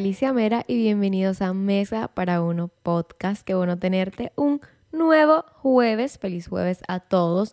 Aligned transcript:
Alicia 0.00 0.32
Mera 0.32 0.64
y 0.66 0.76
bienvenidos 0.76 1.42
a 1.42 1.52
Mesa 1.52 2.08
para 2.08 2.40
Uno 2.40 2.68
Podcast. 2.68 3.42
Qué 3.44 3.54
bueno 3.54 3.78
tenerte 3.78 4.32
un 4.34 4.62
nuevo 4.92 5.44
jueves. 5.56 6.16
Feliz 6.16 6.48
jueves 6.48 6.80
a 6.88 7.00
todos. 7.00 7.52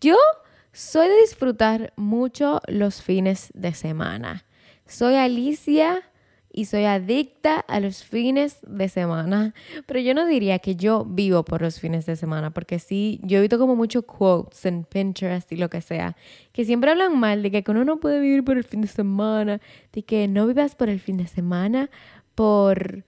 Yo 0.00 0.16
soy 0.72 1.08
de 1.08 1.20
disfrutar 1.20 1.92
mucho 1.96 2.62
los 2.66 3.02
fines 3.02 3.50
de 3.52 3.74
semana. 3.74 4.46
Soy 4.86 5.16
Alicia 5.16 6.02
y 6.52 6.66
soy 6.66 6.84
adicta 6.84 7.60
a 7.60 7.80
los 7.80 8.04
fines 8.04 8.58
de 8.66 8.88
semana, 8.88 9.54
pero 9.86 10.00
yo 10.00 10.14
no 10.14 10.26
diría 10.26 10.58
que 10.58 10.76
yo 10.76 11.04
vivo 11.04 11.44
por 11.44 11.62
los 11.62 11.80
fines 11.80 12.04
de 12.04 12.14
semana, 12.14 12.50
porque 12.50 12.78
sí, 12.78 13.20
yo 13.22 13.38
he 13.38 13.40
visto 13.40 13.58
como 13.58 13.74
muchos 13.74 14.04
quotes 14.04 14.66
en 14.66 14.84
Pinterest 14.84 15.50
y 15.50 15.56
lo 15.56 15.70
que 15.70 15.80
sea, 15.80 16.14
que 16.52 16.64
siempre 16.64 16.90
hablan 16.90 17.18
mal 17.18 17.42
de 17.42 17.50
que 17.50 17.70
uno 17.70 17.84
no 17.84 18.00
puede 18.00 18.20
vivir 18.20 18.44
por 18.44 18.58
el 18.58 18.64
fin 18.64 18.82
de 18.82 18.88
semana, 18.88 19.60
de 19.92 20.02
que 20.02 20.28
no 20.28 20.46
vivas 20.46 20.74
por 20.74 20.90
el 20.90 21.00
fin 21.00 21.16
de 21.16 21.26
semana, 21.26 21.90
por... 22.34 23.04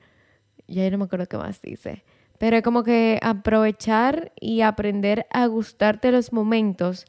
Ya 0.66 0.88
no 0.90 0.96
me 0.96 1.04
acuerdo 1.04 1.26
qué 1.26 1.36
más 1.36 1.60
dice, 1.60 2.04
pero 2.38 2.62
como 2.62 2.82
que 2.82 3.18
aprovechar 3.22 4.32
y 4.40 4.62
aprender 4.62 5.26
a 5.30 5.46
gustarte 5.46 6.10
los 6.10 6.32
momentos 6.32 7.04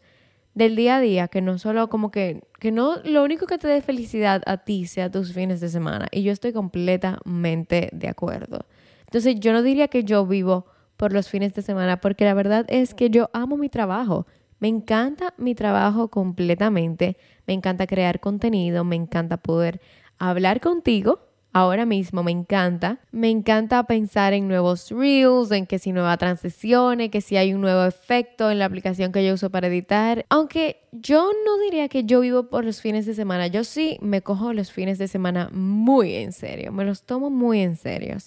del 0.55 0.75
día 0.75 0.95
a 0.95 1.01
día, 1.01 1.27
que 1.27 1.41
no 1.41 1.59
solo 1.59 1.89
como 1.89 2.09
que, 2.09 2.41
que 2.59 2.71
no, 2.71 2.97
lo 3.03 3.23
único 3.23 3.45
que 3.45 3.57
te 3.57 3.67
dé 3.67 3.81
felicidad 3.81 4.41
a 4.45 4.57
ti 4.57 4.87
sea 4.87 5.11
tus 5.11 5.33
fines 5.33 5.59
de 5.59 5.69
semana. 5.69 6.07
Y 6.11 6.23
yo 6.23 6.31
estoy 6.31 6.53
completamente 6.53 7.89
de 7.91 8.07
acuerdo. 8.07 8.65
Entonces 9.01 9.35
yo 9.39 9.51
no 9.51 9.61
diría 9.61 9.89
que 9.89 10.03
yo 10.03 10.25
vivo 10.25 10.65
por 10.97 11.11
los 11.11 11.29
fines 11.29 11.53
de 11.53 11.61
semana, 11.61 11.99
porque 11.99 12.23
la 12.23 12.33
verdad 12.33 12.65
es 12.69 12.93
que 12.93 13.09
yo 13.09 13.29
amo 13.33 13.57
mi 13.57 13.67
trabajo. 13.67 14.25
Me 14.59 14.69
encanta 14.69 15.33
mi 15.37 15.55
trabajo 15.55 16.07
completamente. 16.07 17.17
Me 17.45 17.53
encanta 17.53 17.85
crear 17.85 18.21
contenido, 18.21 18.85
me 18.85 18.95
encanta 18.95 19.35
poder 19.37 19.81
hablar 20.17 20.61
contigo 20.61 21.19
ahora 21.55 21.85
mismo 21.85 22.21
me 22.21 22.31
encanta. 22.31 22.99
Me 23.13 23.29
encanta 23.29 23.81
pensar 23.83 24.33
en 24.33 24.49
nuevos 24.49 24.91
reels, 24.91 25.51
en 25.51 25.65
que 25.65 25.79
si 25.79 25.93
nueva 25.93 26.17
transiciones, 26.17 27.09
que 27.09 27.21
si 27.21 27.37
hay 27.37 27.53
un 27.53 27.61
nuevo 27.61 27.85
efecto 27.85 28.51
en 28.51 28.59
la 28.59 28.65
aplicación 28.65 29.13
que 29.13 29.25
yo 29.25 29.35
uso 29.35 29.49
para 29.49 29.67
editar. 29.67 30.25
Aunque 30.27 30.81
yo 30.91 31.31
no 31.45 31.57
diría 31.59 31.87
que 31.87 32.03
yo 32.03 32.19
vivo 32.19 32.49
por 32.49 32.65
los 32.65 32.81
fines 32.81 33.05
de 33.05 33.13
semana, 33.13 33.47
yo 33.47 33.63
sí 33.63 33.97
me 34.01 34.21
cojo 34.21 34.51
los 34.51 34.73
fines 34.73 34.97
de 34.97 35.07
semana 35.07 35.49
muy 35.53 36.15
en 36.15 36.33
serio, 36.33 36.73
me 36.73 36.83
los 36.83 37.03
tomo 37.03 37.29
muy 37.29 37.61
en 37.61 37.77
serio. 37.77 38.17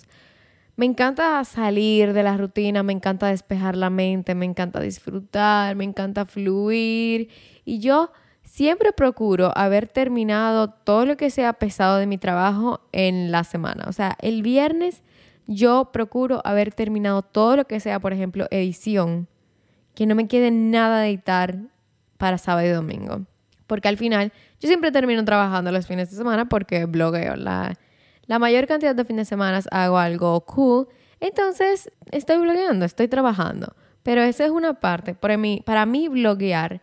Me 0.76 0.86
encanta 0.86 1.44
salir 1.44 2.14
de 2.14 2.22
la 2.22 2.38
rutina, 2.38 2.82
me 2.82 2.94
encanta 2.94 3.26
despejar 3.26 3.76
la 3.76 3.90
mente, 3.90 4.34
me 4.34 4.46
encanta 4.46 4.80
disfrutar, 4.80 5.76
me 5.76 5.84
encanta 5.84 6.24
fluir 6.24 7.28
y 7.66 7.80
yo 7.80 8.10
Siempre 8.58 8.92
procuro 8.92 9.52
haber 9.56 9.86
terminado 9.86 10.70
todo 10.70 11.06
lo 11.06 11.16
que 11.16 11.30
sea 11.30 11.52
pesado 11.52 11.98
de 11.98 12.08
mi 12.08 12.18
trabajo 12.18 12.80
en 12.90 13.30
la 13.30 13.44
semana. 13.44 13.84
O 13.86 13.92
sea, 13.92 14.16
el 14.20 14.42
viernes 14.42 15.04
yo 15.46 15.90
procuro 15.92 16.42
haber 16.44 16.74
terminado 16.74 17.22
todo 17.22 17.54
lo 17.54 17.66
que 17.66 17.78
sea, 17.78 18.00
por 18.00 18.12
ejemplo, 18.12 18.48
edición, 18.50 19.28
que 19.94 20.06
no 20.06 20.16
me 20.16 20.26
quede 20.26 20.50
nada 20.50 20.98
de 20.98 21.10
editar 21.10 21.56
para 22.16 22.36
sábado 22.36 22.66
y 22.66 22.70
domingo. 22.70 23.26
Porque 23.68 23.86
al 23.86 23.96
final 23.96 24.32
yo 24.58 24.66
siempre 24.66 24.90
termino 24.90 25.24
trabajando 25.24 25.70
los 25.70 25.86
fines 25.86 26.10
de 26.10 26.16
semana 26.16 26.48
porque 26.48 26.86
blogueo. 26.86 27.36
La, 27.36 27.78
la 28.26 28.40
mayor 28.40 28.66
cantidad 28.66 28.96
de 28.96 29.04
fines 29.04 29.28
de 29.28 29.36
semana 29.36 29.60
hago 29.70 29.98
algo 29.98 30.40
cool. 30.46 30.88
Entonces 31.20 31.92
estoy 32.10 32.38
blogueando, 32.38 32.84
estoy 32.84 33.06
trabajando. 33.06 33.76
Pero 34.02 34.20
esa 34.22 34.44
es 34.46 34.50
una 34.50 34.74
parte. 34.80 35.14
Para 35.14 35.36
mí, 35.36 35.62
para 35.64 35.86
mí 35.86 36.08
bloguear 36.08 36.80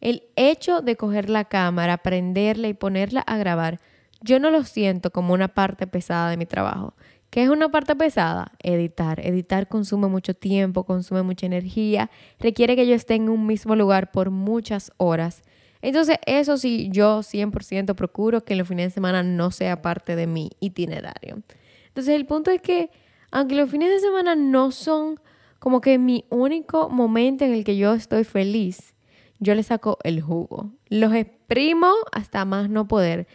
el 0.00 0.24
hecho 0.36 0.80
de 0.82 0.96
coger 0.96 1.28
la 1.28 1.44
cámara, 1.44 1.98
prenderla 1.98 2.68
y 2.68 2.74
ponerla 2.74 3.20
a 3.20 3.36
grabar, 3.36 3.80
yo 4.22 4.38
no 4.38 4.50
lo 4.50 4.64
siento 4.64 5.10
como 5.10 5.34
una 5.34 5.48
parte 5.48 5.86
pesada 5.86 6.30
de 6.30 6.36
mi 6.36 6.46
trabajo. 6.46 6.94
¿Qué 7.30 7.44
es 7.44 7.48
una 7.48 7.70
parte 7.70 7.94
pesada? 7.94 8.52
Editar. 8.60 9.24
Editar 9.24 9.68
consume 9.68 10.08
mucho 10.08 10.34
tiempo, 10.34 10.84
consume 10.84 11.22
mucha 11.22 11.46
energía, 11.46 12.10
requiere 12.40 12.74
que 12.74 12.86
yo 12.86 12.94
esté 12.94 13.14
en 13.14 13.28
un 13.28 13.46
mismo 13.46 13.76
lugar 13.76 14.10
por 14.10 14.30
muchas 14.30 14.90
horas. 14.96 15.42
Entonces, 15.80 16.18
eso 16.26 16.56
sí, 16.56 16.88
yo 16.90 17.20
100% 17.22 17.94
procuro 17.94 18.44
que 18.44 18.56
los 18.56 18.68
fines 18.68 18.86
de 18.86 18.90
semana 18.90 19.22
no 19.22 19.50
sea 19.50 19.80
parte 19.80 20.16
de 20.16 20.26
mi 20.26 20.50
itinerario. 20.60 21.42
Entonces, 21.86 22.14
el 22.16 22.26
punto 22.26 22.50
es 22.50 22.60
que, 22.60 22.90
aunque 23.30 23.54
los 23.54 23.70
fines 23.70 23.90
de 23.90 24.00
semana 24.00 24.34
no 24.34 24.72
son 24.72 25.20
como 25.60 25.80
que 25.80 25.98
mi 25.98 26.24
único 26.30 26.90
momento 26.90 27.44
en 27.44 27.52
el 27.52 27.64
que 27.64 27.76
yo 27.76 27.94
estoy 27.94 28.24
feliz, 28.24 28.94
yo 29.40 29.54
le 29.54 29.62
saco 29.62 29.98
el 30.04 30.20
jugo. 30.20 30.70
Los 30.88 31.14
exprimo 31.14 31.92
hasta 32.12 32.44
más 32.44 32.68
no 32.70 32.86
poder. 32.86 33.26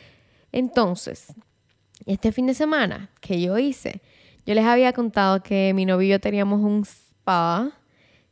Entonces, 0.51 1.33
este 2.05 2.31
fin 2.31 2.45
de 2.45 2.53
semana 2.53 3.09
que 3.19 3.41
yo 3.41 3.57
hice, 3.57 4.01
yo 4.45 4.53
les 4.53 4.65
había 4.65 4.93
contado 4.93 5.41
que 5.41 5.73
mi 5.73 5.85
novio 5.85 6.07
y 6.07 6.11
yo 6.11 6.19
teníamos 6.19 6.61
un 6.61 6.83
spa. 6.83 7.71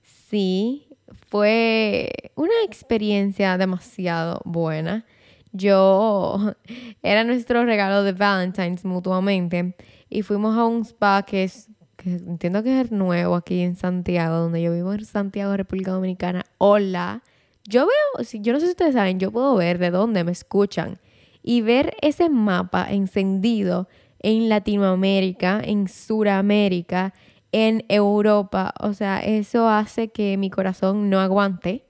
Sí, 0.03 0.87
fue 1.29 2.11
una 2.35 2.53
experiencia 2.63 3.57
demasiado 3.57 4.41
buena. 4.45 5.05
Yo, 5.51 6.53
era 7.01 7.23
nuestro 7.23 7.65
regalo 7.65 8.03
de 8.03 8.13
Valentine's 8.13 8.85
mutuamente 8.85 9.75
y 10.09 10.21
fuimos 10.21 10.55
a 10.55 10.65
un 10.65 10.85
spa 10.85 11.23
que 11.23 11.45
es, 11.45 11.69
que 11.97 12.11
entiendo 12.11 12.61
que 12.61 12.81
es 12.81 12.91
nuevo 12.91 13.35
aquí 13.35 13.61
en 13.61 13.75
Santiago, 13.75 14.37
donde 14.37 14.61
yo 14.61 14.71
vivo 14.71 14.93
en 14.93 15.05
Santiago, 15.05 15.57
República 15.57 15.91
Dominicana. 15.91 16.45
Hola 16.59 17.23
yo 17.65 17.87
veo, 17.87 18.25
yo 18.41 18.53
no 18.53 18.59
sé 18.59 18.65
si 18.65 18.71
ustedes 18.71 18.93
saben, 18.93 19.19
yo 19.19 19.31
puedo 19.31 19.55
ver 19.55 19.77
de 19.79 19.91
dónde 19.91 20.23
me 20.23 20.31
escuchan 20.31 20.99
y 21.41 21.61
ver 21.61 21.95
ese 22.01 22.29
mapa 22.29 22.91
encendido 22.91 23.87
en 24.19 24.49
Latinoamérica, 24.49 25.61
en 25.63 25.87
Suramérica, 25.87 27.13
en 27.51 27.85
Europa. 27.89 28.73
O 28.79 28.93
sea, 28.93 29.19
eso 29.19 29.69
hace 29.69 30.09
que 30.09 30.37
mi 30.37 30.49
corazón 30.49 31.09
no 31.09 31.19
aguante. 31.19 31.85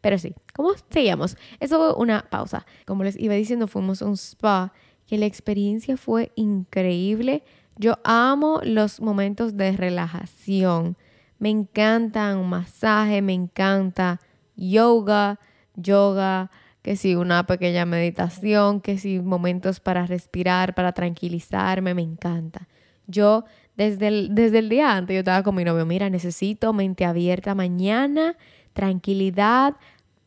Pero 0.00 0.18
sí, 0.18 0.34
¿cómo 0.54 0.72
seguíamos? 0.90 1.36
Eso 1.60 1.78
fue 1.78 2.02
una 2.02 2.28
pausa. 2.28 2.66
Como 2.86 3.04
les 3.04 3.18
iba 3.18 3.34
diciendo, 3.34 3.66
fuimos 3.66 4.02
a 4.02 4.06
un 4.06 4.16
spa, 4.16 4.72
que 5.06 5.18
la 5.18 5.26
experiencia 5.26 5.96
fue 5.96 6.32
increíble. 6.34 7.44
Yo 7.76 7.98
amo 8.04 8.60
los 8.64 9.00
momentos 9.00 9.56
de 9.56 9.72
relajación. 9.72 10.96
Me 11.38 11.50
encanta 11.50 12.36
un 12.36 12.48
masaje, 12.48 13.20
me 13.22 13.32
encanta 13.34 14.20
yoga, 14.56 15.38
yoga, 15.76 16.50
que 16.82 16.96
si 16.96 17.14
una 17.14 17.46
pequeña 17.46 17.86
meditación, 17.86 18.80
que 18.80 18.98
si 18.98 19.20
momentos 19.20 19.80
para 19.80 20.06
respirar, 20.06 20.74
para 20.74 20.92
tranquilizarme, 20.92 21.94
me 21.94 22.02
encanta. 22.02 22.68
Yo 23.06 23.44
desde 23.76 24.08
el, 24.08 24.34
desde 24.34 24.58
el 24.58 24.68
día 24.68 24.94
antes 24.94 25.14
yo 25.14 25.20
estaba 25.20 25.42
con 25.42 25.54
mi 25.54 25.64
novio, 25.64 25.86
mira, 25.86 26.10
necesito 26.10 26.72
mente 26.72 27.04
abierta 27.04 27.54
mañana, 27.54 28.36
tranquilidad, 28.72 29.76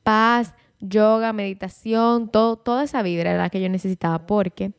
paz, 0.03 0.53
yoga, 0.79 1.33
meditación, 1.33 2.29
todo, 2.29 2.57
toda 2.57 2.83
esa 2.83 3.01
vibra 3.01 3.31
era 3.31 3.43
la 3.43 3.49
que 3.49 3.61
yo 3.61 3.69
necesitaba 3.69 4.25
porque 4.25 4.73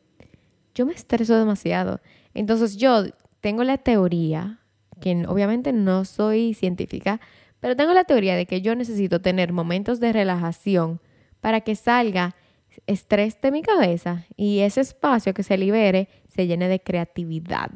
yo 0.75 0.87
me 0.87 0.93
estreso 0.93 1.37
demasiado. 1.37 2.01
Entonces 2.35 2.77
yo 2.77 3.05
tengo 3.41 3.65
la 3.65 3.79
teoría, 3.79 4.61
que 5.01 5.27
obviamente 5.27 5.73
no 5.73 6.05
soy 6.05 6.55
científica, 6.55 7.21
pero 7.61 7.77
tengo 7.77 7.93
la 7.93 8.05
teoría 8.05 8.37
de 8.37 8.47
que 8.47 8.61
yo 8.61 8.75
necesito 8.75 9.21
tener 9.21 9.53
momentos 9.53 10.01
de 10.01 10.13
relajación 10.13 11.01
para 11.41 11.61
que 11.61 11.75
salga 11.75 12.35
estrés 12.87 13.41
de 13.41 13.51
mi 13.51 13.63
cabeza 13.63 14.25
y 14.37 14.61
ese 14.61 14.81
espacio 14.81 15.35
que 15.35 15.43
se 15.43 15.59
libere 15.59 16.09
se 16.29 16.47
llene 16.47 16.69
de 16.69 16.81
creatividad. 16.81 17.71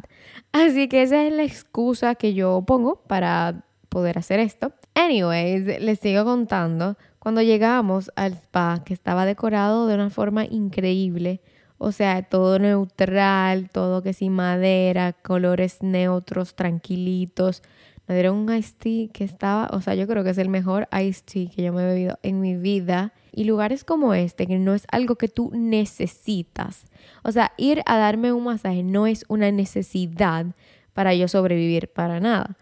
Así 0.52 0.88
que 0.88 1.02
esa 1.02 1.24
es 1.24 1.32
la 1.32 1.42
excusa 1.42 2.14
que 2.14 2.34
yo 2.34 2.62
pongo 2.66 3.02
para 3.06 3.64
poder 3.88 4.18
hacer 4.18 4.40
esto. 4.40 4.72
Anyways, 4.94 5.80
les 5.80 5.98
sigo 5.98 6.24
contando. 6.24 6.96
Cuando 7.18 7.42
llegamos 7.42 8.10
al 8.16 8.32
spa, 8.32 8.82
que 8.84 8.94
estaba 8.94 9.26
decorado 9.26 9.86
de 9.86 9.94
una 9.94 10.10
forma 10.10 10.44
increíble, 10.44 11.40
o 11.78 11.92
sea, 11.92 12.22
todo 12.22 12.58
neutral, 12.58 13.68
todo 13.70 14.02
que 14.02 14.12
sin 14.12 14.32
madera, 14.32 15.12
colores 15.12 15.82
neutros, 15.82 16.54
tranquilitos, 16.54 17.62
me 18.08 18.14
dieron 18.14 18.36
un 18.36 18.54
iced 18.54 18.74
tea 18.78 19.08
que 19.12 19.24
estaba, 19.24 19.68
o 19.72 19.80
sea, 19.80 19.94
yo 19.94 20.06
creo 20.06 20.24
que 20.24 20.30
es 20.30 20.38
el 20.38 20.48
mejor 20.48 20.88
iced 20.92 21.24
tea 21.24 21.50
que 21.54 21.62
yo 21.62 21.72
me 21.72 21.82
he 21.82 21.86
bebido 21.86 22.18
en 22.22 22.40
mi 22.40 22.56
vida. 22.56 23.12
Y 23.32 23.44
lugares 23.44 23.84
como 23.84 24.12
este, 24.12 24.46
que 24.46 24.58
no 24.58 24.74
es 24.74 24.84
algo 24.90 25.16
que 25.16 25.28
tú 25.28 25.50
necesitas. 25.54 26.84
O 27.22 27.32
sea, 27.32 27.52
ir 27.56 27.82
a 27.86 27.96
darme 27.96 28.32
un 28.32 28.44
masaje 28.44 28.82
no 28.82 29.06
es 29.06 29.24
una 29.28 29.50
necesidad 29.50 30.46
para 30.92 31.14
yo 31.14 31.28
sobrevivir 31.28 31.88
para 31.88 32.20
nada. 32.20 32.56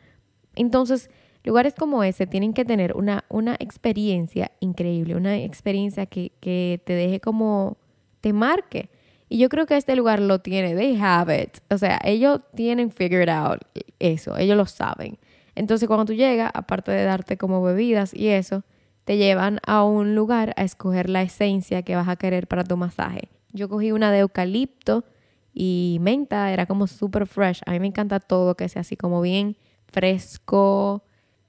Entonces, 0.55 1.11
lugares 1.43 1.75
como 1.75 2.05
ese 2.05 2.27
tienen 2.27 2.53
que 2.53 2.65
tener 2.65 2.95
una, 2.95 3.25
una 3.29 3.57
experiencia 3.59 4.53
increíble, 4.61 5.17
una 5.17 5.39
experiencia 5.39 6.07
que, 6.07 6.33
que 6.41 6.81
te 6.85 6.93
deje 6.93 7.21
como, 7.21 7.79
te 8.21 8.33
marque. 8.33 8.91
Y 9.29 9.39
yo 9.39 9.49
creo 9.49 9.67
que 9.67 9.77
este 9.77 9.97
lugar 9.97 10.21
lo 10.21 10.41
tiene, 10.41 10.75
they 10.75 10.99
have 11.01 11.43
it. 11.43 11.59
O 11.71 11.79
sea, 11.79 12.01
ellos 12.05 12.41
tienen 12.55 12.91
figured 12.91 13.29
out 13.29 13.63
eso, 13.99 14.37
ellos 14.37 14.57
lo 14.57 14.67
saben. 14.67 15.19
Entonces 15.55 15.87
cuando 15.89 16.05
tú 16.07 16.15
llegas, 16.15 16.51
aparte 16.55 16.91
de 16.93 17.05
darte 17.05 17.37
como 17.37 17.63
bebidas 17.63 18.15
y 18.15 18.29
eso, 18.29 18.65
te 19.05 19.17
llevan 19.17 19.61
a 19.67 19.83
un 19.85 20.15
lugar 20.15 20.55
a 20.57 20.63
escoger 20.63 21.09
la 21.11 21.23
esencia 21.23 21.83
que 21.83 21.97
vas 21.97 22.09
a 22.09 22.17
querer 22.17 22.47
para 22.47 22.65
tu 22.65 22.77
masaje. 22.77 23.29
Yo 23.53 23.69
cogí 23.69 23.93
una 23.93 24.13
de 24.13 24.21
eucalipto 24.21 25.05
y 25.53 25.99
menta, 26.01 26.53
era 26.53 26.67
como 26.67 26.87
súper 26.87 27.27
fresh. 27.27 27.61
A 27.67 27.73
mí 27.73 27.81
me 27.81 27.89
encanta 27.89 28.21
todo 28.21 28.55
que 28.55 28.69
sea 28.69 28.81
así 28.83 28.97
como 28.97 29.21
bien 29.21 29.57
fresco. 29.87 31.05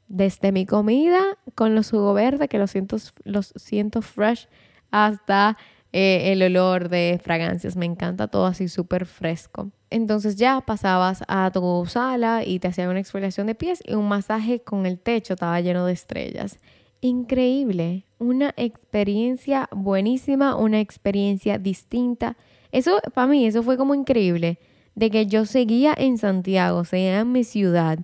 Desde 0.08 0.52
mi 0.52 0.66
comida 0.66 1.22
con 1.56 1.74
los 1.76 1.92
jugos 1.92 2.16
verdes, 2.16 2.50
que 2.50 2.58
los 2.58 2.72
siento, 2.72 2.98
los 3.24 3.54
siento 3.56 4.02
fresh, 4.02 4.50
hasta 4.90 5.58
eh, 5.94 6.34
el 6.34 6.44
olor 6.44 6.90
de 6.90 7.20
fragancias. 7.24 7.76
Me 7.78 7.86
encanta 7.86 8.28
todo 8.28 8.46
así 8.46 8.68
súper 8.68 9.06
fresco. 9.06 9.72
Entonces 9.92 10.38
ya 10.38 10.62
pasabas 10.62 11.22
a 11.28 11.52
tu 11.52 11.86
sala 11.86 12.44
y 12.46 12.60
te 12.60 12.70
hacían 12.70 12.90
una 12.90 13.02
exfoliación 13.02 13.46
de 13.46 13.56
pies 13.56 13.84
y 13.86 13.94
un 13.94 14.08
masaje 14.08 14.62
con 14.62 14.86
el 14.86 14.98
techo 14.98 15.34
estaba 15.34 15.60
lleno 15.60 15.86
de 15.86 15.94
estrellas. 15.94 16.60
Increíble, 17.02 18.06
una 18.18 18.54
experiencia 18.56 19.68
buenísima, 19.72 20.56
una 20.56 20.80
experiencia 20.80 21.58
distinta. 21.58 22.38
Eso, 22.72 23.00
para 23.14 23.28
mí, 23.28 23.46
eso 23.46 23.64
fue 23.64 23.76
como 23.76 23.94
increíble, 23.94 24.60
de 24.96 25.10
que 25.10 25.26
yo 25.26 25.46
seguía 25.46 25.94
en 25.98 26.18
Santiago, 26.18 26.86
seguía 26.86 27.20
en 27.20 27.32
mi 27.34 27.44
ciudad, 27.44 28.00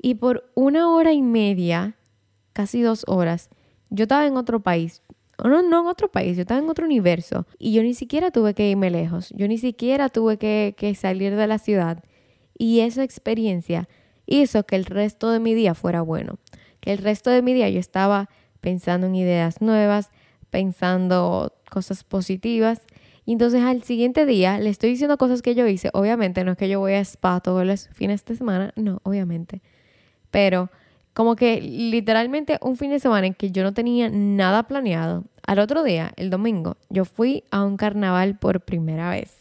y 0.00 0.14
por 0.14 0.50
una 0.54 0.90
hora 0.90 1.12
y 1.12 1.22
media, 1.22 1.96
casi 2.52 2.82
dos 2.82 3.04
horas, 3.06 3.48
yo 3.90 4.04
estaba 4.04 4.26
en 4.26 4.36
otro 4.36 4.60
país. 4.60 5.02
No, 5.42 5.62
no 5.62 5.80
en 5.80 5.86
otro 5.86 6.10
país, 6.10 6.36
yo 6.36 6.42
estaba 6.42 6.60
en 6.60 6.68
otro 6.68 6.84
universo. 6.84 7.46
Y 7.58 7.72
yo 7.72 7.82
ni 7.82 7.94
siquiera 7.94 8.30
tuve 8.30 8.54
que 8.54 8.68
irme 8.68 8.90
lejos. 8.90 9.30
Yo 9.30 9.46
ni 9.46 9.58
siquiera 9.58 10.08
tuve 10.08 10.36
que, 10.36 10.94
salir 10.98 11.36
de 11.36 11.46
la 11.46 11.58
ciudad. 11.58 12.02
Y 12.56 12.80
esa 12.80 13.04
experiencia 13.04 13.88
hizo 14.26 14.64
que 14.64 14.76
el 14.76 14.84
resto 14.84 15.30
de 15.30 15.38
mi 15.38 15.54
día 15.54 15.74
fuera 15.74 16.02
bueno. 16.02 16.38
Que 16.80 16.92
el 16.92 16.98
resto 16.98 17.30
de 17.30 17.42
mi 17.42 17.54
día 17.54 17.68
yo 17.68 17.78
estaba 17.78 18.28
pensando 18.60 19.06
en 19.06 19.14
ideas 19.14 19.60
nuevas, 19.60 20.10
pensando 20.50 21.52
cosas 21.70 22.02
positivas. 22.02 22.82
Y 23.24 23.32
entonces 23.32 23.62
al 23.62 23.82
siguiente 23.84 24.26
día 24.26 24.58
le 24.58 24.70
estoy 24.70 24.90
diciendo 24.90 25.18
cosas 25.18 25.42
que 25.42 25.54
yo 25.54 25.66
hice. 25.68 25.90
Obviamente 25.92 26.42
no 26.42 26.52
es 26.52 26.58
que 26.58 26.68
yo 26.68 26.80
voy 26.80 26.94
a 26.94 27.00
spa 27.00 27.40
todos 27.40 27.64
los 27.64 27.88
fines 27.88 28.24
de 28.24 28.34
semana, 28.34 28.72
no, 28.74 29.00
obviamente. 29.04 29.62
Pero 30.30 30.70
como 31.18 31.34
que 31.34 31.60
literalmente 31.60 32.58
un 32.60 32.76
fin 32.76 32.92
de 32.92 33.00
semana 33.00 33.26
en 33.26 33.34
que 33.34 33.50
yo 33.50 33.64
no 33.64 33.74
tenía 33.74 34.08
nada 34.08 34.68
planeado. 34.68 35.24
Al 35.44 35.58
otro 35.58 35.82
día, 35.82 36.12
el 36.14 36.30
domingo, 36.30 36.76
yo 36.90 37.04
fui 37.04 37.42
a 37.50 37.64
un 37.64 37.76
carnaval 37.76 38.38
por 38.38 38.60
primera 38.60 39.10
vez. 39.10 39.36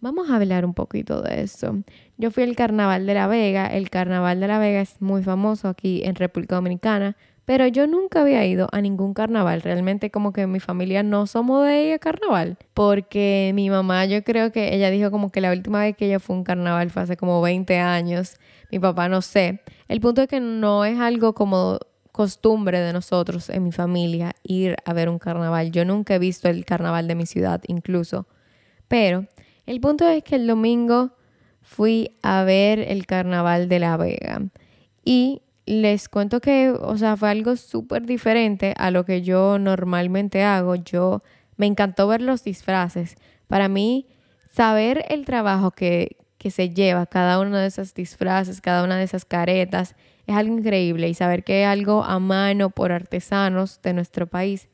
Vamos 0.00 0.30
a 0.30 0.36
hablar 0.36 0.64
un 0.64 0.72
poquito 0.72 1.20
de 1.20 1.42
eso. 1.42 1.82
Yo 2.16 2.30
fui 2.30 2.44
al 2.44 2.54
Carnaval 2.54 3.06
de 3.06 3.14
la 3.14 3.26
Vega. 3.26 3.66
El 3.66 3.90
Carnaval 3.90 4.38
de 4.38 4.46
la 4.46 4.60
Vega 4.60 4.82
es 4.82 5.02
muy 5.02 5.24
famoso 5.24 5.66
aquí 5.66 6.02
en 6.04 6.14
República 6.14 6.54
Dominicana, 6.54 7.16
pero 7.44 7.66
yo 7.66 7.86
nunca 7.86 8.22
había 8.22 8.44
ido 8.46 8.68
a 8.72 8.80
ningún 8.80 9.14
carnaval. 9.14 9.62
Realmente 9.62 10.10
como 10.10 10.32
que 10.32 10.46
mi 10.46 10.60
familia 10.60 11.02
no 11.02 11.26
somos 11.26 11.66
de 11.66 11.84
ir 11.84 11.94
a 11.94 11.98
carnaval, 11.98 12.56
porque 12.72 13.52
mi 13.54 13.70
mamá 13.70 14.06
yo 14.06 14.22
creo 14.24 14.52
que 14.52 14.74
ella 14.74 14.90
dijo 14.90 15.10
como 15.10 15.30
que 15.30 15.40
la 15.40 15.52
última 15.52 15.80
vez 15.80 15.96
que 15.96 16.06
ella 16.06 16.20
fue 16.20 16.36
a 16.36 16.38
un 16.38 16.44
carnaval 16.44 16.90
fue 16.90 17.02
hace 17.02 17.16
como 17.16 17.40
20 17.42 17.78
años 17.78 18.36
mi 18.74 18.80
papá 18.80 19.08
no 19.08 19.22
sé. 19.22 19.60
El 19.86 20.00
punto 20.00 20.22
es 20.22 20.26
que 20.26 20.40
no 20.40 20.84
es 20.84 20.98
algo 20.98 21.32
como 21.32 21.78
costumbre 22.10 22.80
de 22.80 22.92
nosotros 22.92 23.48
en 23.48 23.62
mi 23.62 23.70
familia 23.70 24.34
ir 24.42 24.74
a 24.84 24.92
ver 24.92 25.08
un 25.08 25.20
carnaval. 25.20 25.70
Yo 25.70 25.84
nunca 25.84 26.16
he 26.16 26.18
visto 26.18 26.48
el 26.48 26.64
carnaval 26.64 27.06
de 27.06 27.14
mi 27.14 27.24
ciudad 27.24 27.62
incluso. 27.68 28.26
Pero 28.88 29.26
el 29.66 29.80
punto 29.80 30.08
es 30.08 30.24
que 30.24 30.34
el 30.34 30.48
domingo 30.48 31.12
fui 31.62 32.16
a 32.20 32.42
ver 32.42 32.80
el 32.80 33.06
carnaval 33.06 33.68
de 33.68 33.78
La 33.78 33.96
Vega. 33.96 34.42
Y 35.04 35.42
les 35.66 36.08
cuento 36.08 36.40
que, 36.40 36.70
o 36.70 36.96
sea, 36.98 37.16
fue 37.16 37.30
algo 37.30 37.56
súper 37.56 38.04
diferente 38.06 38.74
a 38.76 38.90
lo 38.90 39.04
que 39.04 39.22
yo 39.22 39.58
normalmente 39.58 40.42
hago. 40.42 40.74
Yo 40.74 41.22
me 41.56 41.66
encantó 41.66 42.06
ver 42.08 42.20
los 42.20 42.44
disfraces. 42.44 43.16
Para 43.46 43.68
mí, 43.68 44.06
saber 44.52 45.04
el 45.08 45.24
trabajo 45.24 45.70
que, 45.70 46.16
que 46.38 46.50
se 46.50 46.70
lleva 46.70 47.06
cada 47.06 47.40
una 47.40 47.60
de 47.60 47.68
esas 47.68 47.94
disfraces, 47.94 48.60
cada 48.60 48.84
una 48.84 48.98
de 48.98 49.04
esas 49.04 49.24
caretas, 49.24 49.94
es 50.26 50.36
algo 50.36 50.56
increíble 50.56 51.08
y 51.08 51.14
saber 51.14 51.44
que 51.44 51.62
es 51.62 51.68
algo 51.68 52.04
a 52.04 52.18
mano 52.18 52.70
por 52.70 52.92
artesanos 52.92 53.80
de 53.82 53.92
nuestro 53.92 54.26
país. 54.26 54.68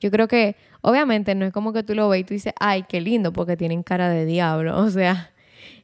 Yo 0.00 0.10
creo 0.10 0.28
que 0.28 0.56
obviamente 0.82 1.34
no 1.34 1.44
es 1.46 1.52
como 1.52 1.72
que 1.72 1.82
tú 1.82 1.94
lo 1.94 2.08
ves 2.08 2.20
y 2.20 2.24
tú 2.24 2.34
dices, 2.34 2.52
ay, 2.60 2.84
qué 2.88 3.00
lindo 3.00 3.32
porque 3.32 3.56
tienen 3.56 3.82
cara 3.82 4.08
de 4.08 4.24
diablo. 4.24 4.78
O 4.86 4.90
sea, 4.90 5.32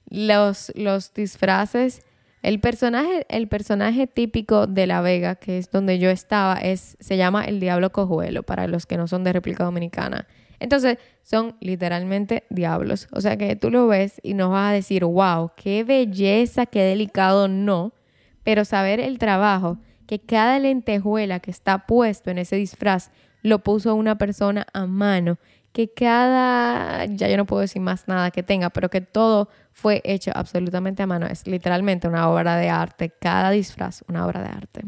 los, 0.08 0.73
los 0.75 1.15
disfraces, 1.15 2.03
el 2.43 2.61
personaje, 2.61 3.25
el 3.29 3.47
personaje 3.49 4.06
típico 4.06 4.67
de 4.67 4.87
La 4.87 5.00
Vega, 5.00 5.37
que 5.37 5.59
es 5.59 5.71
donde 5.71 5.99
yo 5.99 6.11
estaba, 6.11 6.56
es, 6.56 6.97
se 6.99 7.17
llama 7.17 7.44
el 7.44 7.61
Diablo 7.61 7.93
Cojuelo, 7.93 8.43
para 8.43 8.67
los 8.67 8.85
que 8.85 8.97
no 8.97 9.06
son 9.06 9.23
de 9.25 9.33
República 9.33 9.65
Dominicana. 9.65 10.27
Entonces, 10.59 10.99
son 11.23 11.56
literalmente 11.61 12.44
diablos. 12.50 13.09
O 13.12 13.21
sea 13.21 13.37
que 13.37 13.56
tú 13.56 13.71
lo 13.71 13.87
ves 13.87 14.21
y 14.23 14.35
no 14.35 14.50
vas 14.50 14.71
a 14.71 14.75
decir, 14.75 15.05
wow, 15.05 15.50
qué 15.56 15.85
belleza, 15.85 16.67
qué 16.67 16.83
delicado, 16.83 17.49
no. 17.49 17.93
Pero 18.44 18.65
saber 18.65 19.00
el 19.00 19.19
trabajo, 19.19 19.79
que 20.06 20.21
cada 20.21 20.59
lentejuela 20.59 21.41
que 21.41 21.50
está 21.50 21.87
puesto 21.87 22.31
en 22.31 22.39
ese 22.39 22.56
disfraz 22.56 23.11
lo 23.43 23.61
puso 23.61 23.94
una 23.94 24.19
persona 24.19 24.67
a 24.73 24.87
mano, 24.87 25.39
que 25.73 25.93
cada, 25.93 27.07
ya 27.07 27.29
yo 27.29 27.37
no 27.37 27.47
puedo 27.47 27.63
decir 27.63 27.81
más 27.81 28.07
nada 28.07 28.31
que 28.31 28.43
tenga, 28.43 28.71
pero 28.71 28.91
que 28.91 29.01
todo 29.01 29.49
fue 29.73 30.03
hecho 30.05 30.31
absolutamente 30.35 31.03
a 31.03 31.07
mano. 31.07 31.27
Es 31.27 31.47
literalmente 31.47 32.09
una 32.09 32.29
obra 32.29 32.57
de 32.57 32.69
arte, 32.69 33.11
cada 33.11 33.51
disfraz, 33.51 34.05
una 34.09 34.27
obra 34.27 34.43
de 34.43 34.49
arte. 34.49 34.83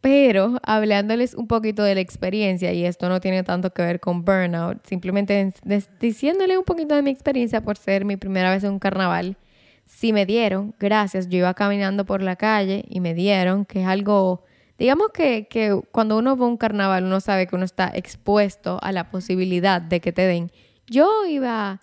Pero 0.00 0.58
hablándoles 0.64 1.34
un 1.34 1.46
poquito 1.46 1.84
de 1.84 1.94
la 1.94 2.00
experiencia, 2.00 2.72
y 2.72 2.84
esto 2.84 3.08
no 3.08 3.20
tiene 3.20 3.44
tanto 3.44 3.70
que 3.70 3.82
ver 3.82 4.00
con 4.00 4.24
burnout, 4.24 4.84
simplemente 4.84 5.52
diciéndole 6.00 6.58
un 6.58 6.64
poquito 6.64 6.96
de 6.96 7.02
mi 7.02 7.10
experiencia 7.10 7.60
por 7.60 7.76
ser 7.76 8.04
mi 8.04 8.16
primera 8.16 8.50
vez 8.50 8.64
en 8.64 8.72
un 8.72 8.78
carnaval, 8.80 9.36
si 9.84 10.12
me 10.12 10.26
dieron, 10.26 10.74
gracias, 10.80 11.28
yo 11.28 11.38
iba 11.38 11.54
caminando 11.54 12.04
por 12.04 12.22
la 12.22 12.34
calle 12.34 12.84
y 12.88 13.00
me 13.00 13.14
dieron, 13.14 13.64
que 13.64 13.82
es 13.82 13.86
algo, 13.86 14.42
digamos 14.78 15.08
que, 15.12 15.46
que 15.48 15.80
cuando 15.92 16.18
uno 16.18 16.36
va 16.36 16.46
a 16.46 16.48
un 16.48 16.56
carnaval 16.56 17.04
uno 17.04 17.20
sabe 17.20 17.46
que 17.46 17.56
uno 17.56 17.64
está 17.64 17.90
expuesto 17.94 18.78
a 18.82 18.92
la 18.92 19.10
posibilidad 19.10 19.80
de 19.80 20.00
que 20.00 20.12
te 20.12 20.22
den. 20.22 20.50
Yo 20.86 21.24
iba 21.26 21.80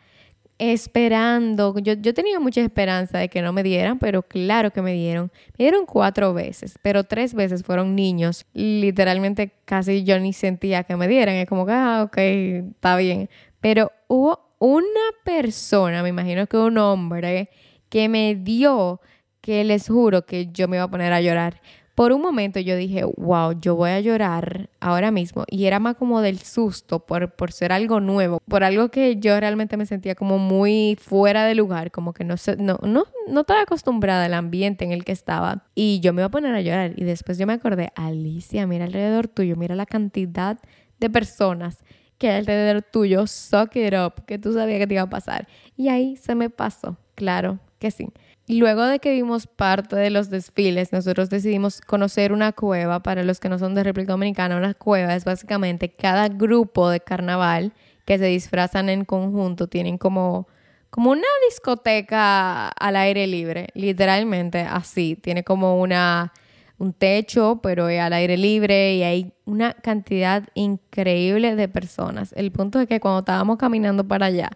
esperando, 0.60 1.74
yo, 1.80 1.94
yo 1.94 2.14
tenía 2.14 2.40
mucha 2.40 2.62
esperanza 2.62 3.18
de 3.18 3.30
que 3.30 3.42
no 3.42 3.54
me 3.54 3.64
dieran, 3.64 3.98
pero 3.98 4.24
claro 4.24 4.72
que 4.72 4.82
me 4.82 4.94
dieron. 4.94 5.32
Me 5.58 5.66
dieron 5.66 5.86
cuatro 5.86 6.34
veces, 6.34 6.78
pero 6.82 7.06
tres 7.06 7.34
veces 7.34 7.64
fueron 7.64 7.96
niños. 7.96 8.46
Literalmente 8.54 9.54
casi 9.64 10.04
yo 10.04 10.20
ni 10.20 10.34
sentía 10.34 10.84
que 10.84 10.98
me 10.98 11.08
dieran. 11.08 11.36
Es 11.36 11.48
como 11.48 11.66
que, 11.66 11.72
ah, 11.72 12.04
ok, 12.06 12.18
está 12.18 12.98
bien. 12.98 13.30
Pero 13.62 13.92
hubo 14.08 14.54
una 14.60 14.84
persona, 15.24 16.04
me 16.04 16.10
imagino 16.10 16.46
que 16.48 16.58
un 16.58 16.78
hombre, 16.78 17.50
que 17.88 18.10
me 18.10 18.36
dio 18.36 19.00
que 19.42 19.64
les 19.64 19.88
juro 19.88 20.26
que 20.26 20.48
yo 20.52 20.68
me 20.68 20.76
iba 20.76 20.84
a 20.84 20.92
poner 20.92 21.14
a 21.14 21.22
llorar. 21.22 21.62
Por 22.00 22.14
un 22.14 22.22
momento 22.22 22.62
yo 22.62 22.78
dije, 22.78 23.04
wow, 23.18 23.60
yo 23.60 23.76
voy 23.76 23.90
a 23.90 24.00
llorar 24.00 24.70
ahora 24.80 25.12
mismo. 25.12 25.44
Y 25.50 25.66
era 25.66 25.82
más 25.82 25.98
como 25.98 26.22
del 26.22 26.40
susto 26.40 27.06
por, 27.06 27.36
por 27.36 27.52
ser 27.52 27.74
algo 27.74 28.00
nuevo, 28.00 28.40
por 28.48 28.64
algo 28.64 28.88
que 28.88 29.18
yo 29.18 29.38
realmente 29.38 29.76
me 29.76 29.86
sentía 29.86 30.16
como 30.16 30.38
muy 30.38 30.98
fuera 30.98 31.44
de 31.44 31.56
lugar, 31.56 31.92
como 31.92 32.14
que 32.14 32.24
no, 32.24 32.36
no, 32.58 32.80
no, 32.84 33.04
no 33.28 33.42
estaba 33.42 33.64
acostumbrada 33.64 34.24
al 34.24 34.34
ambiente 34.34 34.86
en 34.86 34.94
el 34.94 35.04
que 35.04 35.12
estaba. 35.12 35.66
Y 35.76 36.00
yo 36.00 36.14
me 36.14 36.22
iba 36.22 36.28
a 36.28 36.32
poner 36.32 36.56
a 36.56 36.62
llorar. 36.62 36.94
Y 36.96 37.04
después 37.04 37.38
yo 37.38 37.46
me 37.46 37.52
acordé, 37.52 37.92
Alicia, 37.96 38.66
mira 38.66 38.86
alrededor 38.86 39.28
tuyo, 39.28 39.58
mira 39.58 39.76
la 39.76 39.86
cantidad 39.86 40.58
de 41.02 41.10
personas 41.10 41.84
que 42.18 42.32
alrededor 42.32 42.82
tuyo, 42.82 43.28
suck 43.28 43.76
it 43.76 43.94
up, 43.94 44.24
que 44.26 44.40
tú 44.40 44.54
sabías 44.54 44.80
que 44.80 44.88
te 44.88 44.94
iba 44.94 45.04
a 45.04 45.10
pasar. 45.10 45.50
Y 45.76 45.90
ahí 45.90 46.16
se 46.16 46.34
me 46.34 46.50
pasó, 46.50 46.96
claro 47.16 47.60
que 47.78 47.92
sí. 47.92 48.08
Luego 48.52 48.84
de 48.88 48.98
que 48.98 49.12
vimos 49.12 49.46
parte 49.46 49.96
de 49.96 50.10
los 50.10 50.32
desfiles, 50.32 50.92
nosotros 50.92 51.30
decidimos 51.30 51.82
conocer 51.82 52.34
una 52.34 52.52
cueva. 52.52 53.00
Para 53.04 53.22
los 53.24 53.40
que 53.40 53.48
no 53.48 53.60
son 53.60 53.76
de 53.76 53.84
República 53.84 54.14
Dominicana, 54.14 54.58
una 54.58 54.74
cueva 54.74 55.14
es 55.14 55.24
básicamente 55.24 55.90
cada 55.90 56.30
grupo 56.30 56.90
de 56.90 57.00
carnaval 57.00 57.74
que 58.06 58.18
se 58.18 58.26
disfrazan 58.26 58.90
en 58.90 59.06
conjunto. 59.06 59.68
Tienen 59.68 60.00
como, 60.00 60.48
como 60.90 61.12
una 61.12 61.28
discoteca 61.48 62.70
al 62.70 62.96
aire 62.96 63.28
libre, 63.28 63.68
literalmente 63.76 64.62
así. 64.62 65.16
Tiene 65.16 65.44
como 65.44 65.80
una, 65.80 66.34
un 66.80 66.94
techo, 66.94 67.60
pero 67.62 67.86
al 67.86 68.14
aire 68.14 68.36
libre 68.36 68.96
y 68.96 69.04
hay 69.04 69.34
una 69.46 69.74
cantidad 69.74 70.50
increíble 70.56 71.56
de 71.56 71.68
personas. 71.68 72.34
El 72.36 72.52
punto 72.52 72.82
es 72.82 72.88
que 72.88 73.00
cuando 73.00 73.20
estábamos 73.20 73.60
caminando 73.60 74.08
para 74.08 74.26
allá, 74.26 74.50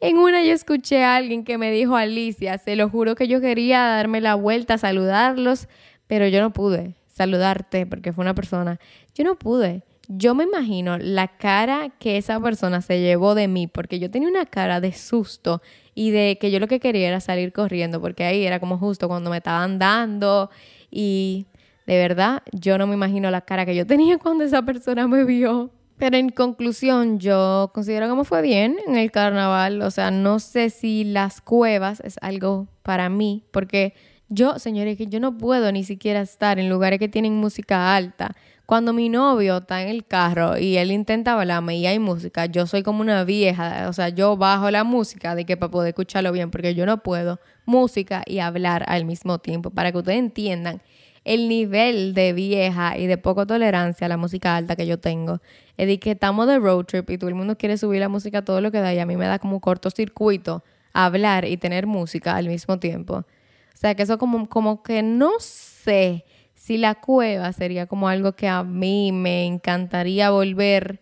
en 0.00 0.18
una 0.18 0.42
yo 0.44 0.52
escuché 0.52 1.04
a 1.04 1.16
alguien 1.16 1.44
que 1.44 1.58
me 1.58 1.70
dijo, 1.70 1.96
Alicia, 1.96 2.58
se 2.58 2.76
lo 2.76 2.88
juro 2.88 3.14
que 3.14 3.28
yo 3.28 3.40
quería 3.40 3.80
darme 3.80 4.20
la 4.20 4.34
vuelta, 4.34 4.78
saludarlos, 4.78 5.68
pero 6.06 6.28
yo 6.28 6.40
no 6.40 6.52
pude 6.52 6.94
saludarte 7.16 7.86
porque 7.86 8.12
fue 8.12 8.22
una 8.22 8.34
persona. 8.34 8.78
Yo 9.14 9.24
no 9.24 9.36
pude. 9.36 9.82
Yo 10.08 10.34
me 10.34 10.44
imagino 10.44 10.98
la 10.98 11.26
cara 11.26 11.90
que 11.98 12.16
esa 12.16 12.38
persona 12.40 12.80
se 12.80 13.00
llevó 13.00 13.34
de 13.34 13.48
mí, 13.48 13.66
porque 13.66 13.98
yo 13.98 14.10
tenía 14.10 14.28
una 14.28 14.46
cara 14.46 14.80
de 14.80 14.92
susto 14.92 15.62
y 15.94 16.10
de 16.10 16.38
que 16.40 16.50
yo 16.50 16.60
lo 16.60 16.68
que 16.68 16.78
quería 16.78 17.08
era 17.08 17.20
salir 17.20 17.52
corriendo, 17.52 18.00
porque 18.00 18.24
ahí 18.24 18.44
era 18.44 18.60
como 18.60 18.78
justo 18.78 19.08
cuando 19.08 19.30
me 19.30 19.38
estaban 19.38 19.78
dando 19.78 20.50
y 20.90 21.46
de 21.86 21.96
verdad 21.96 22.42
yo 22.52 22.78
no 22.78 22.86
me 22.86 22.94
imagino 22.94 23.30
la 23.30 23.40
cara 23.40 23.64
que 23.66 23.74
yo 23.74 23.86
tenía 23.86 24.18
cuando 24.18 24.44
esa 24.44 24.62
persona 24.62 25.08
me 25.08 25.24
vio. 25.24 25.70
Pero 25.98 26.16
en 26.18 26.28
conclusión, 26.28 27.18
yo 27.18 27.70
considero 27.72 28.06
que 28.06 28.14
me 28.14 28.24
fue 28.24 28.42
bien 28.42 28.76
en 28.86 28.96
el 28.96 29.10
carnaval. 29.10 29.80
O 29.82 29.90
sea, 29.90 30.10
no 30.10 30.38
sé 30.40 30.70
si 30.70 31.04
las 31.04 31.40
cuevas 31.40 32.00
es 32.00 32.16
algo 32.20 32.68
para 32.82 33.08
mí, 33.08 33.44
porque 33.50 33.94
yo, 34.28 34.58
señores, 34.58 34.96
que 34.98 35.06
yo 35.06 35.20
no 35.20 35.38
puedo 35.38 35.72
ni 35.72 35.84
siquiera 35.84 36.20
estar 36.20 36.58
en 36.58 36.68
lugares 36.68 36.98
que 36.98 37.08
tienen 37.08 37.36
música 37.36 37.94
alta. 37.96 38.34
Cuando 38.66 38.92
mi 38.92 39.08
novio 39.08 39.58
está 39.58 39.82
en 39.82 39.88
el 39.88 40.04
carro 40.04 40.58
y 40.58 40.76
él 40.76 40.90
intenta 40.90 41.38
hablarme 41.38 41.76
y 41.76 41.86
hay 41.86 42.00
música, 42.00 42.46
yo 42.46 42.66
soy 42.66 42.82
como 42.82 43.00
una 43.00 43.22
vieja, 43.22 43.88
o 43.88 43.92
sea, 43.92 44.08
yo 44.08 44.36
bajo 44.36 44.72
la 44.72 44.82
música 44.82 45.36
de 45.36 45.46
que 45.46 45.56
para 45.56 45.70
poder 45.70 45.90
escucharlo 45.90 46.32
bien, 46.32 46.50
porque 46.50 46.74
yo 46.74 46.84
no 46.84 47.00
puedo 47.04 47.38
música 47.64 48.24
y 48.26 48.40
hablar 48.40 48.84
al 48.88 49.04
mismo 49.04 49.38
tiempo, 49.38 49.70
para 49.70 49.92
que 49.92 49.98
ustedes 49.98 50.18
entiendan 50.18 50.82
el 51.26 51.48
nivel 51.48 52.14
de 52.14 52.32
vieja 52.32 52.96
y 52.96 53.08
de 53.08 53.18
poco 53.18 53.48
tolerancia 53.48 54.04
a 54.04 54.08
la 54.08 54.16
música 54.16 54.54
alta 54.54 54.76
que 54.76 54.86
yo 54.86 55.00
tengo. 55.00 55.40
Es 55.76 55.88
de 55.88 55.98
que 55.98 56.12
estamos 56.12 56.46
de 56.46 56.60
road 56.60 56.84
trip 56.84 57.10
y 57.10 57.18
todo 57.18 57.28
el 57.28 57.34
mundo 57.34 57.58
quiere 57.58 57.76
subir 57.76 57.98
la 57.98 58.08
música 58.08 58.44
todo 58.44 58.60
lo 58.60 58.70
que 58.70 58.78
da 58.78 58.94
y 58.94 59.00
a 59.00 59.06
mí 59.06 59.16
me 59.16 59.26
da 59.26 59.40
como 59.40 59.60
cortocircuito 59.60 60.62
hablar 60.92 61.44
y 61.44 61.56
tener 61.56 61.88
música 61.88 62.36
al 62.36 62.46
mismo 62.46 62.78
tiempo. 62.78 63.16
O 63.16 63.76
sea, 63.76 63.96
que 63.96 64.04
eso 64.04 64.18
como, 64.18 64.48
como 64.48 64.84
que 64.84 65.02
no 65.02 65.32
sé 65.40 66.24
si 66.54 66.78
la 66.78 66.94
cueva 66.94 67.52
sería 67.52 67.86
como 67.86 68.08
algo 68.08 68.32
que 68.32 68.46
a 68.46 68.62
mí 68.62 69.10
me 69.10 69.46
encantaría 69.46 70.30
volver. 70.30 71.00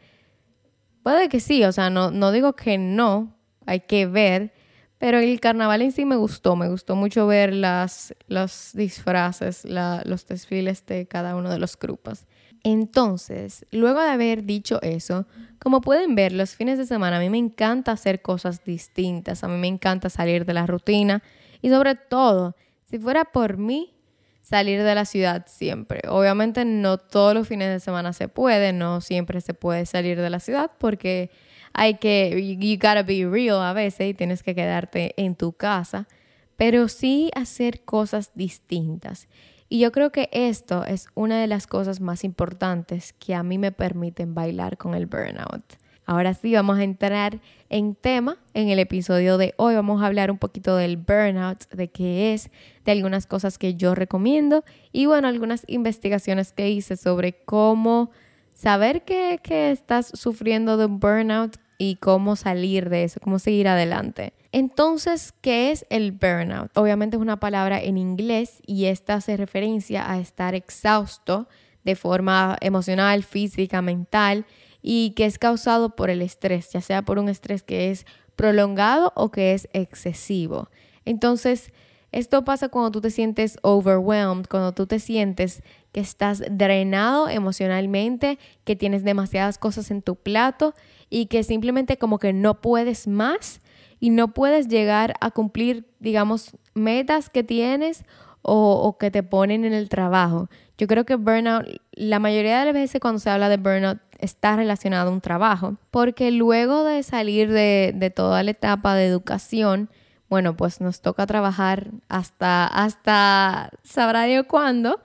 Puede 1.02 1.28
que 1.28 1.38
sí, 1.38 1.64
o 1.64 1.72
sea, 1.72 1.90
no, 1.90 2.10
no 2.10 2.32
digo 2.32 2.54
que 2.54 2.78
no, 2.78 3.36
hay 3.66 3.80
que 3.80 4.06
ver, 4.06 4.54
pero 4.98 5.18
el 5.18 5.40
carnaval 5.40 5.82
en 5.82 5.92
sí 5.92 6.04
me 6.04 6.16
gustó, 6.16 6.56
me 6.56 6.68
gustó 6.68 6.96
mucho 6.96 7.26
ver 7.26 7.52
las, 7.52 8.14
los 8.26 8.70
disfraces, 8.74 9.64
los 9.64 10.26
desfiles 10.26 10.86
de 10.86 11.06
cada 11.06 11.36
uno 11.36 11.50
de 11.50 11.58
los 11.58 11.78
grupos. 11.78 12.26
Entonces, 12.62 13.66
luego 13.70 14.00
de 14.00 14.08
haber 14.08 14.44
dicho 14.44 14.80
eso, 14.80 15.26
como 15.58 15.82
pueden 15.82 16.14
ver, 16.14 16.32
los 16.32 16.56
fines 16.56 16.78
de 16.78 16.86
semana 16.86 17.18
a 17.18 17.20
mí 17.20 17.28
me 17.28 17.38
encanta 17.38 17.92
hacer 17.92 18.22
cosas 18.22 18.64
distintas, 18.64 19.44
a 19.44 19.48
mí 19.48 19.58
me 19.58 19.68
encanta 19.68 20.08
salir 20.08 20.46
de 20.46 20.54
la 20.54 20.66
rutina 20.66 21.22
y 21.60 21.68
sobre 21.68 21.94
todo 21.94 22.56
si 22.88 22.98
fuera 22.98 23.24
por 23.24 23.58
mí, 23.58 23.94
salir 24.40 24.82
de 24.82 24.94
la 24.94 25.04
ciudad 25.04 25.46
siempre. 25.48 26.02
Obviamente 26.08 26.64
no 26.64 26.98
todos 26.98 27.34
los 27.34 27.48
fines 27.48 27.68
de 27.68 27.80
semana 27.80 28.12
se 28.12 28.28
puede, 28.28 28.72
no 28.72 29.00
siempre 29.00 29.40
se 29.40 29.54
puede 29.54 29.86
salir 29.86 30.20
de 30.20 30.30
la 30.30 30.38
ciudad 30.38 30.70
porque 30.78 31.30
hay 31.74 31.94
que, 31.94 32.56
you 32.58 32.76
gotta 32.76 33.02
be 33.02 33.26
real 33.26 33.60
a 33.60 33.72
veces 33.72 34.08
y 34.08 34.14
tienes 34.14 34.42
que 34.42 34.54
quedarte 34.54 35.12
en 35.16 35.34
tu 35.34 35.52
casa, 35.52 36.08
pero 36.56 36.88
sí 36.88 37.30
hacer 37.34 37.84
cosas 37.84 38.30
distintas. 38.34 39.28
Y 39.68 39.80
yo 39.80 39.90
creo 39.90 40.12
que 40.12 40.28
esto 40.32 40.84
es 40.84 41.08
una 41.14 41.40
de 41.40 41.48
las 41.48 41.66
cosas 41.66 42.00
más 42.00 42.22
importantes 42.22 43.12
que 43.12 43.34
a 43.34 43.42
mí 43.42 43.58
me 43.58 43.72
permiten 43.72 44.34
bailar 44.34 44.76
con 44.76 44.94
el 44.94 45.06
burnout. 45.06 45.64
Ahora 46.06 46.34
sí, 46.34 46.54
vamos 46.54 46.78
a 46.78 46.84
entrar 46.84 47.40
en 47.70 47.94
tema. 47.94 48.36
En 48.52 48.68
el 48.68 48.78
episodio 48.78 49.38
de 49.38 49.54
hoy 49.56 49.74
vamos 49.74 50.02
a 50.02 50.06
hablar 50.06 50.30
un 50.30 50.38
poquito 50.38 50.76
del 50.76 50.98
burnout, 50.98 51.68
de 51.70 51.88
qué 51.88 52.34
es, 52.34 52.50
de 52.84 52.92
algunas 52.92 53.26
cosas 53.26 53.58
que 53.58 53.74
yo 53.74 53.94
recomiendo 53.94 54.64
y 54.92 55.06
bueno, 55.06 55.26
algunas 55.26 55.64
investigaciones 55.66 56.52
que 56.52 56.70
hice 56.70 56.96
sobre 56.96 57.32
cómo 57.32 58.10
saber 58.52 59.04
que, 59.04 59.40
que 59.42 59.70
estás 59.70 60.12
sufriendo 60.14 60.76
de 60.76 60.86
un 60.86 61.00
burnout 61.00 61.56
y 61.78 61.96
cómo 61.96 62.36
salir 62.36 62.88
de 62.88 63.04
eso, 63.04 63.20
cómo 63.20 63.38
seguir 63.38 63.68
adelante. 63.68 64.32
Entonces, 64.52 65.32
¿qué 65.40 65.70
es 65.72 65.84
el 65.90 66.12
burnout? 66.12 66.70
Obviamente 66.76 67.16
es 67.16 67.22
una 67.22 67.40
palabra 67.40 67.82
en 67.82 67.98
inglés 67.98 68.60
y 68.66 68.86
esta 68.86 69.14
hace 69.14 69.36
referencia 69.36 70.10
a 70.10 70.18
estar 70.18 70.54
exhausto 70.54 71.48
de 71.82 71.96
forma 71.96 72.56
emocional, 72.60 73.24
física, 73.24 73.82
mental 73.82 74.46
y 74.80 75.10
que 75.10 75.26
es 75.26 75.38
causado 75.38 75.96
por 75.96 76.10
el 76.10 76.22
estrés, 76.22 76.70
ya 76.72 76.80
sea 76.80 77.02
por 77.02 77.18
un 77.18 77.28
estrés 77.28 77.62
que 77.62 77.90
es 77.90 78.06
prolongado 78.36 79.12
o 79.16 79.30
que 79.30 79.54
es 79.54 79.68
excesivo. 79.72 80.68
Entonces, 81.04 81.72
esto 82.14 82.44
pasa 82.44 82.68
cuando 82.68 82.90
tú 82.90 83.00
te 83.00 83.10
sientes 83.10 83.58
overwhelmed, 83.62 84.46
cuando 84.48 84.72
tú 84.72 84.86
te 84.86 85.00
sientes 85.00 85.62
que 85.92 86.00
estás 86.00 86.42
drenado 86.50 87.28
emocionalmente, 87.28 88.38
que 88.64 88.76
tienes 88.76 89.04
demasiadas 89.04 89.58
cosas 89.58 89.90
en 89.90 90.00
tu 90.00 90.16
plato 90.16 90.74
y 91.10 91.26
que 91.26 91.42
simplemente 91.42 91.98
como 91.98 92.18
que 92.18 92.32
no 92.32 92.60
puedes 92.60 93.08
más 93.08 93.60
y 93.98 94.10
no 94.10 94.34
puedes 94.34 94.68
llegar 94.68 95.14
a 95.20 95.30
cumplir, 95.30 95.86
digamos, 95.98 96.56
metas 96.74 97.30
que 97.30 97.42
tienes 97.42 98.04
o, 98.42 98.96
que 98.98 99.10
te 99.10 99.22
ponen 99.22 99.64
en 99.64 99.72
el 99.72 99.88
trabajo. 99.88 100.48
Yo 100.76 100.86
creo 100.86 101.04
que 101.04 101.16
burnout, 101.16 101.66
la 101.92 102.18
mayoría 102.18 102.60
de 102.60 102.66
las 102.66 102.74
veces 102.74 103.00
cuando 103.00 103.18
se 103.18 103.30
habla 103.30 103.48
de 103.48 103.56
burnout, 103.56 103.98
está 104.18 104.56
relacionado 104.56 105.10
a 105.10 105.12
un 105.12 105.20
trabajo, 105.20 105.76
porque 105.90 106.30
luego 106.30 106.84
de 106.84 107.02
salir 107.02 107.50
de, 107.50 108.12
toda 108.14 108.42
la 108.42 108.50
etapa 108.50 108.94
de 108.94 109.06
educación, 109.06 109.90
bueno, 110.34 110.56
pues 110.56 110.80
nos 110.80 111.00
toca 111.00 111.28
trabajar 111.28 111.92
hasta, 112.08 112.66
hasta 112.66 113.70
sabrá 113.84 114.24
Dios 114.24 114.46
cuándo, 114.48 115.00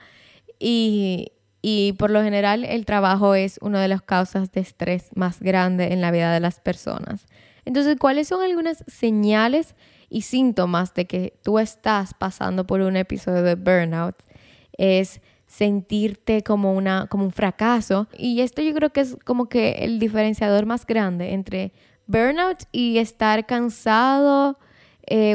y, 0.57 1.33
y 1.62 1.93
por 2.00 2.09
lo 2.09 2.24
general 2.24 2.65
el 2.65 2.83
trabajo 2.86 3.36
es 3.36 3.59
una 3.62 3.79
de 3.79 3.88
las 3.89 4.01
causas 4.01 4.51
de 4.51 4.62
estrés 4.62 5.12
más 5.13 5.39
grande 5.39 5.93
en 5.93 6.01
la 6.01 6.09
vida 6.09 6.33
de 6.33 6.39
las 6.39 6.59
personas. 6.59 7.27
Entonces, 7.63 7.95
¿cuáles 8.00 8.27
son 8.27 8.41
algunas 8.41 8.83
señales 8.88 9.75
y 10.09 10.24
síntomas 10.24 10.95
de 10.95 11.05
que 11.05 11.39
tú 11.43 11.59
estás 11.59 12.15
pasando 12.15 12.65
por 12.65 12.81
un 12.81 12.95
episodio 12.95 13.43
de 13.43 13.53
burnout? 13.53 14.15
Es 14.79 15.21
sentirte 15.45 16.41
como, 16.41 16.74
una, 16.74 17.05
como 17.05 17.25
un 17.25 17.31
fracaso. 17.31 18.07
Y 18.17 18.41
esto 18.41 18.63
yo 18.63 18.74
creo 18.74 18.89
que 18.89 19.01
es 19.01 19.15
como 19.25 19.48
que 19.48 19.74
el 19.81 20.00
diferenciador 20.00 20.65
más 20.65 20.88
grande 20.88 21.33
entre 21.33 21.71
burnout 22.07 22.63
y 22.71 22.98
estar 22.98 23.45
cansado 23.45 24.57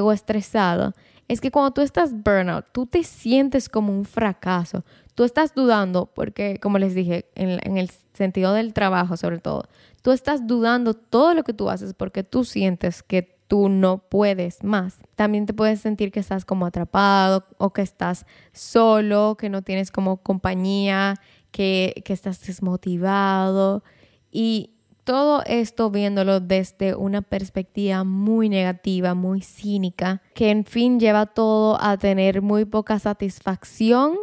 o 0.00 0.12
estresado. 0.12 0.92
Es 1.28 1.40
que 1.40 1.50
cuando 1.50 1.72
tú 1.72 1.80
estás 1.80 2.12
burnout, 2.12 2.66
tú 2.72 2.86
te 2.86 3.02
sientes 3.02 3.68
como 3.68 3.92
un 3.92 4.04
fracaso. 4.04 4.84
Tú 5.14 5.24
estás 5.24 5.54
dudando, 5.54 6.06
porque 6.06 6.58
como 6.60 6.78
les 6.78 6.94
dije, 6.94 7.26
en, 7.34 7.60
en 7.62 7.78
el 7.78 7.90
sentido 8.12 8.52
del 8.52 8.74
trabajo 8.74 9.16
sobre 9.16 9.38
todo, 9.38 9.68
tú 10.02 10.12
estás 10.12 10.46
dudando 10.46 10.94
todo 10.94 11.34
lo 11.34 11.44
que 11.44 11.54
tú 11.54 11.70
haces 11.70 11.94
porque 11.94 12.24
tú 12.24 12.44
sientes 12.44 13.02
que 13.02 13.34
tú 13.48 13.68
no 13.68 13.98
puedes 13.98 14.62
más. 14.64 14.98
También 15.16 15.46
te 15.46 15.54
puedes 15.54 15.80
sentir 15.80 16.10
que 16.12 16.20
estás 16.20 16.44
como 16.44 16.66
atrapado 16.66 17.44
o 17.58 17.72
que 17.72 17.82
estás 17.82 18.26
solo, 18.52 19.36
que 19.38 19.48
no 19.48 19.62
tienes 19.62 19.90
como 19.90 20.18
compañía, 20.18 21.14
que, 21.50 22.02
que 22.04 22.12
estás 22.12 22.44
desmotivado 22.46 23.84
y 24.30 24.73
todo 25.04 25.42
esto 25.46 25.90
viéndolo 25.90 26.40
desde 26.40 26.94
una 26.94 27.22
perspectiva 27.22 28.04
muy 28.04 28.48
negativa, 28.48 29.14
muy 29.14 29.42
cínica, 29.42 30.22
que 30.34 30.50
en 30.50 30.64
fin 30.64 30.98
lleva 30.98 31.26
todo 31.26 31.78
a 31.80 31.96
tener 31.98 32.42
muy 32.42 32.64
poca 32.64 32.98
satisfacción 32.98 34.16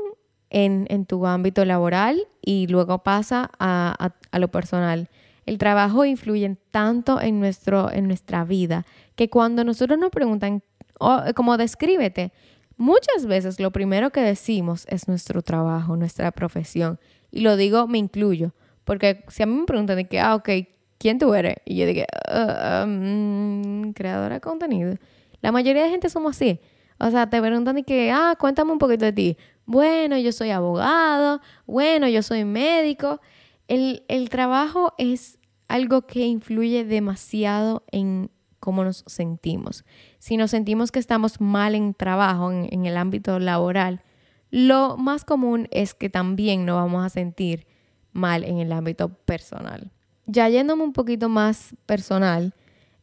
en, 0.50 0.88
en 0.90 1.06
tu 1.06 1.26
ámbito 1.26 1.64
laboral 1.66 2.28
y 2.42 2.68
luego 2.68 3.00
pasa 3.04 3.52
a, 3.60 4.12
a, 4.32 4.40
lo 4.40 4.50
personal. 4.50 5.10
El 5.46 5.58
trabajo 5.58 6.04
influye 6.04 6.58
tanto 6.72 7.22
en, 7.22 7.40
nuestro, 7.40 7.92
en 7.92 8.08
nuestra 8.08 8.44
vida 8.44 8.86
que 9.16 9.30
cuando 9.30 9.64
nosotros 9.64 10.00
nos 10.00 10.12
preguntan, 10.12 10.64
oh, 11.00 11.22
como 11.36 11.58
descríbete, 11.58 12.34
muchas 12.76 13.26
veces 13.28 13.60
lo 13.60 13.72
primero 13.72 14.10
que 14.10 14.22
decimos 14.22 14.86
es 14.90 15.08
nuestro 15.08 15.42
trabajo, 15.42 15.96
nuestra 15.96 16.32
profesión. 16.32 17.00
Y 17.32 17.42
lo 17.42 17.56
digo, 17.56 17.88
me 17.88 17.98
incluyo, 17.98 18.54
porque 18.92 19.24
si 19.30 19.42
a 19.42 19.46
mí 19.46 19.56
me 19.56 19.64
preguntan 19.64 19.96
de 19.96 20.04
que, 20.04 20.20
ah, 20.20 20.36
ok, 20.36 20.50
¿quién 20.98 21.18
tú 21.18 21.34
eres? 21.34 21.56
Y 21.64 21.78
yo 21.78 21.86
digo, 21.86 22.04
uh, 22.28 22.84
um, 22.84 23.94
creadora 23.94 24.36
de 24.36 24.42
contenido. 24.42 24.96
La 25.40 25.54
mayoría 25.54 25.84
de 25.84 25.90
gente 25.90 26.10
somos 26.10 26.36
así. 26.36 26.60
O 27.00 27.10
sea, 27.10 27.30
te 27.30 27.40
preguntan 27.40 27.78
de 27.78 27.84
que, 27.84 28.12
ah, 28.12 28.36
cuéntame 28.38 28.74
un 28.74 28.80
poquito 28.80 29.06
de 29.06 29.14
ti. 29.14 29.38
Bueno, 29.66 30.18
yo 30.18 30.34
soy 30.34 30.50
abogado, 30.50 31.40
bueno, 31.66 32.10
yo 32.10 32.22
soy 32.22 32.44
médico. 32.44 33.22
El, 33.70 34.04
el 34.10 34.28
trabajo 34.28 34.94
es 34.98 35.40
algo 35.70 36.02
que 36.02 36.26
influye 36.26 36.84
demasiado 36.84 37.86
en 37.94 38.30
cómo 38.60 38.84
nos 38.84 39.06
sentimos. 39.08 39.86
Si 40.20 40.36
nos 40.36 40.52
sentimos 40.52 40.92
que 40.92 41.00
estamos 41.00 41.40
mal 41.40 41.76
en 41.76 41.94
trabajo, 41.94 42.52
en, 42.52 42.86
el 42.86 42.98
ámbito 42.98 43.40
laboral, 43.40 44.02
lo 44.50 44.98
más 44.98 45.24
común 45.24 45.70
es 45.72 45.94
que 45.94 46.10
también 46.10 46.66
nos 46.66 46.76
vamos 46.76 47.06
a 47.06 47.10
sentir 47.10 47.71
mal 48.14 48.44
en 48.44 48.60
el 48.60 48.72
ámbito 48.72 49.10
personal. 49.10 49.92
Ya 50.26 50.50
yéndome 50.50 50.84
un 50.84 50.94
poquito 50.94 51.30
más 51.30 51.76
personal, 51.86 52.54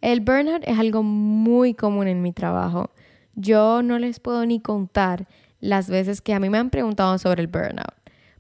el 0.01 0.21
burnout 0.21 0.63
es 0.65 0.79
algo 0.79 1.03
muy 1.03 1.75
común 1.75 2.07
en 2.07 2.23
mi 2.23 2.33
trabajo. 2.33 2.91
Yo 3.35 3.83
no 3.83 3.99
les 3.99 4.21
puedo 4.21 4.47
ni 4.47 4.61
contar 4.61 5.27
las 5.61 5.91
veces 5.91 6.21
que 6.21 6.35
a 6.35 6.41
mí 6.41 6.49
me 6.51 6.59
han 6.59 6.71
preguntado 6.71 7.19
sobre 7.19 7.43
el 7.43 7.49
burnout, 7.49 7.95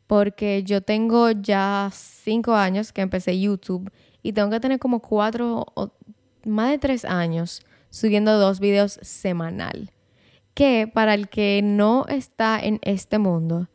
porque 0.07 0.63
yo 0.63 0.81
tengo 0.81 1.31
ya 1.33 1.91
cinco 1.93 2.55
años 2.55 2.93
que 2.93 3.01
empecé 3.01 3.39
YouTube 3.39 3.91
y 4.23 4.33
tengo 4.33 4.51
que 4.51 4.61
tener 4.61 4.79
como 4.79 5.01
cuatro 5.01 5.67
o 5.75 5.91
más 6.45 6.71
de 6.71 6.79
tres 6.79 7.05
años 7.05 7.63
subiendo 7.91 8.39
dos 8.39 8.61
videos 8.61 8.99
semanal. 9.03 9.91
Que 10.55 10.91
para 10.93 11.15
el 11.15 11.29
que 11.29 11.61
no 11.63 12.05
está 12.09 12.59
en 12.61 12.81
este 12.83 13.19
mundo 13.19 13.69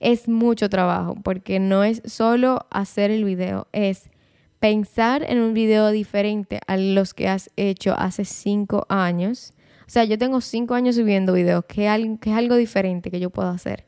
es 0.00 0.28
mucho 0.28 0.68
trabajo 0.68 1.14
porque 1.22 1.60
no 1.60 1.84
es 1.84 2.02
solo 2.06 2.66
hacer 2.70 3.10
el 3.10 3.24
video, 3.24 3.68
es 3.72 4.10
pensar 4.58 5.24
en 5.28 5.38
un 5.38 5.54
video 5.54 5.90
diferente 5.90 6.60
a 6.66 6.76
los 6.76 7.14
que 7.14 7.28
has 7.28 7.50
hecho 7.56 7.94
hace 7.96 8.24
cinco 8.24 8.86
años. 8.88 9.52
O 9.86 9.90
sea, 9.90 10.04
yo 10.04 10.18
tengo 10.18 10.40
cinco 10.40 10.74
años 10.74 10.96
subiendo 10.96 11.32
videos, 11.34 11.64
que, 11.66 11.86
es 11.86 12.32
algo 12.32 12.56
diferente 12.56 13.10
que 13.10 13.20
yo 13.20 13.30
puedo 13.30 13.48
hacer. 13.48 13.86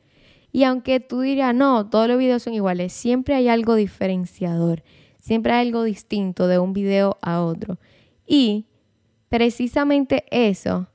Y 0.51 0.65
aunque 0.65 1.01
tú 1.01 1.21
dirás, 1.21 1.55
no, 1.55 1.89
todos 1.89 2.09
los 2.09 2.19
videos 2.19 2.43
son 2.43 2.53
iguales, 2.53 2.93
siempre 2.93 3.35
hay 3.35 3.49
algo 3.49 3.75
diferenciador, 3.75 4.83
siempre 5.19 5.53
hay 5.53 5.67
algo 5.67 5.83
distinto 5.83 6.47
de 6.47 6.59
un 6.59 6.75
video 6.75 7.17
a 7.23 7.41
otro. 7.41 7.79
Y 8.27 8.67
precisamente 9.31 10.25
eso 10.31 10.89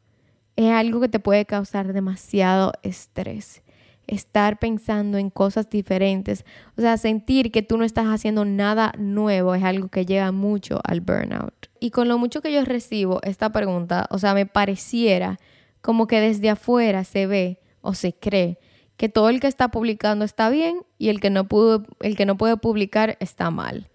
es 0.55 0.71
algo 0.71 0.99
que 0.99 1.09
te 1.09 1.19
puede 1.19 1.45
causar 1.45 1.91
demasiado 1.93 2.73
estrés. 2.83 3.63
Estar 4.07 4.57
pensando 4.57 5.17
en 5.17 5.29
cosas 5.29 5.69
diferentes, 5.69 6.45
o 6.77 6.81
sea, 6.81 6.97
sentir 6.97 7.51
que 7.51 7.61
tú 7.61 7.77
no 7.77 7.83
estás 7.83 8.05
haciendo 8.05 8.45
nada 8.45 8.93
nuevo 8.97 9.53
es 9.53 9.63
algo 9.63 9.89
que 9.89 10.05
llega 10.05 10.31
mucho 10.31 10.79
al 10.83 11.01
burnout. 11.01 11.67
Y 11.79 11.91
con 11.91 12.07
lo 12.07 12.17
mucho 12.17 12.41
que 12.41 12.53
yo 12.53 12.63
recibo 12.63 13.19
esta 13.23 13.51
pregunta, 13.51 14.07
o 14.09 14.17
sea, 14.17 14.33
me 14.33 14.45
pareciera 14.45 15.37
como 15.81 16.07
que 16.07 16.21
desde 16.21 16.49
afuera 16.49 17.03
se 17.03 17.27
ve 17.27 17.59
o 17.81 17.93
se 17.93 18.13
cree 18.13 18.59
que 18.95 19.09
todo 19.09 19.29
el 19.29 19.39
que 19.39 19.47
está 19.47 19.69
publicando 19.69 20.25
está 20.25 20.49
bien 20.49 20.81
y 20.97 21.09
el 21.09 21.19
que 21.19 21.29
no, 21.29 21.47
pudo, 21.47 21.85
el 21.99 22.15
que 22.15 22.25
no 22.25 22.37
puede 22.37 22.57
publicar 22.57 23.17
está 23.19 23.51
mal. 23.51 23.89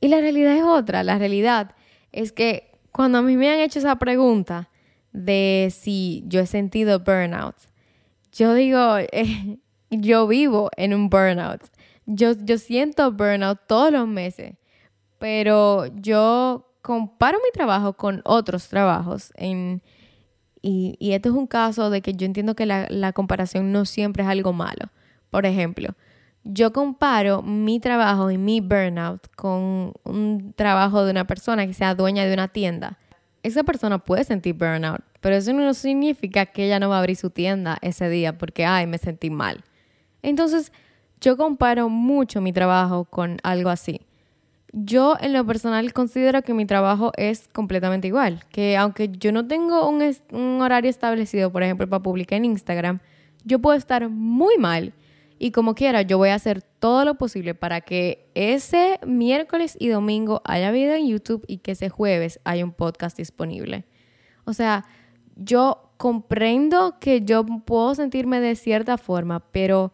Y 0.00 0.08
la 0.08 0.20
realidad 0.20 0.56
es 0.56 0.64
otra, 0.64 1.04
la 1.04 1.18
realidad 1.18 1.74
es 2.12 2.32
que 2.32 2.72
cuando 2.92 3.18
a 3.18 3.22
mí 3.22 3.36
me 3.36 3.48
han 3.48 3.60
hecho 3.60 3.78
esa 3.78 3.96
pregunta, 3.96 4.70
de 5.12 5.72
si 5.76 6.24
yo 6.26 6.40
he 6.40 6.46
sentido 6.46 7.00
burnout. 7.00 7.56
Yo 8.32 8.54
digo, 8.54 8.98
eh, 8.98 9.58
yo 9.90 10.26
vivo 10.26 10.70
en 10.76 10.94
un 10.94 11.08
burnout. 11.08 11.62
Yo, 12.06 12.32
yo 12.32 12.58
siento 12.58 13.12
burnout 13.12 13.60
todos 13.66 13.92
los 13.92 14.06
meses, 14.08 14.54
pero 15.18 15.86
yo 15.96 16.66
comparo 16.82 17.38
mi 17.44 17.50
trabajo 17.52 17.92
con 17.92 18.22
otros 18.24 18.68
trabajos. 18.68 19.32
Y, 20.62 20.96
y 20.98 21.12
esto 21.12 21.28
es 21.30 21.34
un 21.34 21.46
caso 21.46 21.90
de 21.90 22.02
que 22.02 22.14
yo 22.14 22.26
entiendo 22.26 22.54
que 22.54 22.66
la, 22.66 22.86
la 22.88 23.12
comparación 23.12 23.72
no 23.72 23.84
siempre 23.84 24.22
es 24.22 24.28
algo 24.28 24.52
malo. 24.52 24.90
Por 25.30 25.46
ejemplo, 25.46 25.94
yo 26.42 26.72
comparo 26.72 27.42
mi 27.42 27.80
trabajo 27.80 28.30
y 28.30 28.38
mi 28.38 28.60
burnout 28.60 29.28
con 29.36 29.92
un 30.04 30.52
trabajo 30.56 31.04
de 31.04 31.12
una 31.12 31.26
persona 31.26 31.66
que 31.66 31.74
sea 31.74 31.94
dueña 31.94 32.24
de 32.24 32.34
una 32.34 32.48
tienda 32.48 32.98
esa 33.42 33.62
persona 33.62 33.98
puede 33.98 34.24
sentir 34.24 34.54
burnout, 34.54 35.02
pero 35.20 35.36
eso 35.36 35.52
no 35.52 35.74
significa 35.74 36.46
que 36.46 36.66
ella 36.66 36.78
no 36.80 36.88
va 36.88 36.96
a 36.96 36.98
abrir 37.00 37.16
su 37.16 37.30
tienda 37.30 37.78
ese 37.82 38.08
día 38.08 38.38
porque, 38.38 38.64
ay, 38.64 38.86
me 38.86 38.98
sentí 38.98 39.30
mal. 39.30 39.62
Entonces, 40.22 40.72
yo 41.20 41.36
comparo 41.36 41.88
mucho 41.88 42.40
mi 42.40 42.52
trabajo 42.52 43.04
con 43.04 43.38
algo 43.42 43.68
así. 43.68 44.00
Yo 44.72 45.16
en 45.20 45.32
lo 45.32 45.44
personal 45.44 45.92
considero 45.92 46.42
que 46.42 46.54
mi 46.54 46.64
trabajo 46.64 47.12
es 47.16 47.48
completamente 47.48 48.06
igual, 48.08 48.44
que 48.50 48.76
aunque 48.76 49.10
yo 49.10 49.32
no 49.32 49.46
tengo 49.46 49.88
un, 49.88 50.62
horario 50.62 50.88
establecido, 50.88 51.50
por 51.50 51.62
ejemplo, 51.62 51.88
para 51.88 52.02
publicar 52.02 52.36
en 52.36 52.44
Instagram, 52.46 53.00
yo 53.44 53.58
puedo 53.58 53.76
estar 53.76 54.08
muy 54.08 54.58
mal 54.58 54.94
y 55.38 55.50
como 55.50 55.74
quiera, 55.74 56.02
yo 56.02 56.18
voy 56.18 56.28
a 56.28 56.36
hacer 56.36 56.62
todo 56.62 57.04
lo 57.04 57.16
posible 57.16 57.54
para 57.54 57.80
que 57.80 58.30
ese 58.34 59.00
miércoles 59.04 59.76
y 59.78 59.88
domingo 59.88 60.40
haya 60.44 60.70
video 60.70 60.94
en 60.94 61.08
YouTube 61.08 61.44
y 61.48 61.58
que 61.58 61.72
ese 61.72 61.88
jueves 61.88 62.38
haya 62.44 62.64
un 62.64 62.72
podcast 62.72 63.16
disponible. 63.16 63.86
O 64.44 64.52
sea, 64.52 64.84
yo 65.40 65.90
comprendo 65.96 66.98
que 67.00 67.22
yo 67.22 67.44
puedo 67.44 67.94
sentirme 67.94 68.40
de 68.40 68.56
cierta 68.56 68.98
forma, 68.98 69.40
pero 69.40 69.92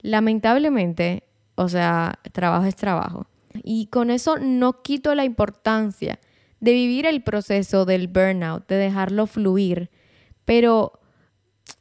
lamentablemente, 0.00 1.24
o 1.54 1.68
sea, 1.68 2.18
trabajo 2.32 2.66
es 2.66 2.76
trabajo. 2.76 3.26
Y 3.62 3.86
con 3.86 4.10
eso 4.10 4.36
no 4.38 4.82
quito 4.82 5.14
la 5.14 5.24
importancia 5.24 6.18
de 6.60 6.72
vivir 6.72 7.06
el 7.06 7.22
proceso 7.22 7.84
del 7.84 8.08
burnout, 8.08 8.66
de 8.66 8.76
dejarlo 8.76 9.26
fluir, 9.26 9.90
pero 10.44 11.00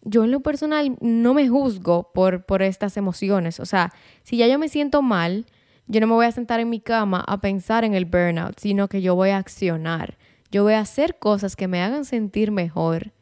yo 0.01 0.23
en 0.23 0.31
lo 0.31 0.41
personal 0.41 0.97
no 0.99 1.33
me 1.33 1.47
juzgo 1.47 2.11
por, 2.13 2.45
por 2.45 2.61
estas 2.61 2.97
emociones. 2.97 3.59
O 3.59 3.65
sea, 3.65 3.93
si 4.23 4.37
ya 4.37 4.47
yo 4.47 4.59
me 4.59 4.69
siento 4.69 5.01
mal, 5.01 5.45
yo 5.87 6.01
no 6.01 6.07
me 6.07 6.13
voy 6.13 6.25
a 6.25 6.31
sentar 6.31 6.59
en 6.59 6.69
mi 6.69 6.79
cama 6.79 7.23
a 7.27 7.39
pensar 7.39 7.83
en 7.83 7.93
el 7.93 8.05
burnout, 8.05 8.59
sino 8.59 8.87
que 8.87 9.01
yo 9.01 9.15
voy 9.15 9.29
a 9.29 9.37
accionar. 9.37 10.17
Yo 10.51 10.63
voy 10.63 10.73
a 10.73 10.79
hacer 10.79 11.19
cosas 11.19 11.55
que 11.55 11.67
me 11.67 11.81
hagan 11.81 12.05
sentir 12.05 12.51
mejor 12.51 13.14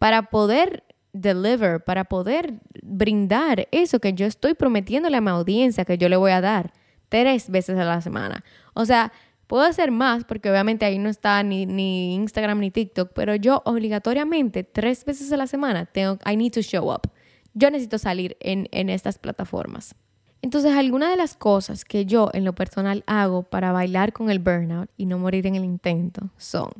para 0.00 0.22
poder 0.30 0.82
deliver, 1.12 1.84
para 1.84 2.02
poder 2.02 2.54
brindar 2.82 3.68
eso 3.70 4.00
que 4.00 4.14
yo 4.14 4.26
estoy 4.26 4.54
prometiéndole 4.54 5.16
a 5.16 5.20
mi 5.20 5.30
audiencia 5.30 5.84
que 5.84 5.96
yo 5.96 6.08
le 6.08 6.16
voy 6.16 6.32
a 6.32 6.40
dar 6.40 6.72
tres 7.08 7.48
veces 7.48 7.78
a 7.78 7.84
la 7.84 8.00
semana. 8.00 8.42
O 8.74 8.84
sea, 8.84 9.12
Puedo 9.50 9.64
hacer 9.64 9.90
más 9.90 10.22
porque 10.22 10.48
obviamente 10.48 10.84
ahí 10.84 11.00
no 11.00 11.08
está 11.08 11.42
ni, 11.42 11.66
ni, 11.66 12.14
Instagram 12.14 12.60
ni 12.60 12.70
TikTok, 12.70 13.10
pero 13.12 13.34
yo 13.34 13.62
obligatoriamente 13.64 14.62
tres 14.62 15.04
veces 15.04 15.32
a 15.32 15.36
la 15.36 15.48
semana 15.48 15.86
tengo, 15.86 16.20
I 16.24 16.36
need 16.36 16.52
to 16.52 16.62
show 16.62 16.88
up. 16.92 17.10
Yo 17.52 17.68
necesito 17.68 17.98
salir 17.98 18.36
en, 18.38 18.68
en 18.70 18.88
estas 18.88 19.18
plataformas. 19.18 19.96
Entonces, 20.40 20.72
algunas 20.76 21.10
de 21.10 21.16
las 21.16 21.34
cosas 21.34 21.84
que 21.84 22.06
yo 22.06 22.30
en 22.32 22.44
lo 22.44 22.54
personal 22.54 23.02
hago 23.08 23.42
para 23.42 23.72
bailar 23.72 24.12
con 24.12 24.30
el 24.30 24.38
burnout 24.38 24.88
y 24.96 25.06
no 25.06 25.18
morir 25.18 25.48
en 25.48 25.56
el 25.56 25.64
intento 25.64 26.30
son, 26.36 26.70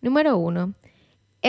número 0.00 0.38
uno, 0.38 0.72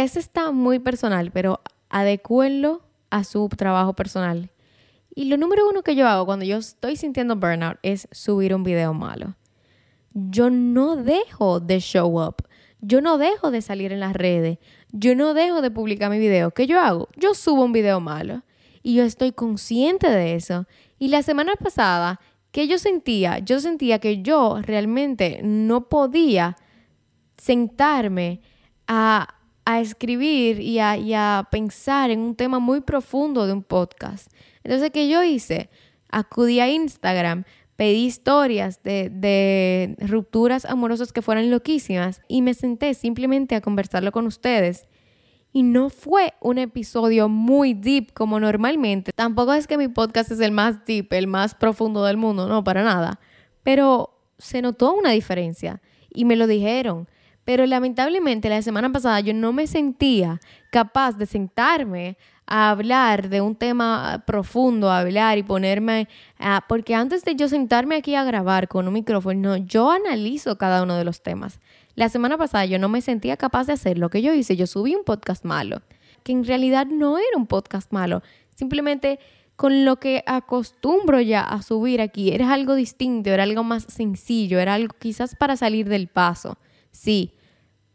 ese 0.03 0.19
está 0.19 0.51
muy 0.51 0.79
personal, 0.79 1.31
pero 1.31 1.61
adecúenlo 1.89 2.81
a 3.09 3.23
su 3.23 3.47
trabajo 3.49 3.93
personal. 3.93 4.51
Y 5.15 5.25
lo 5.25 5.37
número 5.37 5.67
uno 5.67 5.81
que 5.83 5.95
yo 5.95 6.07
hago 6.07 6.25
cuando 6.25 6.45
yo 6.45 6.57
estoy 6.57 6.95
sintiendo 6.95 7.35
burnout 7.35 7.77
es 7.83 8.07
subir 8.11 8.53
un 8.53 8.63
video 8.63 8.93
malo 8.93 9.35
yo 10.13 10.49
no 10.49 10.95
dejo 10.95 11.59
de 11.59 11.79
show 11.79 12.21
up. 12.21 12.43
Yo 12.81 13.01
no 13.01 13.17
dejo 13.17 13.51
de 13.51 13.61
salir 13.61 13.91
en 13.91 13.99
las 13.99 14.13
redes. 14.13 14.57
Yo 14.91 15.15
no 15.15 15.33
dejo 15.33 15.61
de 15.61 15.71
publicar 15.71 16.09
mi 16.09 16.19
video. 16.19 16.51
¿Qué 16.51 16.65
yo 16.67 16.79
hago? 16.79 17.09
Yo 17.15 17.33
subo 17.33 17.63
un 17.63 17.73
video 17.73 17.99
malo. 17.99 18.43
Y 18.81 18.95
yo 18.95 19.03
estoy 19.03 19.31
consciente 19.31 20.09
de 20.09 20.35
eso. 20.35 20.65
Y 20.97 21.09
la 21.09 21.21
semana 21.21 21.53
pasada, 21.55 22.19
¿qué 22.51 22.67
yo 22.67 22.77
sentía? 22.77 23.39
Yo 23.39 23.59
sentía 23.59 23.99
que 23.99 24.21
yo 24.21 24.59
realmente 24.61 25.41
no 25.43 25.89
podía 25.89 26.55
sentarme 27.37 28.41
a, 28.87 29.35
escribir 29.65 30.59
y 30.59 30.79
a, 30.79 30.97
y 30.97 31.13
a 31.13 31.47
pensar 31.51 32.09
en 32.09 32.19
un 32.19 32.35
tema 32.35 32.59
muy 32.59 32.81
profundo 32.81 33.45
de 33.45 33.53
un 33.53 33.63
podcast. 33.63 34.31
Entonces, 34.63 34.91
¿qué 34.91 35.07
yo 35.07 35.23
hice? 35.23 35.69
Acudí 36.11 36.59
a 36.59 36.69
Instagram, 36.69 37.43
pedí 37.75 38.05
historias 38.05 38.83
de, 38.83 39.95
rupturas 39.99 40.65
amorosas 40.65 41.13
que 41.13 41.21
fueran 41.21 41.49
loquísimas 41.49 42.21
y 42.27 42.41
me 42.41 42.53
senté 42.53 42.93
simplemente 42.93 43.55
a 43.55 43.61
conversarlo 43.61 44.11
con 44.11 44.25
ustedes. 44.25 44.87
Y 45.51 45.63
no 45.63 45.89
fue 45.89 46.33
un 46.41 46.57
episodio 46.57 47.29
muy 47.29 47.73
deep 47.73 48.13
como 48.13 48.39
normalmente. 48.39 49.11
Tampoco 49.13 49.53
es 49.53 49.65
que 49.65 49.77
mi 49.77 49.87
podcast 49.87 50.29
es 50.31 50.39
el 50.41 50.51
más 50.51 50.85
deep, 50.85 51.13
el 51.13 51.27
más 51.27 51.55
profundo 51.55 52.03
del 52.03 52.17
mundo, 52.17 52.47
no, 52.47 52.63
para 52.63 52.83
nada. 52.83 53.19
Pero 53.63 54.19
se 54.37 54.61
notó 54.61 54.93
una 54.93 55.11
diferencia 55.11 55.81
y 56.13 56.25
me 56.25 56.35
lo 56.35 56.47
dijeron. 56.47 57.07
Pero 57.49 57.65
lamentablemente 57.65 58.47
la 58.47 58.61
semana 58.61 58.91
pasada 58.91 59.21
yo 59.21 59.33
no 59.33 59.53
me 59.53 59.65
sentía 59.65 60.39
capaz 60.69 61.17
de 61.17 61.25
sentarme 61.25 62.15
a 62.45 62.69
hablar 62.69 63.27
de 63.27 63.41
un 63.41 63.55
tema 63.55 64.23
profundo, 64.27 64.91
a 64.91 64.99
hablar 64.99 65.39
y 65.39 65.41
ponerme, 65.41 66.07
a, 66.37 66.63
porque 66.69 66.93
antes 66.93 67.25
de 67.25 67.35
yo 67.35 67.47
sentarme 67.47 67.95
aquí 67.95 68.13
a 68.13 68.23
grabar 68.23 68.67
con 68.67 68.87
un 68.87 68.93
micrófono, 68.93 69.57
yo 69.57 69.89
analizo 69.89 70.59
cada 70.59 70.83
uno 70.83 70.95
de 70.95 71.03
los 71.03 71.23
temas. 71.23 71.59
La 71.95 72.07
semana 72.09 72.37
pasada 72.37 72.65
yo 72.65 72.77
no 72.77 72.87
me 72.87 73.01
sentía 73.01 73.35
capaz 73.35 73.65
de 73.65 73.73
hacer 73.73 73.97
lo 73.97 74.11
que 74.11 74.21
yo 74.21 74.31
hice, 74.31 74.55
yo 74.55 74.67
subí 74.67 74.93
un 74.93 75.03
podcast 75.03 75.43
malo, 75.43 75.81
que 76.21 76.33
en 76.33 76.45
realidad 76.45 76.85
no 76.85 77.17
era 77.17 77.35
un 77.35 77.47
podcast 77.47 77.91
malo, 77.91 78.21
simplemente 78.53 79.17
con 79.55 79.85
lo 79.85 79.95
que 79.95 80.23
acostumbro 80.27 81.19
ya 81.19 81.41
a 81.41 81.63
subir 81.63 81.99
aquí, 81.99 82.29
era 82.31 82.53
algo 82.53 82.75
distinto, 82.75 83.31
era 83.31 83.41
algo 83.41 83.63
más 83.63 83.85
sencillo, 83.85 84.59
era 84.59 84.75
algo 84.75 84.95
quizás 84.99 85.35
para 85.35 85.57
salir 85.57 85.89
del 85.89 86.09
paso, 86.09 86.59
sí, 86.91 87.33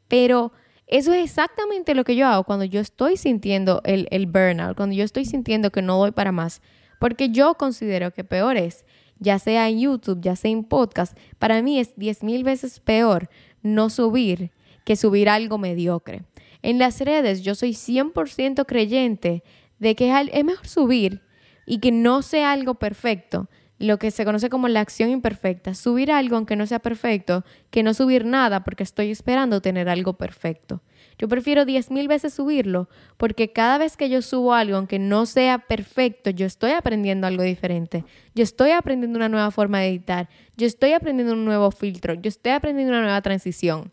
pero 0.09 0.53
eso 0.87 1.13
es 1.13 1.25
exactamente 1.25 1.95
lo 1.95 2.05
que 2.05 2.17
yo 2.17 2.27
hago 2.27 2.45
cuando 2.45 2.65
yo 2.65 2.81
estoy 2.81 3.17
sintiendo 3.17 3.81
el, 3.85 4.07
el 4.11 4.27
burnout, 4.27 4.77
cuando 4.77 4.95
yo 4.95 5.05
estoy 5.05 5.25
sintiendo 5.25 5.71
que 5.71 5.83
no 5.83 5.99
doy 5.99 6.13
para 6.13 6.33
más. 6.33 6.61
Porque 7.01 7.31
yo 7.31 7.55
considero 7.55 8.13
que 8.13 8.25
peor 8.25 8.57
es, 8.57 8.85
ya 9.19 9.39
sea 9.39 9.69
en 9.69 9.81
YouTube, 9.81 10.21
ya 10.21 10.37
sea 10.37 10.51
en 10.51 10.65
podcast, 10.65 11.19
para 11.39 11.63
mí 11.63 11.79
es 11.81 11.97
10 11.97 12.23
mil 12.23 12.45
veces 12.45 12.81
peor 12.81 13.29
no 13.63 13.91
subir 13.91 14.53
que 14.85 14.97
subir 14.97 15.29
algo 15.29 15.59
mediocre. 15.59 16.23
En 16.63 16.79
las 16.79 17.01
redes 17.01 17.43
yo 17.43 17.55
soy 17.55 17.71
100% 17.71 18.65
creyente 18.67 19.43
de 19.79 19.95
que 19.95 20.13
es 20.33 20.45
mejor 20.45 20.67
subir 20.67 21.23
y 21.67 21.79
que 21.79 21.93
no 21.93 22.23
sea 22.23 22.53
algo 22.53 22.75
perfecto 22.75 23.49
lo 23.85 23.99
que 23.99 24.11
se 24.11 24.25
conoce 24.25 24.49
como 24.51 24.69
la 24.69 24.81
acción 24.81 25.11
imperfecta, 25.11 25.75
subir 25.75 26.11
algo 26.11 26.37
aunque 26.37 26.57
no 26.57 26.67
sea 26.67 26.79
perfecto, 26.79 27.45
que 27.71 27.83
no 27.83 27.95
subir 27.95 28.25
nada 28.25 28.65
porque 28.65 28.83
estoy 28.83 29.11
esperando 29.11 29.61
tener 29.61 29.89
algo 29.89 30.15
perfecto. 30.15 30.83
Yo 31.19 31.29
prefiero 31.29 31.65
diez 31.65 31.91
mil 31.91 32.09
veces 32.09 32.35
subirlo 32.35 32.89
porque 33.17 33.53
cada 33.53 33.79
vez 33.79 33.97
que 33.97 34.09
yo 34.09 34.23
subo 34.23 34.55
algo, 34.55 34.77
aunque 34.77 34.99
no 34.99 35.27
sea 35.27 35.59
perfecto, 35.59 36.31
yo 36.31 36.47
estoy 36.47 36.73
aprendiendo 36.73 37.27
algo 37.27 37.43
diferente. 37.43 38.05
Yo 38.35 38.43
estoy 38.43 38.71
aprendiendo 38.71 39.17
una 39.17 39.29
nueva 39.29 39.51
forma 39.51 39.81
de 39.81 39.89
editar. 39.89 40.29
Yo 40.57 40.67
estoy 40.67 40.93
aprendiendo 40.93 41.35
un 41.35 41.45
nuevo 41.45 41.71
filtro. 41.71 42.15
Yo 42.15 42.29
estoy 42.29 42.53
aprendiendo 42.53 42.93
una 42.93 43.03
nueva 43.03 43.23
transición. 43.23 43.93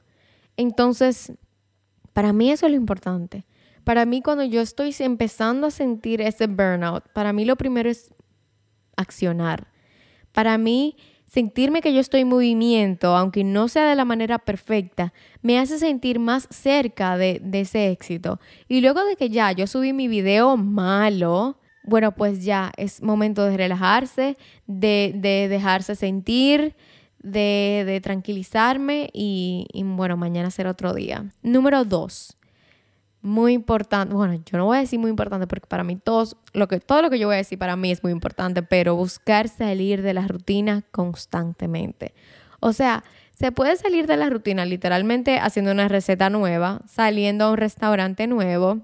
Entonces, 0.58 1.34
para 2.14 2.34
mí 2.34 2.52
eso 2.52 2.66
es 2.66 2.72
lo 2.72 2.78
importante. 2.78 3.46
Para 3.84 4.06
mí 4.06 4.22
cuando 4.22 4.44
yo 4.44 4.62
estoy 4.62 4.96
empezando 5.00 5.68
a 5.68 5.72
sentir 5.72 6.22
ese 6.22 6.48
burnout, 6.48 7.08
para 7.14 7.34
mí 7.34 7.46
lo 7.46 7.56
primero 7.56 7.90
es 7.90 8.14
accionar. 8.96 9.71
Para 10.34 10.58
mí 10.58 10.96
sentirme 11.32 11.82
que 11.82 11.94
yo 11.94 12.02
estoy 12.02 12.22
en 12.22 12.28
movimiento, 12.28 13.16
aunque 13.16 13.46
no 13.46 13.70
sea 13.70 13.90
de 13.90 13.96
la 13.96 14.04
manera 14.04 14.38
perfecta, 14.38 15.14
me 15.42 15.60
hace 15.60 15.80
sentir 15.80 16.20
más 16.20 16.46
cerca 16.50 17.18
de, 17.18 17.42
ese 17.54 17.90
éxito. 17.90 18.40
Y 18.68 18.82
luego 18.82 19.06
de 19.06 19.16
que 19.16 19.30
ya 19.30 19.54
yo 19.54 19.66
subí 19.66 19.94
mi 19.94 20.10
video 20.10 20.58
malo, 20.58 21.58
bueno, 21.84 22.12
pues 22.14 22.44
ya 22.44 22.74
es 22.76 23.02
momento 23.02 23.46
de 23.46 23.56
relajarse, 23.56 24.38
de, 24.68 25.48
dejarse 25.50 25.96
sentir, 25.96 26.76
de, 27.24 28.02
tranquilizarme 28.04 29.10
y, 29.14 29.68
y, 29.72 29.84
bueno, 29.84 30.18
mañana 30.18 30.52
será 30.52 30.72
otro 30.72 30.94
día. 30.94 31.32
Número 31.44 31.86
dos, 31.86 32.38
muy 33.22 33.54
importante, 33.54 34.14
bueno, 34.14 34.34
yo 34.34 34.58
no 34.58 34.66
voy 34.66 34.78
a 34.78 34.82
decir 34.82 35.00
muy 35.00 35.10
importante 35.10 35.48
porque 35.48 35.68
para 35.68 35.84
mí 35.84 35.96
todos, 35.96 36.38
lo 36.54 36.68
que, 36.68 36.80
todo 36.80 37.02
lo 37.02 37.10
que 37.10 37.20
yo 37.20 37.28
voy 37.28 37.36
a 37.36 37.38
decir 37.38 37.60
para 37.60 37.76
mí 37.76 37.92
es 37.92 38.04
muy 38.04 38.12
importante, 38.12 38.64
pero 38.64 38.96
buscar 38.96 39.48
salir 39.48 40.02
de 40.02 40.14
la 40.14 40.28
rutina 40.28 40.84
constantemente. 40.92 42.14
O 42.60 42.74
sea, 42.74 43.04
se 43.34 43.52
puede 43.52 43.76
salir 43.76 44.08
de 44.08 44.18
la 44.18 44.30
rutina 44.30 44.66
literalmente 44.66 45.40
haciendo 45.40 45.72
una 45.72 45.88
receta 45.88 46.30
nueva, 46.30 46.82
saliendo 46.88 47.46
a 47.46 47.52
un 47.52 47.58
restaurante 47.58 48.28
nuevo, 48.28 48.82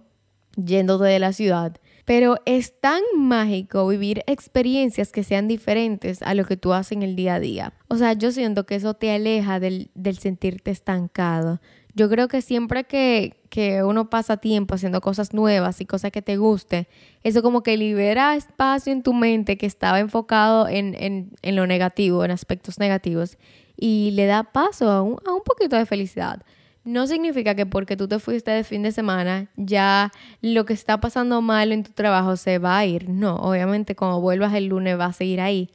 yendo 0.55 0.97
de 0.97 1.19
la 1.19 1.33
ciudad. 1.33 1.77
Pero 2.05 2.37
es 2.45 2.79
tan 2.79 3.01
mágico 3.15 3.87
vivir 3.87 4.23
experiencias 4.27 5.11
que 5.11 5.23
sean 5.23 5.47
diferentes 5.47 6.21
a 6.21 6.33
lo 6.33 6.45
que 6.45 6.57
tú 6.57 6.73
haces 6.73 6.93
en 6.93 7.03
el 7.03 7.15
día 7.15 7.35
a 7.35 7.39
día. 7.39 7.73
O 7.87 7.97
sea, 7.97 8.13
yo 8.13 8.31
siento 8.31 8.65
que 8.65 8.75
eso 8.75 8.93
te 8.93 9.11
aleja 9.11 9.59
del, 9.59 9.91
del 9.93 10.17
sentirte 10.17 10.71
estancado. 10.71 11.59
Yo 11.97 12.09
creo 12.09 12.27
que 12.27 12.43
siempre 12.43 12.83
que, 12.83 13.41
que 13.49 13.81
uno 13.81 14.07
pasa 14.07 14.37
tiempo 14.37 14.75
haciendo 14.75 15.01
cosas 15.01 15.33
nuevas 15.33 15.81
y 15.81 15.87
cosas 15.87 16.11
que 16.11 16.21
te 16.21 16.37
guste, 16.37 16.87
eso 17.23 17.41
como 17.41 17.63
que 17.63 17.75
libera 17.75 18.35
espacio 18.35 18.93
en 18.93 19.01
tu 19.01 19.15
mente 19.15 19.57
que 19.57 19.65
estaba 19.65 19.99
enfocado 19.99 20.67
en, 20.67 20.93
en, 20.93 21.31
en 21.41 21.55
lo 21.55 21.65
negativo, 21.65 22.23
en 22.23 22.29
aspectos 22.29 22.77
negativos, 22.77 23.39
y 23.75 24.11
le 24.11 24.27
da 24.27 24.43
paso 24.43 24.91
a 24.91 25.01
un, 25.01 25.17
a 25.25 25.33
un 25.33 25.41
poquito 25.43 25.75
de 25.75 25.87
felicidad. 25.87 26.43
No 26.83 27.07
significa 27.07 27.55
que 27.55 27.65
porque 27.65 27.97
tú 27.97 28.07
te 28.07 28.19
fuiste 28.19 28.51
de 28.51 28.63
fin 28.63 28.83
de 28.83 28.91
semana 28.91 29.49
ya 29.55 30.11
lo 30.41 30.65
que 30.65 30.73
está 30.73 30.99
pasando 30.99 31.41
mal 31.41 31.71
en 31.71 31.81
tu 31.81 31.93
trabajo 31.93 32.37
se 32.37 32.59
va 32.59 32.77
a 32.77 32.85
ir. 32.85 33.09
No, 33.09 33.37
obviamente 33.37 33.95
cuando 33.95 34.21
vuelvas 34.21 34.53
el 34.53 34.67
lunes 34.67 34.99
va 34.99 35.05
a 35.05 35.13
seguir 35.13 35.41
ahí. 35.41 35.71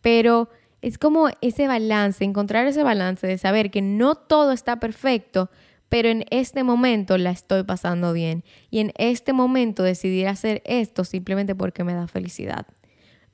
Pero 0.00 0.48
es 0.82 0.98
como 0.98 1.28
ese 1.40 1.68
balance, 1.68 2.24
encontrar 2.24 2.66
ese 2.66 2.82
balance 2.82 3.26
de 3.26 3.38
saber 3.38 3.70
que 3.70 3.82
no 3.82 4.14
todo 4.14 4.52
está 4.52 4.80
perfecto, 4.80 5.50
pero 5.88 6.08
en 6.08 6.24
este 6.30 6.64
momento 6.64 7.18
la 7.18 7.30
estoy 7.30 7.64
pasando 7.64 8.12
bien 8.12 8.44
y 8.70 8.78
en 8.78 8.92
este 8.96 9.32
momento 9.32 9.82
decidir 9.82 10.28
hacer 10.28 10.62
esto 10.64 11.04
simplemente 11.04 11.54
porque 11.54 11.84
me 11.84 11.94
da 11.94 12.06
felicidad. 12.06 12.66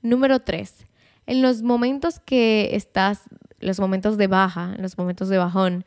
Número 0.02 0.40
tres, 0.40 0.87
en 1.26 1.42
los 1.42 1.62
momentos 1.62 2.18
que 2.18 2.70
estás, 2.72 3.22
los 3.61 3.78
momentos 3.78 4.16
de 4.16 4.26
baja, 4.26 4.74
los 4.78 4.96
momentos 4.98 5.28
de 5.28 5.38
bajón, 5.38 5.85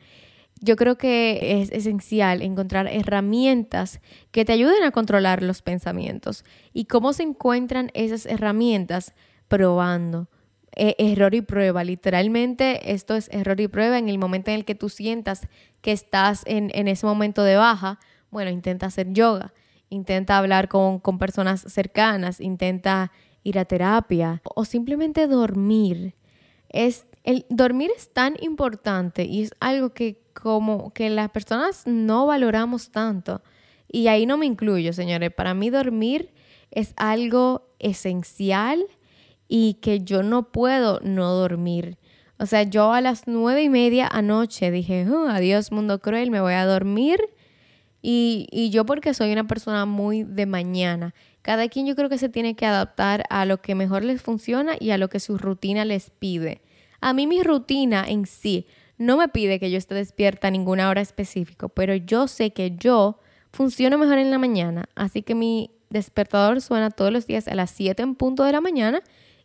yo 0.62 0.76
creo 0.76 0.96
que 0.96 1.62
es 1.62 1.70
esencial 1.72 2.42
encontrar 2.42 2.86
herramientas 2.86 4.00
que 4.30 4.44
te 4.44 4.52
ayuden 4.52 4.82
a 4.82 4.90
controlar 4.90 5.42
los 5.42 5.62
pensamientos. 5.62 6.44
¿Y 6.74 6.84
cómo 6.84 7.14
se 7.14 7.22
encuentran 7.22 7.90
esas 7.94 8.26
herramientas? 8.26 9.14
Probando 9.48 10.28
e, 10.72 10.94
error 10.98 11.34
y 11.34 11.40
prueba. 11.40 11.84
Literalmente 11.84 12.92
esto 12.92 13.16
es 13.16 13.28
error 13.32 13.60
y 13.60 13.68
prueba 13.68 13.98
en 13.98 14.08
el 14.08 14.18
momento 14.18 14.50
en 14.50 14.58
el 14.58 14.64
que 14.64 14.74
tú 14.74 14.88
sientas 14.88 15.48
que 15.80 15.92
estás 15.92 16.42
en, 16.46 16.70
ese 16.88 17.06
momento 17.06 17.42
de 17.42 17.56
baja. 17.56 17.98
Bueno, 18.30 18.50
intenta 18.50 18.86
hacer 18.86 19.12
yoga, 19.12 19.52
intenta 19.88 20.38
hablar 20.38 20.68
con, 20.68 21.00
con 21.00 21.18
personas 21.18 21.62
cercanas, 21.62 22.40
intenta 22.40 23.10
ir 23.42 23.58
a 23.58 23.64
terapia 23.64 24.42
o 24.44 24.64
simplemente 24.64 25.26
dormir. 25.26 26.14
Es, 26.68 27.06
el 27.24 27.46
dormir 27.48 27.90
es 27.96 28.12
tan 28.12 28.36
importante 28.40 29.24
y 29.24 29.42
es 29.42 29.54
algo 29.60 29.90
que 29.90 30.22
como 30.32 30.92
que 30.92 31.10
las 31.10 31.30
personas 31.30 31.86
no 31.86 32.26
valoramos 32.26 32.90
tanto. 32.90 33.42
Y 33.88 34.06
ahí 34.06 34.24
no 34.24 34.36
me 34.38 34.46
incluyo, 34.46 34.92
señores. 34.92 35.32
Para 35.32 35.52
mí 35.54 35.68
dormir 35.68 36.32
es 36.70 36.94
algo 36.96 37.66
esencial 37.80 38.86
y 39.52 39.74
que 39.74 40.00
yo 40.04 40.22
no 40.22 40.52
puedo 40.52 41.00
no 41.02 41.32
dormir. 41.32 41.98
O 42.38 42.46
sea, 42.46 42.62
yo 42.62 42.92
a 42.92 43.00
las 43.00 43.24
nueve 43.26 43.64
y 43.64 43.68
media 43.68 44.06
anoche 44.06 44.70
dije, 44.70 45.04
uh, 45.10 45.26
adiós 45.28 45.72
mundo 45.72 45.98
cruel, 45.98 46.30
me 46.30 46.40
voy 46.40 46.54
a 46.54 46.64
dormir. 46.64 47.18
Y, 48.00 48.46
y 48.52 48.70
yo 48.70 48.86
porque 48.86 49.12
soy 49.12 49.32
una 49.32 49.48
persona 49.48 49.86
muy 49.86 50.22
de 50.22 50.46
mañana. 50.46 51.14
Cada 51.42 51.68
quien 51.68 51.84
yo 51.84 51.96
creo 51.96 52.08
que 52.08 52.16
se 52.16 52.28
tiene 52.28 52.54
que 52.54 52.64
adaptar 52.64 53.24
a 53.28 53.44
lo 53.44 53.60
que 53.60 53.74
mejor 53.74 54.04
les 54.04 54.22
funciona 54.22 54.76
y 54.78 54.90
a 54.90 54.98
lo 54.98 55.08
que 55.08 55.18
su 55.18 55.36
rutina 55.36 55.84
les 55.84 56.10
pide. 56.10 56.62
A 57.00 57.12
mí 57.12 57.26
mi 57.26 57.42
rutina 57.42 58.04
en 58.06 58.26
sí 58.26 58.66
no 58.98 59.16
me 59.16 59.28
pide 59.28 59.58
que 59.58 59.70
yo 59.70 59.78
esté 59.78 59.96
despierta 59.96 60.48
a 60.48 60.50
ninguna 60.52 60.88
hora 60.88 61.00
específica, 61.00 61.68
pero 61.68 61.96
yo 61.96 62.28
sé 62.28 62.52
que 62.52 62.76
yo 62.76 63.18
funciono 63.50 63.98
mejor 63.98 64.18
en 64.18 64.30
la 64.30 64.38
mañana. 64.38 64.84
Así 64.94 65.22
que 65.22 65.34
mi 65.34 65.72
despertador 65.88 66.60
suena 66.60 66.90
todos 66.90 67.12
los 67.12 67.26
días 67.26 67.48
a 67.48 67.56
las 67.56 67.72
7 67.72 68.00
en 68.00 68.14
punto 68.14 68.44
de 68.44 68.52
la 68.52 68.60
mañana 68.60 69.02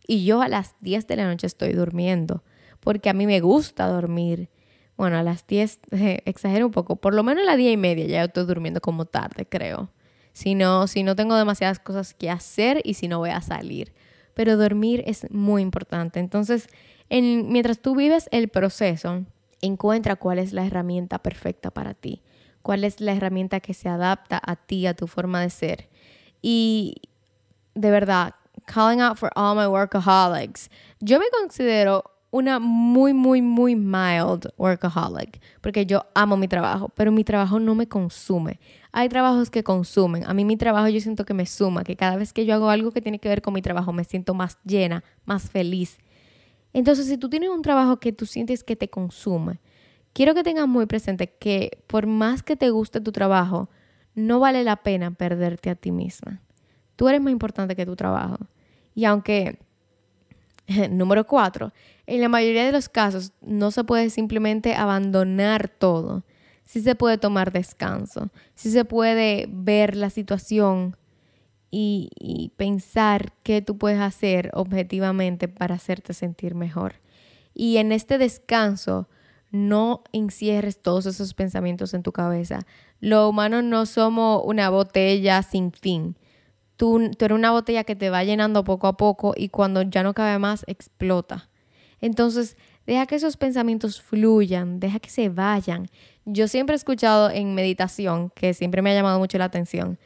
y 0.07 0.25
yo 0.25 0.41
a 0.41 0.47
las 0.47 0.75
10 0.81 1.07
de 1.07 1.15
la 1.15 1.27
noche 1.27 1.47
estoy 1.47 1.73
durmiendo, 1.73 2.43
porque 2.79 3.09
a 3.09 3.13
mí 3.13 3.25
me 3.25 3.39
gusta 3.39 3.87
dormir. 3.87 4.49
Bueno, 4.97 5.17
a 5.17 5.23
las 5.23 5.45
10, 5.47 5.79
exagero 6.25 6.67
un 6.67 6.71
poco, 6.71 6.95
por 6.95 7.13
lo 7.13 7.23
menos 7.23 7.43
a 7.43 7.45
las 7.47 7.57
10 7.57 7.73
y 7.73 7.77
media 7.77 8.05
ya 8.05 8.23
estoy 8.23 8.45
durmiendo 8.45 8.81
como 8.81 9.05
tarde, 9.05 9.45
creo. 9.45 9.89
Si 10.33 10.53
no, 10.53 10.87
si 10.87 11.03
no 11.03 11.15
tengo 11.15 11.35
demasiadas 11.35 11.79
cosas 11.79 12.13
que 12.13 12.29
hacer 12.29 12.81
y 12.83 12.95
si 12.95 13.07
no 13.07 13.19
voy 13.19 13.29
a 13.29 13.41
salir. 13.41 13.93
Pero 14.33 14.57
dormir 14.57 15.01
es 15.07 15.31
muy 15.31 15.61
importante. 15.61 16.19
Entonces, 16.19 16.67
en, 17.09 17.51
mientras 17.51 17.79
tú 17.79 17.95
vives 17.95 18.27
el 18.31 18.49
proceso, 18.49 19.23
encuentra 19.61 20.17
cuál 20.17 20.39
es 20.39 20.51
la 20.51 20.65
herramienta 20.65 21.19
perfecta 21.19 21.71
para 21.71 21.93
ti, 21.93 22.21
cuál 22.61 22.83
es 22.83 22.99
la 22.99 23.13
herramienta 23.13 23.61
que 23.61 23.73
se 23.73 23.87
adapta 23.87 24.41
a 24.45 24.57
ti, 24.57 24.87
a 24.87 24.93
tu 24.93 25.07
forma 25.07 25.41
de 25.41 25.49
ser. 25.49 25.89
Y 26.41 26.95
de 27.73 27.91
verdad, 27.91 28.35
calling 28.65 29.01
out 29.01 29.17
for 29.17 29.29
all 29.35 29.55
my 29.55 29.65
workaholics. 29.65 30.69
Yo 30.99 31.19
me 31.19 31.25
considero 31.31 32.03
una 32.31 32.59
muy, 32.59 33.13
muy, 33.13 33.41
muy 33.41 33.75
mild 33.75 34.51
workaholic, 34.57 35.39
porque 35.61 35.85
yo 35.85 36.05
amo 36.13 36.35
mi 36.35 36.49
trabajo, 36.49 36.89
pero 36.89 37.11
mi 37.11 37.23
trabajo 37.23 37.59
no 37.59 37.75
me 37.75 37.87
consume. 37.87 38.59
Hay 38.91 39.07
trabajos 39.07 39.49
que 39.49 39.63
consumen. 39.63 40.25
A 40.25 40.33
mí 40.33 40.43
mi 40.43 40.57
trabajo 40.57 40.89
yo 40.89 40.99
siento 40.99 41.23
que 41.23 41.33
me 41.33 41.45
suma, 41.45 41.85
que 41.85 41.95
cada 41.95 42.17
vez 42.17 42.33
que 42.33 42.45
yo 42.45 42.53
hago 42.53 42.69
algo 42.69 42.91
que 42.91 43.01
tiene 43.01 43.19
que 43.19 43.29
ver 43.29 43.41
con 43.41 43.53
mi 43.53 43.61
trabajo 43.61 43.93
me 43.93 44.03
siento 44.03 44.33
más 44.33 44.57
llena, 44.65 45.03
más 45.23 45.49
feliz. 45.49 45.97
Entonces, 46.73 47.07
si 47.07 47.17
tú 47.17 47.29
tienes 47.29 47.49
un 47.49 47.61
trabajo 47.61 48.01
que 48.01 48.11
tú 48.11 48.25
sientes 48.25 48.65
que 48.65 48.75
te 48.75 48.89
consume, 48.89 49.61
quiero 50.11 50.33
que 50.33 50.43
tengas 50.43 50.67
muy 50.67 50.87
presente 50.87 51.27
que 51.27 51.83
por 51.87 52.05
más 52.05 52.43
que 52.43 52.57
te 52.57 52.69
guste 52.69 52.99
tu 52.99 53.13
trabajo, 53.13 53.69
no 54.13 54.41
vale 54.41 54.65
la 54.65 54.75
pena 54.75 55.11
perderte 55.11 55.69
a 55.69 55.75
ti 55.75 55.91
misma. 55.91 56.41
Tú 56.97 57.07
eres 57.07 57.21
más 57.21 57.31
importante 57.31 57.77
que 57.77 57.85
tu 57.85 57.95
trabajo. 57.95 58.39
Y 58.95 59.05
aunque, 59.05 59.59
número 60.89 61.27
cuatro, 61.27 61.71
en 62.07 62.21
la 62.21 62.29
mayoría 62.29 62.65
de 62.65 62.71
los 62.71 62.89
casos 62.89 63.33
no 63.41 63.69
se 63.71 63.83
puede 63.83 64.09
simplemente 64.09 64.73
abandonar 64.73 65.67
todo. 65.67 66.23
Sí 66.63 66.81
se 66.81 66.95
puede 66.95 67.19
tomar 67.19 67.51
descanso, 67.51 68.29
sí 68.55 68.71
se 68.71 68.85
puede 68.85 69.47
ver 69.49 69.95
la 69.95 70.09
situación 70.09 70.97
y, 71.69 72.51
pensar 72.55 73.33
qué 73.43 73.61
tú 73.61 73.77
puedes 73.77 73.99
hacer 73.99 74.49
objetivamente 74.53 75.47
para 75.47 75.75
hacerte 75.75 76.13
sentir 76.13 76.55
mejor. 76.55 76.95
Y 77.53 77.77
en 77.77 77.91
este 77.91 78.17
descanso, 78.17 79.09
no 79.51 80.03
encierres 80.11 80.81
todos 80.81 81.05
esos 81.05 81.33
pensamientos 81.33 81.93
en 81.93 82.01
tu 82.01 82.11
cabeza. 82.11 82.61
Los 82.99 83.29
humanos 83.29 83.63
no 83.63 83.85
somos 83.85 84.41
una 84.45 84.69
botella 84.69 85.43
sin 85.43 85.71
fin 85.71 86.15
tú, 86.77 86.99
eres 86.99 87.35
una 87.35 87.51
botella 87.51 87.83
que 87.83 87.95
te 87.95 88.09
va 88.09 88.23
llenando 88.23 88.63
poco 88.63 88.87
a 88.87 88.97
poco 88.97 89.33
y 89.35 89.49
cuando 89.49 89.81
ya 89.81 90.03
no 90.03 90.13
cabe 90.13 90.39
más, 90.39 90.63
explota. 90.67 91.49
Entonces, 92.01 92.57
deja 92.85 93.05
que 93.05 93.15
esos 93.15 93.37
pensamientos 93.37 94.01
fluyan, 94.01 94.79
deja 94.79 94.99
que 94.99 95.09
se 95.09 95.29
vayan. 95.29 95.87
Yo 96.25 96.47
siempre 96.47 96.73
he 96.73 96.77
escuchado 96.77 97.29
en 97.29 97.55
meditación, 97.55 98.31
que 98.35 98.53
siempre 98.53 98.81
me 98.81 98.91
ha 98.91 98.95
llamado 98.95 99.19
mucho 99.19 99.37
la 99.37 99.45
atención, 99.45 99.97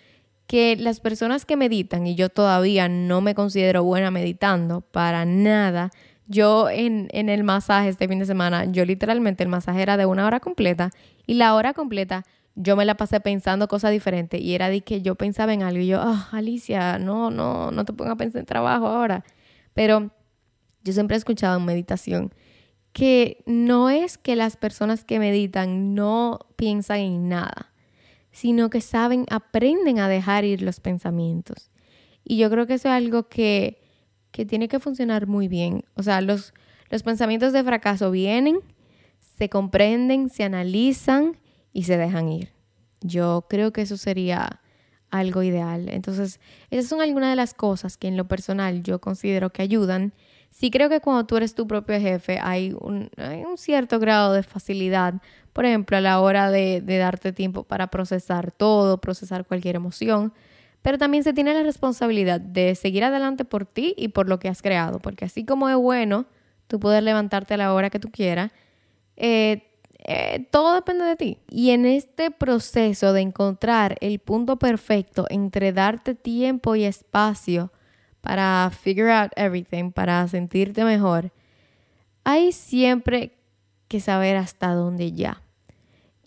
que 0.47 0.75
las 0.75 0.99
personas 0.99 1.45
que 1.45 1.58
meditan, 1.58 2.08
y 2.08 2.15
yo 2.15 2.29
todavía 2.29 2.89
no 2.89 3.21
me 3.21 3.36
considero 3.36 3.84
buena 3.84 4.12
meditando 4.12 4.82
para 4.82 5.25
nada, 5.25 5.91
yo 6.27 6.69
en, 6.69 7.08
en, 7.12 7.27
el 7.27 7.43
masaje 7.43 7.89
este 7.89 8.08
fin 8.08 8.19
de 8.19 8.25
semana, 8.25 8.65
yo 8.65 8.86
literalmente 8.86 9.43
el 9.43 9.49
masaje 9.49 9.82
era 9.82 9.97
de 9.97 10.05
una 10.05 10.27
hora 10.27 10.39
completa 10.39 10.91
y 11.25 11.36
la 11.36 11.55
hora 11.55 11.73
completa 11.73 12.23
yo 12.62 12.76
me 12.76 12.86
la 12.86 12.95
pasé 12.95 13.19
pensando 13.19 13.67
cosas 13.67 13.91
diferentes 13.91 14.39
y 14.39 14.54
era 14.54 14.69
de 14.69 14.82
que 14.82 15.02
yo 15.02 15.15
pensaba 15.15 15.54
en 15.54 15.63
algo 15.63 15.82
y 15.82 15.88
yo, 15.88 16.02
oh, 16.02 16.28
Alicia, 16.32 17.00
no, 17.00 17.32
no, 17.32 17.72
no 17.72 17.86
te 17.86 17.93
pongas 17.93 18.13
a 18.13 18.17
pensar 18.17 18.41
en 18.41 18.45
trabajo 18.45 18.88
ahora. 18.88 19.24
Pero 19.74 20.12
yo 20.84 20.93
siempre 20.93 21.15
he 21.15 21.17
escuchado 21.17 21.58
en 21.58 21.65
meditación 21.65 22.34
que 22.91 23.43
no 23.45 23.89
es 23.89 24.17
que 24.17 24.36
las 24.36 24.58
personas 24.58 25.04
que 25.04 25.19
meditan 25.19 25.95
no 25.95 26.39
piensan 26.56 27.00
en 27.00 27.30
nada 27.30 27.69
sino 28.32 28.69
que 28.69 28.82
saben, 28.82 29.26
aprenden 29.30 30.00
a 30.00 30.08
dejar 30.08 30.45
ir 30.45 30.62
los 30.62 30.80
pensamientos. 30.80 31.72
Y 32.24 32.38
yo 32.38 32.50
creo 32.50 32.67
que 32.67 32.76
eso 32.76 32.89
es 32.89 32.93
algo 32.93 33.28
que, 33.28 33.82
que 34.32 34.45
tiene 34.45 34.67
que 34.67 34.80
funcionar 34.80 35.28
muy 35.28 35.48
bien. 35.48 35.84
O 35.95 36.04
sea, 36.04 36.22
los, 36.22 36.54
los 36.89 37.04
pensamientos 37.04 37.54
de 37.54 37.63
fracaso 37.63 38.12
vienen, 38.12 38.60
se 39.38 39.50
comprenden, 39.50 40.30
se 40.30 40.43
analizan 40.43 41.38
y 41.73 41.84
se 41.84 41.97
dejan 41.97 42.29
ir. 42.29 42.51
Yo 43.01 43.45
creo 43.49 43.71
que 43.71 43.82
eso 43.82 43.97
sería 43.97 44.62
algo 45.10 45.43
ideal. 45.43 45.89
Entonces, 45.89 46.39
esas 46.69 46.89
son 46.89 47.01
algunas 47.01 47.29
de 47.29 47.36
las 47.36 47.53
cosas 47.53 47.97
que 47.97 48.08
en 48.08 48.17
lo 48.17 48.27
personal 48.27 48.84
yo 48.84 48.99
considero 48.99 49.51
que 49.51 49.62
ayudan. 49.62 50.13
Sí 50.49 50.71
creo 50.71 50.89
que 50.89 50.99
cuando 50.99 51.25
tú 51.25 51.38
eres 51.38 51.55
tu 51.55 51.67
propio 51.67 51.99
jefe 51.99 52.39
hay 52.41 52.73
un, 52.79 53.10
cierto 53.55 53.99
grado 53.99 54.34
de 54.34 54.43
facilidad 54.43 55.15
por 55.53 55.65
ejemplo, 55.65 55.97
a 55.97 56.01
la 56.01 56.21
hora 56.21 56.51
de, 56.51 56.82
darte 56.82 57.34
tiempo 57.34 57.63
para 57.63 57.88
procesar 57.88 58.51
todo, 58.51 58.99
procesar 58.99 59.45
cualquier 59.45 59.75
emoción, 59.75 60.34
pero 60.82 60.97
también 60.97 61.23
se 61.23 61.34
tiene 61.34 61.53
la 61.53 61.63
responsabilidad 61.63 62.39
de 62.39 62.75
seguir 62.75 63.03
adelante 63.03 63.45
por 63.45 63.65
ti 63.65 63.93
y 63.97 64.10
por 64.10 64.29
lo 64.29 64.39
que 64.39 64.47
has 64.47 64.62
creado, 64.62 64.99
porque 64.99 65.25
así 65.25 65.43
como 65.43 65.67
es 65.67 65.75
bueno 65.75 66.27
tú 66.67 66.79
poder 66.79 67.03
levantarte 67.03 67.55
a 67.55 67.58
la 67.58 67.73
hora 67.73 67.89
que 67.89 67.99
tú 67.99 68.10
quieras, 68.10 68.51
eh, 69.17 69.68
eh, 70.00 70.48
todo 70.52 70.76
depende 70.76 71.06
de 71.06 71.16
ti. 71.16 71.38
Y 71.50 71.72
en 71.72 71.86
este 71.86 72.32
proceso 72.32 73.14
de 73.14 73.22
encontrar 73.22 73.98
el 74.02 74.20
punto 74.20 74.58
perfecto 74.58 75.26
entre 75.30 75.74
darte 75.74 76.16
tiempo 76.16 76.76
y 76.76 76.84
espacio 76.84 77.72
para 78.22 78.72
figure 78.82 79.12
out 79.12 79.32
everything, 79.36 79.92
para 79.92 80.28
sentirte 80.28 80.84
mejor, 80.84 81.32
hay 82.24 82.52
siempre 82.52 83.38
que 83.88 84.00
saber 84.00 84.36
hasta 84.36 84.74
dónde 84.74 85.14
ya 85.14 85.42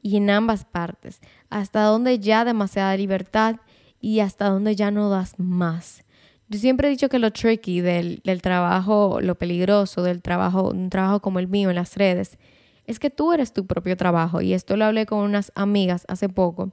y 0.02 0.16
en 0.16 0.28
ambas 0.30 0.64
partes, 0.64 1.20
hasta 1.48 1.82
donde 1.84 2.18
ya 2.18 2.44
demasiada 2.44 2.96
libertad 2.96 3.56
y 4.00 4.18
hasta 4.20 4.48
donde 4.48 4.74
ya 4.74 4.90
no 4.90 5.08
das 5.08 5.38
más. 5.38 6.04
Yo 6.48 6.58
siempre 6.58 6.88
he 6.88 6.90
dicho 6.90 7.08
que 7.08 7.20
lo 7.20 7.30
tricky 7.30 7.80
del, 7.80 8.20
trabajo, 8.42 9.20
lo 9.22 9.36
peligroso 9.36 10.02
del 10.02 10.20
trabajo, 10.20 10.70
un 10.70 10.90
trabajo 10.90 11.20
como 11.20 11.38
el 11.38 11.48
mío 11.48 11.70
en 11.70 11.76
las 11.76 11.96
redes, 11.96 12.36
es 12.86 12.98
que 12.98 13.10
tú 13.10 13.32
eres 13.32 13.52
tu 13.52 13.66
propio 13.66 13.96
trabajo. 13.96 14.40
Y 14.40 14.52
esto 14.52 14.76
lo 14.76 14.84
hablé 14.84 15.06
con 15.06 15.20
unas 15.20 15.52
amigas 15.54 16.04
hace 16.08 16.28
poco, 16.28 16.72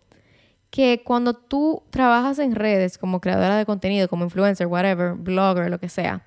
que 0.70 1.02
cuando 1.04 1.34
tú 1.34 1.84
trabajas 1.90 2.40
en 2.40 2.56
redes 2.56 2.98
como 2.98 3.22
creadora 3.22 3.58
de 3.58 3.66
contenido, 3.66 4.08
como 4.08 4.26
influencer, 4.26 4.68
whatever, 4.68 5.14
blogger, 5.14 5.70
lo 5.70 5.80
que 5.80 5.90
sea, 5.90 6.26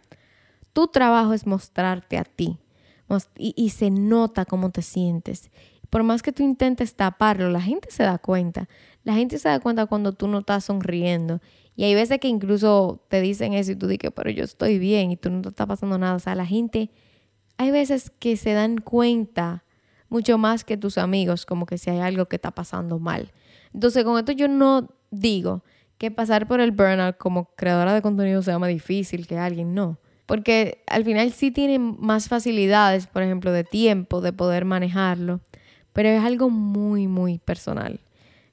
tu 0.73 0.88
trabajo 0.88 1.33
es 1.33 1.47
mostrarte 1.47 2.18
a 2.18 2.25
ti. 2.25 2.59
Y, 3.37 3.68
se 3.68 3.90
nota 3.90 4.47
cómo 4.47 4.71
te 4.71 4.81
sientes 4.81 5.51
por 5.92 6.05
más 6.05 6.23
que 6.23 6.33
tú 6.33 6.42
intentes 6.42 6.95
taparlo, 6.95 7.51
la 7.51 7.61
gente 7.61 7.90
se 7.90 8.03
da 8.03 8.16
cuenta. 8.16 8.66
La 9.05 9.12
gente 9.12 9.38
se 9.38 9.51
da 9.51 9.61
cuenta 9.61 9.85
cuando 9.85 10.14
tú 10.14 10.27
no 10.27 10.38
estás 10.38 10.64
sonriendo. 10.64 11.42
Y 11.77 11.85
hay 11.85 11.95
veces 11.95 12.18
que 12.18 12.29
incluso 12.29 13.05
te 13.11 13.21
dicen 13.21 13.53
eso 13.53 13.73
y 13.73 13.77
tú 13.77 13.87
dices, 13.88 14.11
pero 14.16 14.31
yo 14.31 14.42
estoy 14.42 14.79
bien 14.79 15.11
y 15.11 15.18
tú 15.18 15.29
no 15.29 15.42
te 15.42 15.51
está 15.51 15.66
pasando 15.66 15.99
nada. 15.99 16.14
O 16.14 16.18
sea, 16.18 16.35
la 16.35 16.47
gente, 16.47 16.90
hay 17.59 17.71
veces 17.71 18.11
que 18.18 18.38
se 18.38 18.55
dan 18.55 18.79
cuenta 18.79 19.64
mucho 20.12 20.38
más 20.38 20.64
que 20.64 20.77
tus 20.77 20.98
amigos, 20.98 21.44
como 21.46 21.66
que 21.66 21.79
si 21.79 21.90
hay 21.90 21.98
algo 21.98 22.27
que 22.27 22.37
está 22.37 22.53
pasando 22.53 22.98
mal. 23.01 23.33
Entonces, 23.75 24.05
con 24.05 24.18
esto 24.18 24.33
yo 24.33 24.46
no 24.46 24.88
digo 25.11 25.64
que 25.98 26.11
pasar 26.11 26.46
por 26.46 26.61
el 26.61 26.70
burnout 26.70 27.16
como 27.16 27.46
creadora 27.57 27.94
de 27.94 28.03
contenido 28.03 28.42
sea 28.42 28.59
más 28.59 28.68
difícil 28.68 29.27
que 29.27 29.38
alguien, 29.38 29.75
no. 29.75 29.98
Porque 30.27 30.85
al 30.87 31.05
final 31.05 31.33
sí 31.33 31.51
tienen 31.51 31.96
más 31.98 32.29
facilidades, 32.29 33.07
por 33.07 33.22
ejemplo, 33.22 33.51
de 33.51 33.64
tiempo, 33.64 34.20
de 34.20 34.33
poder 34.33 34.64
manejarlo 34.64 35.40
pero 35.92 36.09
es 36.09 36.22
algo 36.22 36.51
muy, 36.51 37.07
muy 37.07 37.38
personal. 37.38 38.01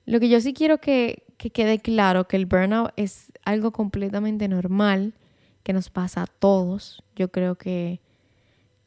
Lo 0.05 0.19
que 0.19 0.29
yo 0.29 0.41
sí 0.41 0.53
quiero 0.53 0.79
que, 0.79 1.23
que 1.37 1.49
quede 1.49 1.79
claro, 1.79 2.27
que 2.27 2.35
el 2.35 2.45
burnout 2.45 2.91
es 2.95 3.31
algo 3.43 3.71
completamente 3.71 4.47
normal, 4.47 5.13
que 5.63 5.73
nos 5.73 5.89
pasa 5.89 6.23
a 6.23 6.27
todos. 6.27 7.03
Yo 7.15 7.31
creo 7.31 7.55
que 7.55 8.01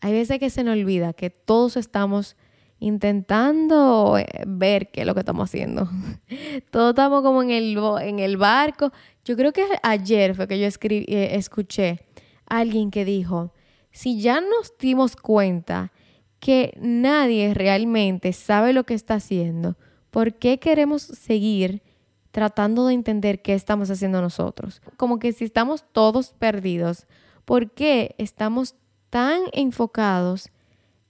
hay 0.01 0.13
veces 0.13 0.39
que 0.39 0.51
se 0.51 0.65
nos 0.65 0.77
olvida 0.77 1.13
que 1.13 1.31
todos 1.31 1.77
estamos 1.77 2.37
intentando 2.83 4.19
eh, 4.19 4.27
ver 4.45 4.91
qué 4.91 5.03
es 5.03 5.07
lo 5.07 5.15
que 5.15 5.21
estamos 5.21 5.49
haciendo. 5.49 5.89
Todos 6.71 6.91
estamos 6.91 7.23
como 7.23 7.43
en 7.43 7.51
el, 7.51 7.79
en 8.01 8.19
el 8.19 8.37
barco. 8.37 8.93
Yo 9.25 9.37
creo 9.37 9.53
que 9.53 9.65
ayer 9.83 10.35
fue 10.35 10.49
que 10.49 10.59
yo 10.59 10.67
eh, 10.67 11.29
escuché 11.35 12.01
a 12.47 12.59
alguien 12.59 12.91
que 12.91 13.05
dijo, 13.05 13.55
si 13.93 14.21
ya 14.21 14.41
nos 14.41 14.77
dimos 14.79 15.15
cuenta 15.15 15.93
que 16.41 16.77
nadie 16.81 17.55
realmente 17.55 18.33
sabe 18.33 18.73
lo 18.73 18.85
que 18.85 18.95
está 18.95 19.15
haciendo, 19.15 19.77
¿por 20.11 20.35
qué 20.35 20.59
queremos 20.59 21.03
seguir 21.03 21.83
tratando 22.33 22.87
de 22.87 22.95
entender 22.95 23.43
qué 23.43 23.55
estamos 23.55 23.91
haciendo 23.91 24.21
nosotros? 24.21 24.83
Como 24.97 25.21
que 25.21 25.33
si 25.33 25.45
estamos 25.45 25.85
todos 25.93 26.33
perdidos, 26.33 27.07
¿por 27.45 27.71
qué 27.71 28.17
estamos 28.19 28.75
tan 29.09 29.43
enfocados 29.53 30.49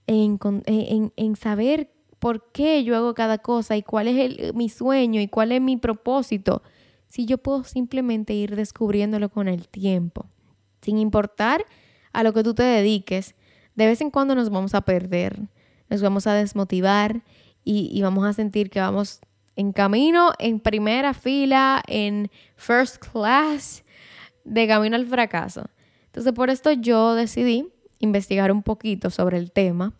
en, 0.07 1.35
saber 1.35 1.91
por 2.19 2.51
qué 2.51 2.83
yo 2.83 2.95
hago 2.95 3.13
cada 3.13 3.37
cosa 3.37 3.77
y 3.77 3.83
cuál 3.83 4.07
es 4.07 4.53
mi 4.53 4.69
sueño 4.69 5.21
y 5.21 5.27
cuál 5.27 5.51
es 5.51 5.61
mi 5.61 5.77
propósito? 5.77 6.61
Si 7.09 7.25
yo 7.25 7.37
puedo 7.37 7.63
simplemente 7.63 8.33
ir 8.33 8.55
descubriéndolo 8.55 9.29
con 9.29 9.47
el 9.47 9.67
tiempo, 9.67 10.25
sin 10.81 10.97
importar 10.97 11.65
a 12.11 12.23
lo 12.23 12.33
que 12.33 12.43
tú 12.43 12.53
te 12.53 12.63
dediques, 12.63 13.35
de 13.75 13.85
vez 13.85 14.01
en 14.01 14.11
cuando 14.11 14.35
nos 14.35 14.49
vamos 14.49 14.73
a 14.73 14.81
perder, 14.81 15.41
nos 15.89 16.01
vamos 16.01 16.27
a 16.27 16.33
desmotivar 16.33 17.23
y, 17.63 18.01
vamos 18.01 18.25
a 18.25 18.33
sentir 18.33 18.69
que 18.69 18.79
vamos 18.79 19.21
en 19.55 19.71
camino, 19.71 20.31
en 20.39 20.59
primera 20.59 21.13
fila, 21.13 21.83
en 21.87 22.29
first 22.55 22.97
class, 22.97 23.83
de 24.43 24.67
camino 24.67 24.95
al 24.95 25.05
fracaso. 25.05 25.69
Entonces 26.07 26.33
por 26.33 26.49
esto 26.49 26.71
yo 26.71 27.15
decidí 27.15 27.71
investigar 28.03 28.51
un 28.51 28.63
poquito 28.63 29.09
sobre 29.09 29.37
el 29.37 29.51
tema 29.51 29.93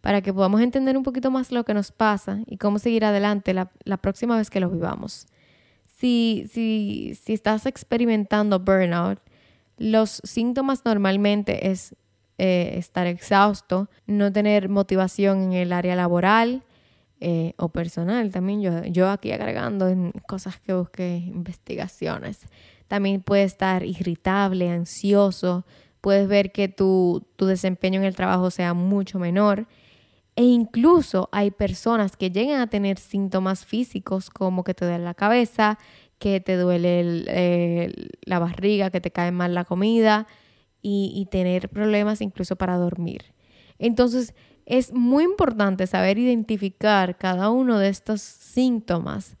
para 0.00 0.20
que 0.20 0.34
podamos 0.34 0.60
entender 0.60 0.96
un 0.96 1.02
poquito 1.02 1.30
más 1.30 1.50
lo 1.50 1.64
que 1.64 1.72
nos 1.72 1.90
pasa 1.90 2.40
y 2.46 2.58
cómo 2.58 2.78
seguir 2.78 3.04
adelante 3.04 3.54
la, 3.54 3.70
la 3.84 3.96
próxima 3.96 4.36
vez 4.36 4.50
que 4.50 4.60
lo 4.60 4.68
vivamos. 4.68 5.26
Si, 5.96 6.46
si, 6.52 7.14
si 7.14 7.32
estás 7.32 7.64
experimentando 7.64 8.58
burnout, 8.58 9.18
los 9.78 10.20
síntomas 10.24 10.84
normalmente 10.84 11.70
es 11.70 11.94
eh, 12.36 12.74
estar 12.76 13.06
exhausto, 13.06 13.88
no 14.06 14.32
tener 14.32 14.68
motivación 14.68 15.42
en 15.42 15.52
el 15.52 15.72
área 15.72 15.96
laboral 15.96 16.64
eh, 17.20 17.54
o 17.56 17.68
personal. 17.68 18.30
También 18.30 18.60
yo, 18.60 18.84
yo 18.84 19.08
aquí 19.08 19.32
agregando 19.32 19.88
en 19.88 20.12
cosas 20.26 20.58
que 20.60 20.74
busqué, 20.74 21.16
investigaciones. 21.16 22.40
También 22.88 23.22
puede 23.22 23.44
estar 23.44 23.84
irritable, 23.84 24.68
ansioso, 24.68 25.64
puedes 26.04 26.28
ver 26.28 26.52
que 26.52 26.68
tu, 26.68 27.26
tu 27.36 27.46
desempeño 27.46 27.98
en 27.98 28.04
el 28.04 28.14
trabajo 28.14 28.50
sea 28.50 28.74
mucho 28.74 29.18
menor. 29.18 29.66
E 30.36 30.42
incluso 30.42 31.30
hay 31.32 31.50
personas 31.50 32.18
que 32.18 32.30
llegan 32.30 32.60
a 32.60 32.66
tener 32.66 32.98
síntomas 32.98 33.64
físicos 33.64 34.28
como 34.28 34.64
que 34.64 34.74
te 34.74 34.84
duele 34.84 35.02
la 35.02 35.14
cabeza, 35.14 35.78
que 36.18 36.40
te 36.40 36.58
duele 36.58 38.10
la 38.20 38.38
barriga, 38.38 38.90
que 38.90 39.00
te 39.00 39.12
cae 39.12 39.32
mal 39.32 39.54
la 39.54 39.64
comida, 39.64 40.26
y, 40.82 41.26
tener 41.30 41.70
problemas 41.70 42.20
incluso 42.20 42.56
para 42.56 42.76
dormir. 42.76 43.32
Entonces, 43.78 44.34
es 44.66 44.92
muy 44.92 45.24
importante 45.24 45.86
saber 45.86 46.18
identificar 46.18 47.16
cada 47.16 47.48
uno 47.48 47.78
de 47.78 47.88
estos 47.88 48.20
síntomas 48.20 49.38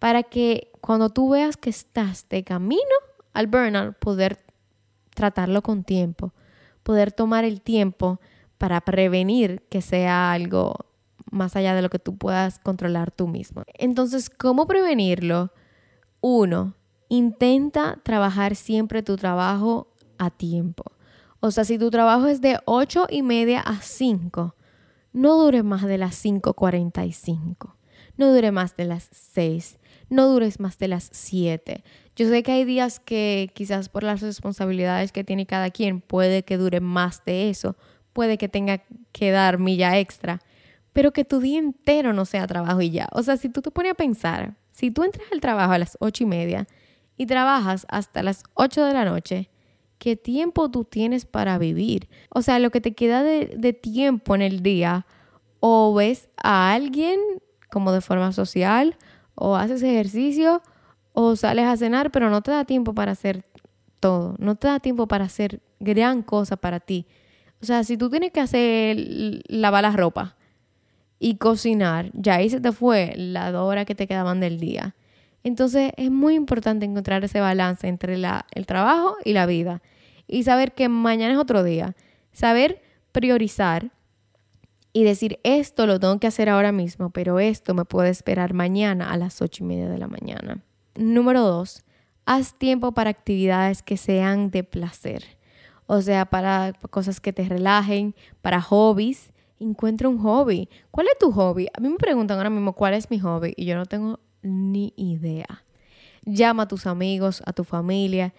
para 0.00 0.24
que 0.24 0.72
cuando 0.80 1.10
tú 1.10 1.30
veas 1.30 1.56
que 1.56 1.70
estás 1.70 2.28
de 2.28 2.42
camino 2.42 2.80
al 3.32 3.46
burnout, 3.46 3.96
poder 4.00 4.49
tratarlo 5.20 5.60
con 5.60 5.84
tiempo, 5.84 6.32
poder 6.82 7.12
tomar 7.12 7.44
el 7.44 7.60
tiempo 7.60 8.20
para 8.56 8.80
prevenir 8.80 9.60
que 9.68 9.82
sea 9.82 10.32
algo 10.32 10.74
más 11.30 11.56
allá 11.56 11.74
de 11.74 11.82
lo 11.82 11.90
que 11.90 11.98
tú 11.98 12.16
puedas 12.16 12.58
controlar 12.58 13.10
tú 13.10 13.28
mismo. 13.28 13.64
Entonces, 13.74 14.30
¿cómo 14.30 14.66
prevenirlo? 14.66 15.52
Uno, 16.22 16.74
intenta 17.10 17.98
trabajar 18.02 18.56
siempre 18.56 19.02
tu 19.02 19.16
trabajo 19.16 19.92
a 20.16 20.30
tiempo. 20.30 20.84
O 21.40 21.50
sea, 21.50 21.64
si 21.64 21.78
tu 21.78 21.90
trabajo 21.90 22.26
es 22.26 22.40
de 22.40 22.58
8 22.64 23.08
y 23.10 23.20
media 23.20 23.60
a 23.60 23.82
5, 23.82 24.54
no 25.12 25.36
dure 25.36 25.62
más 25.62 25.82
de 25.82 25.98
las 25.98 26.24
5.45. 26.24 27.74
No 28.16 28.32
dure 28.32 28.52
más 28.52 28.74
de 28.74 28.86
las 28.86 29.10
6. 29.12 29.78
No 30.08 30.28
dures 30.28 30.60
más 30.60 30.78
de 30.78 30.88
las 30.88 31.10
7. 31.12 31.84
Yo 32.20 32.28
sé 32.28 32.42
que 32.42 32.52
hay 32.52 32.66
días 32.66 33.00
que 33.00 33.50
quizás 33.54 33.88
por 33.88 34.02
las 34.02 34.20
responsabilidades 34.20 35.10
que 35.10 35.24
tiene 35.24 35.46
cada 35.46 35.70
quien 35.70 36.02
puede 36.02 36.42
que 36.42 36.58
dure 36.58 36.80
más 36.80 37.24
de 37.24 37.48
eso, 37.48 37.78
puede 38.12 38.36
que 38.36 38.46
tenga 38.46 38.82
que 39.10 39.30
dar 39.30 39.58
milla 39.58 39.98
extra, 39.98 40.38
pero 40.92 41.14
que 41.14 41.24
tu 41.24 41.40
día 41.40 41.58
entero 41.58 42.12
no 42.12 42.26
sea 42.26 42.46
trabajo 42.46 42.82
y 42.82 42.90
ya. 42.90 43.08
O 43.12 43.22
sea, 43.22 43.38
si 43.38 43.48
tú 43.48 43.62
te 43.62 43.70
pones 43.70 43.92
a 43.92 43.94
pensar, 43.94 44.54
si 44.70 44.90
tú 44.90 45.02
entras 45.02 45.26
al 45.32 45.40
trabajo 45.40 45.72
a 45.72 45.78
las 45.78 45.96
ocho 45.98 46.24
y 46.24 46.26
media 46.26 46.68
y 47.16 47.24
trabajas 47.24 47.86
hasta 47.88 48.22
las 48.22 48.42
ocho 48.52 48.84
de 48.84 48.92
la 48.92 49.06
noche, 49.06 49.48
¿qué 49.96 50.14
tiempo 50.14 50.70
tú 50.70 50.84
tienes 50.84 51.24
para 51.24 51.56
vivir? 51.56 52.10
O 52.28 52.42
sea, 52.42 52.58
lo 52.58 52.68
que 52.68 52.82
te 52.82 52.92
queda 52.92 53.22
de, 53.22 53.54
de 53.56 53.72
tiempo 53.72 54.34
en 54.34 54.42
el 54.42 54.62
día, 54.62 55.06
o 55.60 55.94
ves 55.94 56.28
a 56.36 56.74
alguien 56.74 57.18
como 57.70 57.92
de 57.92 58.02
forma 58.02 58.32
social, 58.32 58.98
o 59.36 59.56
haces 59.56 59.82
ejercicio, 59.82 60.60
o 61.22 61.36
sales 61.36 61.66
a 61.66 61.76
cenar, 61.76 62.10
pero 62.10 62.30
no 62.30 62.42
te 62.42 62.50
da 62.50 62.64
tiempo 62.64 62.94
para 62.94 63.12
hacer 63.12 63.44
todo, 64.00 64.34
no 64.38 64.54
te 64.54 64.68
da 64.68 64.80
tiempo 64.80 65.06
para 65.06 65.26
hacer 65.26 65.60
gran 65.78 66.22
cosa 66.22 66.56
para 66.56 66.80
ti. 66.80 67.06
O 67.62 67.66
sea, 67.66 67.84
si 67.84 67.96
tú 67.96 68.08
tienes 68.08 68.32
que 68.32 68.40
hacer 68.40 68.96
lavar 69.48 69.82
la 69.82 69.92
ropa 69.92 70.36
y 71.18 71.36
cocinar, 71.36 72.10
ya 72.14 72.36
ahí 72.36 72.48
se 72.48 72.60
te 72.60 72.72
fue 72.72 73.12
la 73.16 73.62
hora 73.62 73.84
que 73.84 73.94
te 73.94 74.06
quedaban 74.06 74.40
del 74.40 74.58
día. 74.58 74.94
Entonces 75.42 75.92
es 75.96 76.10
muy 76.10 76.34
importante 76.34 76.86
encontrar 76.86 77.24
ese 77.24 77.40
balance 77.40 77.86
entre 77.86 78.14
el 78.14 78.66
trabajo 78.66 79.16
y 79.24 79.32
la 79.32 79.46
vida 79.46 79.82
y 80.26 80.42
saber 80.44 80.72
que 80.72 80.88
mañana 80.88 81.34
es 81.34 81.38
otro 81.38 81.62
día. 81.62 81.94
Saber 82.32 82.82
priorizar 83.12 83.90
y 84.92 85.04
decir 85.04 85.38
esto 85.42 85.86
lo 85.86 86.00
tengo 86.00 86.18
que 86.18 86.26
hacer 86.26 86.48
ahora 86.48 86.72
mismo, 86.72 87.10
pero 87.10 87.40
esto 87.40 87.74
me 87.74 87.84
puede 87.84 88.10
esperar 88.10 88.54
mañana 88.54 89.12
a 89.12 89.16
las 89.16 89.40
ocho 89.42 89.64
y 89.64 89.66
media 89.66 89.88
de 89.88 89.98
la 89.98 90.08
mañana. 90.08 90.62
Número 90.96 91.42
dos, 91.42 91.84
haz 92.26 92.58
tiempo 92.58 92.92
para 92.92 93.10
actividades 93.10 93.82
que 93.82 93.96
sean 93.96 94.50
de 94.50 94.64
placer. 94.64 95.24
O 95.86 96.00
sea, 96.02 96.26
para 96.26 96.72
cosas 96.90 97.20
que 97.20 97.32
te 97.32 97.44
relajen, 97.44 98.14
para 98.42 98.60
hobbies. 98.60 99.32
Encuentra 99.58 100.08
un 100.08 100.18
hobby. 100.18 100.68
¿Cuál 100.90 101.08
es 101.08 101.18
tu 101.18 101.32
hobby? 101.32 101.66
A 101.76 101.80
mí 101.80 101.88
me 101.88 101.96
preguntan 101.96 102.38
ahora 102.38 102.48
mismo 102.48 102.72
cuál 102.72 102.94
es 102.94 103.10
mi 103.10 103.18
hobby 103.18 103.52
y 103.56 103.66
yo 103.66 103.74
no 103.74 103.84
tengo 103.86 104.20
ni 104.42 104.94
idea. 104.96 105.64
Llama 106.24 106.62
a 106.62 106.68
tus 106.68 106.86
amigos, 106.86 107.42
a 107.44 107.52
tu 107.52 107.64
familia. 107.64 108.32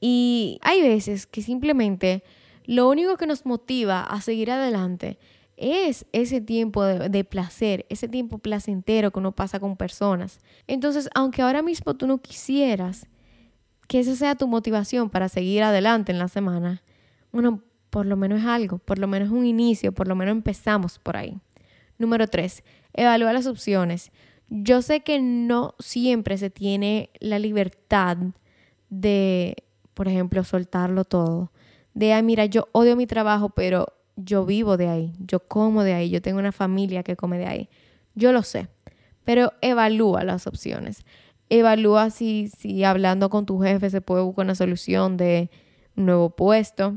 Y 0.00 0.58
hay 0.62 0.82
veces 0.82 1.26
que 1.26 1.42
simplemente 1.42 2.22
lo 2.64 2.88
único 2.88 3.16
que 3.16 3.26
nos 3.26 3.46
motiva 3.46 4.02
a 4.02 4.20
seguir 4.20 4.50
adelante 4.50 5.18
es 5.60 6.06
ese 6.12 6.40
tiempo 6.40 6.82
de, 6.82 7.24
placer, 7.24 7.84
ese 7.90 8.08
tiempo 8.08 8.38
placentero 8.38 9.10
que 9.10 9.18
uno 9.18 9.32
pasa 9.32 9.60
con 9.60 9.76
personas. 9.76 10.40
Entonces, 10.66 11.08
aunque 11.14 11.42
ahora 11.42 11.62
mismo 11.62 11.94
tú 11.94 12.06
no 12.06 12.18
quisieras 12.18 13.06
que 13.86 14.00
esa 14.00 14.16
sea 14.16 14.34
tu 14.34 14.48
motivación 14.48 15.10
para 15.10 15.28
seguir 15.28 15.62
adelante 15.62 16.12
en 16.12 16.18
la 16.18 16.28
semana, 16.28 16.82
bueno, 17.30 17.62
por 17.90 18.06
lo 18.06 18.16
menos 18.16 18.40
es 18.40 18.46
algo, 18.46 18.78
por 18.78 18.98
lo 18.98 19.06
menos 19.06 19.28
es 19.28 19.34
un 19.34 19.44
inicio, 19.44 19.92
por 19.92 20.08
lo 20.08 20.16
menos 20.16 20.32
empezamos 20.32 20.98
por 20.98 21.16
ahí. 21.16 21.38
Número 21.98 22.26
tres, 22.26 22.64
evalúa 22.94 23.32
las 23.32 23.46
opciones. 23.46 24.12
Yo 24.48 24.80
sé 24.80 25.00
que 25.00 25.20
no 25.20 25.74
siempre 25.78 26.38
se 26.38 26.48
tiene 26.48 27.10
la 27.20 27.38
libertad 27.38 28.16
de, 28.88 29.56
por 29.92 30.08
ejemplo, 30.08 30.42
soltarlo 30.42 31.04
todo. 31.04 31.52
De, 31.92 32.14
ay, 32.14 32.22
mira, 32.22 32.46
yo 32.46 32.68
odio 32.72 32.96
mi 32.96 33.06
trabajo, 33.06 33.50
pero 33.50 33.99
yo 34.24 34.44
vivo 34.44 34.76
de 34.76 34.88
ahí, 34.88 35.12
yo 35.18 35.40
como 35.40 35.82
de 35.82 35.94
ahí, 35.94 36.10
yo 36.10 36.22
tengo 36.22 36.38
una 36.38 36.52
familia 36.52 37.02
que 37.02 37.16
come 37.16 37.38
de 37.38 37.46
ahí. 37.46 37.68
Yo 38.14 38.32
lo 38.32 38.42
sé, 38.42 38.68
pero 39.24 39.52
evalúa 39.60 40.24
las 40.24 40.46
opciones. 40.46 41.04
Evalúa 41.48 42.10
si, 42.10 42.48
si 42.48 42.84
hablando 42.84 43.30
con 43.30 43.46
tu 43.46 43.60
jefe 43.60 43.90
se 43.90 44.00
puede 44.00 44.22
buscar 44.22 44.44
una 44.44 44.54
solución 44.54 45.16
de 45.16 45.50
un 45.96 46.06
nuevo 46.06 46.30
puesto 46.30 46.96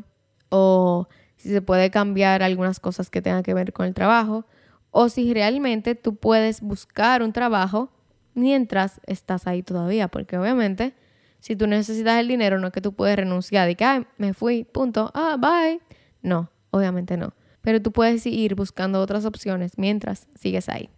o 0.49 1.07
si 1.35 1.49
se 1.49 1.61
puede 1.61 1.89
cambiar 1.89 2.43
algunas 2.43 2.79
cosas 2.79 3.09
que 3.09 3.21
tengan 3.21 3.43
que 3.43 3.53
ver 3.53 3.73
con 3.73 3.85
el 3.85 3.93
trabajo 3.93 4.45
o 4.91 5.09
si 5.09 5.33
realmente 5.33 5.95
tú 5.95 6.15
puedes 6.15 6.61
buscar 6.61 7.23
un 7.23 7.33
trabajo 7.33 7.91
mientras 8.35 9.01
estás 9.07 9.47
ahí 9.47 9.63
todavía, 9.63 10.07
porque 10.07 10.37
obviamente 10.37 10.93
si 11.39 11.55
tú 11.55 11.67
necesitas 11.67 12.19
el 12.19 12.27
dinero 12.27 12.59
no 12.59 12.67
es 12.67 12.73
que 12.73 12.79
tú 12.79 12.93
puedes 12.93 13.17
renunciar 13.17 13.69
y 13.69 13.75
que 13.75 14.05
me 14.17 14.33
fui, 14.33 14.63
punto, 14.63 15.11
ah, 15.13 15.35
bye. 15.37 15.81
No, 16.21 16.49
Obviamente 16.73 17.17
no. 17.17 17.35
Pero 17.61 17.81
tú 17.83 17.91
puedes 17.91 18.25
ir 18.25 18.55
buscando 18.55 18.99
otras 18.99 19.25
opciones 19.25 19.73
mientras 19.77 20.27
sigues 20.33 20.69
ahí. 20.69 20.89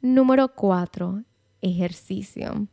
Número 0.00 0.48
cuatro, 0.54 1.22
ejercicio. 1.60 2.66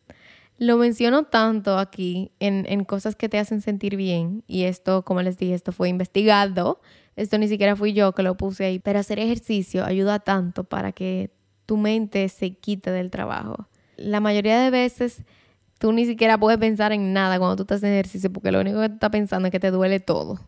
Lo 0.58 0.78
menciono 0.78 1.24
tanto 1.24 1.78
aquí 1.78 2.32
en, 2.40 2.66
en, 2.70 2.86
cosas 2.86 3.18
que 3.18 3.28
te 3.28 3.40
hacen 3.40 3.60
sentir 3.60 3.98
bien 3.98 4.46
y 4.48 4.64
esto, 4.64 5.04
como 5.04 5.22
les 5.22 5.38
dije, 5.38 5.54
esto 5.54 5.74
fue 5.74 5.90
investigado. 5.90 6.80
Esto 7.18 7.38
ni 7.38 7.50
siquiera 7.50 7.76
fui 7.76 7.92
yo 7.92 8.14
que 8.14 8.24
lo 8.24 8.38
puse 8.38 8.64
ahí. 8.64 8.80
Pero 8.80 9.00
hacer 9.00 9.20
ejercicio 9.20 9.84
ayuda 9.84 10.20
tanto 10.20 10.64
para 10.64 10.94
que 10.94 11.30
tu 11.66 11.76
mente 11.76 12.30
se 12.30 12.52
quite 12.52 12.90
del 12.90 13.12
trabajo. 13.12 13.68
La 13.98 14.22
mayoría 14.22 14.62
de 14.62 14.70
veces 14.70 15.24
tú 15.78 15.92
ni 15.92 16.06
siquiera 16.06 16.38
puedes 16.38 16.58
pensar 16.58 16.94
en 16.94 17.12
nada 17.12 17.38
cuando 17.38 17.58
tú 17.58 17.64
estás 17.64 17.84
en 17.84 17.92
ejercicio 17.92 18.32
porque 18.32 18.54
lo 18.54 18.62
único 18.62 18.80
que 18.80 18.88
tú 18.88 18.94
estás 18.94 19.10
pensando 19.10 19.50
es 19.50 19.52
que 19.52 19.60
te 19.60 19.72
duele 19.72 20.00
todo 20.00 20.40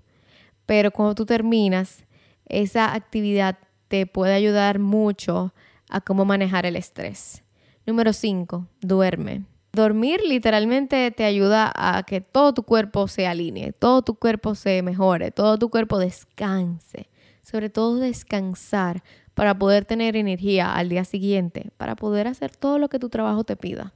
pero 0.65 0.91
cuando 0.91 1.15
tú 1.15 1.25
terminas, 1.25 2.05
esa 2.45 2.93
actividad 2.93 3.57
te 3.87 4.05
puede 4.05 4.33
ayudar 4.33 4.79
mucho 4.79 5.53
a 5.89 6.01
cómo 6.01 6.25
manejar 6.25 6.65
el 6.65 6.75
estrés. 6.75 7.43
Número 7.85 8.13
5, 8.13 8.67
duerme. 8.81 9.43
Dormir 9.71 10.21
literalmente 10.25 11.11
te 11.11 11.25
ayuda 11.25 11.71
a 11.75 12.03
que 12.03 12.21
todo 12.21 12.53
tu 12.53 12.63
cuerpo 12.63 13.07
se 13.07 13.27
alinee, 13.27 13.73
todo 13.73 14.01
tu 14.01 14.15
cuerpo 14.15 14.55
se 14.55 14.81
mejore, 14.81 15.31
todo 15.31 15.59
tu 15.59 15.69
cuerpo 15.69 15.99
descanse. 15.99 17.09
Sobre 17.43 17.69
todo 17.69 17.97
descansar 17.97 19.03
para 19.35 19.57
poder 19.59 19.85
tener 19.85 20.15
energía 20.15 20.73
al 20.73 20.89
día 20.89 21.03
siguiente, 21.03 21.71
para 21.77 21.95
poder 21.95 22.27
hacer 22.27 22.55
todo 22.55 22.79
lo 22.79 22.89
que 22.89 22.99
tu 22.99 23.09
trabajo 23.09 23.43
te 23.43 23.55
pida. 23.55 23.93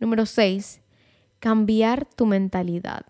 Número 0.00 0.26
6, 0.26 0.82
cambiar 1.38 2.04
tu 2.04 2.26
mentalidad. 2.26 3.06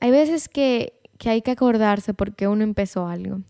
Hay 0.00 0.10
veces 0.10 0.48
que 0.48 0.95
que 1.18 1.30
hay 1.30 1.42
que 1.42 1.52
acordarse 1.52 2.14
porque 2.14 2.48
uno 2.48 2.64
empezó 2.64 3.06
algo. 3.06 3.40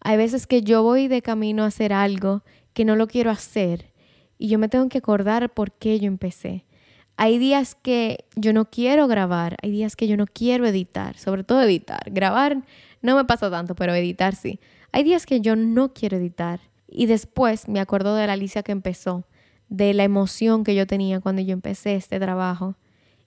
Hay 0.00 0.16
veces 0.16 0.46
que 0.46 0.62
yo 0.62 0.82
voy 0.82 1.08
de 1.08 1.22
camino 1.22 1.64
a 1.64 1.68
hacer 1.68 1.92
algo 1.92 2.42
que 2.72 2.84
no 2.84 2.96
lo 2.96 3.06
quiero 3.06 3.30
hacer 3.30 3.92
y 4.38 4.48
yo 4.48 4.58
me 4.58 4.68
tengo 4.68 4.88
que 4.88 4.98
acordar 4.98 5.52
por 5.52 5.72
qué 5.72 5.98
yo 5.98 6.06
empecé. 6.06 6.64
Hay 7.16 7.38
días 7.38 7.74
que 7.74 8.24
yo 8.36 8.52
no 8.52 8.66
quiero 8.66 9.08
grabar, 9.08 9.56
hay 9.62 9.72
días 9.72 9.96
que 9.96 10.06
yo 10.06 10.16
no 10.16 10.26
quiero 10.26 10.66
editar, 10.66 11.18
sobre 11.18 11.42
todo 11.42 11.62
editar. 11.62 12.02
Grabar 12.12 12.62
no 13.02 13.16
me 13.16 13.24
pasa 13.24 13.50
tanto, 13.50 13.74
pero 13.74 13.92
editar 13.94 14.36
sí. 14.36 14.60
Hay 14.92 15.02
días 15.02 15.26
que 15.26 15.40
yo 15.40 15.56
no 15.56 15.92
quiero 15.92 16.16
editar 16.16 16.60
y 16.86 17.06
después 17.06 17.68
me 17.68 17.80
acuerdo 17.80 18.14
de 18.14 18.26
la 18.26 18.34
Alicia 18.34 18.62
que 18.62 18.72
empezó, 18.72 19.24
de 19.68 19.92
la 19.94 20.04
emoción 20.04 20.62
que 20.62 20.76
yo 20.76 20.86
tenía 20.86 21.20
cuando 21.20 21.42
yo 21.42 21.52
empecé 21.52 21.96
este 21.96 22.20
trabajo 22.20 22.76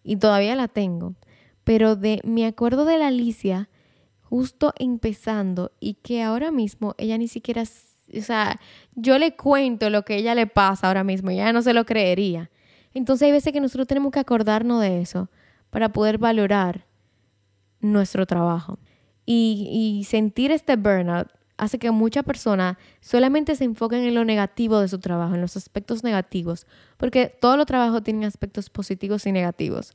y 0.03 0.15
todavía 0.15 0.55
la 0.55 0.67
tengo, 0.67 1.13
pero 1.63 1.97
de 1.97 2.21
me 2.23 2.45
acuerdo 2.45 2.85
de 2.85 2.97
la 2.97 3.07
Alicia 3.07 3.69
justo 4.31 4.73
empezando 4.79 5.73
y 5.81 5.95
que 5.95 6.23
ahora 6.23 6.51
mismo 6.51 6.95
ella 6.97 7.17
ni 7.17 7.27
siquiera, 7.27 7.63
o 7.63 8.21
sea, 8.21 8.61
yo 8.95 9.19
le 9.19 9.35
cuento 9.35 9.89
lo 9.89 10.05
que 10.05 10.15
ella 10.15 10.33
le 10.35 10.47
pasa 10.47 10.87
ahora 10.87 11.03
mismo 11.03 11.31
ella 11.31 11.51
no 11.51 11.61
se 11.61 11.73
lo 11.73 11.85
creería. 11.85 12.49
Entonces 12.93 13.25
hay 13.25 13.33
veces 13.33 13.51
que 13.51 13.59
nosotros 13.59 13.87
tenemos 13.87 14.13
que 14.13 14.21
acordarnos 14.21 14.79
de 14.81 15.01
eso 15.01 15.29
para 15.69 15.89
poder 15.91 16.17
valorar 16.17 16.85
nuestro 17.81 18.25
trabajo. 18.25 18.79
Y, 19.25 20.05
sentir 20.07 20.51
este 20.51 20.77
burnout 20.77 21.27
hace 21.57 21.77
que 21.77 21.91
muchas 21.91 22.23
personas 22.23 22.77
solamente 23.01 23.57
se 23.57 23.65
enfoquen 23.65 24.03
en 24.03 24.15
lo 24.15 24.23
negativo 24.23 24.79
de 24.79 24.87
su 24.87 24.99
trabajo, 24.99 25.35
en 25.35 25.41
los 25.41 25.57
aspectos 25.57 26.05
negativos, 26.05 26.67
porque 26.95 27.27
todos 27.27 27.57
los 27.57 27.65
trabajos 27.65 28.01
tienen 28.01 28.23
aspectos 28.23 28.69
positivos 28.69 29.25
y 29.25 29.33
negativos. 29.33 29.93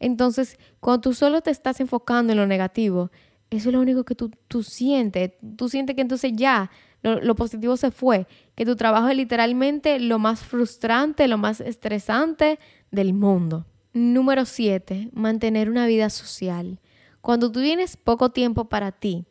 Entonces, 0.00 0.58
cuando 0.80 1.02
tú 1.02 1.12
solo 1.12 1.42
te 1.42 1.50
estás 1.50 1.80
enfocando 1.80 2.32
en 2.32 2.38
lo 2.38 2.46
negativo, 2.46 3.10
eso 3.54 3.68
es 3.68 3.74
lo 3.74 3.80
único 3.80 4.04
que 4.04 4.14
tú, 4.14 4.30
tú 4.48 4.62
sientes. 4.62 5.32
Tú 5.56 5.68
sientes 5.68 5.94
que 5.96 6.02
entonces 6.02 6.32
ya 6.34 6.70
lo, 7.02 7.34
positivo 7.34 7.76
se 7.76 7.90
fue, 7.90 8.26
que 8.54 8.64
tu 8.64 8.76
trabajo 8.76 9.08
es 9.08 9.16
literalmente 9.16 10.00
lo 10.00 10.18
más 10.18 10.40
frustrante, 10.40 11.28
lo 11.28 11.36
más 11.36 11.60
estresante 11.60 12.58
del 12.90 13.12
mundo. 13.12 13.66
Número 13.92 14.46
7, 14.46 15.10
mantener 15.12 15.68
una 15.68 15.86
vida 15.86 16.08
social. 16.08 16.80
Cuando 17.20 17.52
tú 17.52 17.60
tienes 17.60 17.96
poco 17.96 18.30
tiempo 18.30 18.66
para 18.70 18.90
ti, 18.90 19.26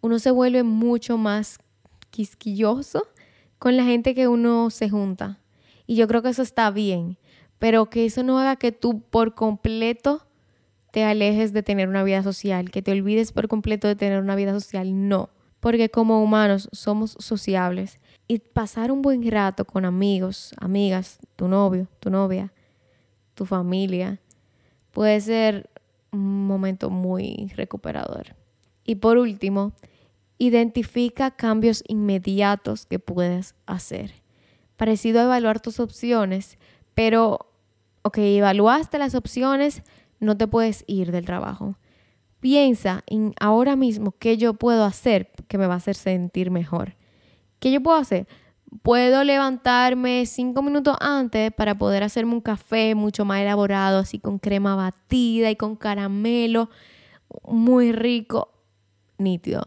uno 0.00 0.18
se 0.18 0.30
vuelve 0.32 0.64
mucho 0.64 1.18
más 1.18 1.58
quisquilloso 2.10 3.06
con 3.58 3.76
la 3.76 3.84
gente 3.84 4.14
que 4.14 4.28
uno 4.28 4.70
se 4.70 4.90
junta. 4.90 5.40
Y 5.86 5.94
yo 5.94 6.08
creo 6.08 6.22
que 6.22 6.30
eso 6.30 6.42
está 6.42 6.70
bien, 6.70 7.18
pero 7.58 7.90
que 7.90 8.06
eso 8.06 8.22
no 8.22 8.38
haga 8.38 8.56
que 8.56 8.72
tú 8.72 9.02
por 9.02 9.34
completo 9.34 10.27
te 10.90 11.04
alejes 11.04 11.52
de 11.52 11.62
tener 11.62 11.88
una 11.88 12.02
vida 12.02 12.22
social, 12.22 12.70
que 12.70 12.82
te 12.82 12.92
olvides 12.92 13.32
por 13.32 13.48
completo 13.48 13.88
de 13.88 13.96
tener 13.96 14.20
una 14.20 14.36
vida 14.36 14.52
social, 14.52 15.08
no, 15.08 15.30
porque 15.60 15.90
como 15.90 16.22
humanos 16.22 16.68
somos 16.72 17.16
sociables 17.18 17.98
y 18.26 18.38
pasar 18.38 18.92
un 18.92 19.02
buen 19.02 19.28
rato 19.30 19.64
con 19.64 19.84
amigos, 19.84 20.54
amigas, 20.58 21.18
tu 21.36 21.48
novio, 21.48 21.88
tu 22.00 22.10
novia, 22.10 22.52
tu 23.34 23.44
familia, 23.44 24.20
puede 24.92 25.20
ser 25.20 25.70
un 26.12 26.46
momento 26.46 26.90
muy 26.90 27.52
recuperador. 27.54 28.34
Y 28.84 28.96
por 28.96 29.18
último, 29.18 29.72
identifica 30.38 31.30
cambios 31.30 31.84
inmediatos 31.88 32.86
que 32.86 32.98
puedes 32.98 33.54
hacer. 33.66 34.12
Parecido 34.76 35.20
a 35.20 35.24
evaluar 35.24 35.60
tus 35.60 35.80
opciones, 35.80 36.58
pero, 36.94 37.50
ok, 38.02 38.18
evaluaste 38.18 38.98
las 38.98 39.14
opciones, 39.14 39.82
no 40.20 40.36
te 40.36 40.46
puedes 40.46 40.84
ir 40.86 41.12
del 41.12 41.24
trabajo. 41.24 41.76
Piensa 42.40 43.02
en 43.06 43.34
ahora 43.40 43.76
mismo 43.76 44.14
qué 44.18 44.36
yo 44.36 44.54
puedo 44.54 44.84
hacer 44.84 45.30
que 45.48 45.58
me 45.58 45.66
va 45.66 45.74
a 45.74 45.78
hacer 45.78 45.96
sentir 45.96 46.50
mejor. 46.50 46.94
¿Qué 47.58 47.72
yo 47.72 47.82
puedo 47.82 47.96
hacer? 47.96 48.28
Puedo 48.82 49.24
levantarme 49.24 50.26
cinco 50.26 50.62
minutos 50.62 50.96
antes 51.00 51.52
para 51.52 51.76
poder 51.76 52.02
hacerme 52.02 52.34
un 52.34 52.40
café 52.40 52.94
mucho 52.94 53.24
más 53.24 53.40
elaborado, 53.40 53.98
así 53.98 54.18
con 54.18 54.38
crema 54.38 54.76
batida 54.76 55.50
y 55.50 55.56
con 55.56 55.74
caramelo, 55.74 56.70
muy 57.44 57.92
rico, 57.92 58.52
nítido. 59.16 59.66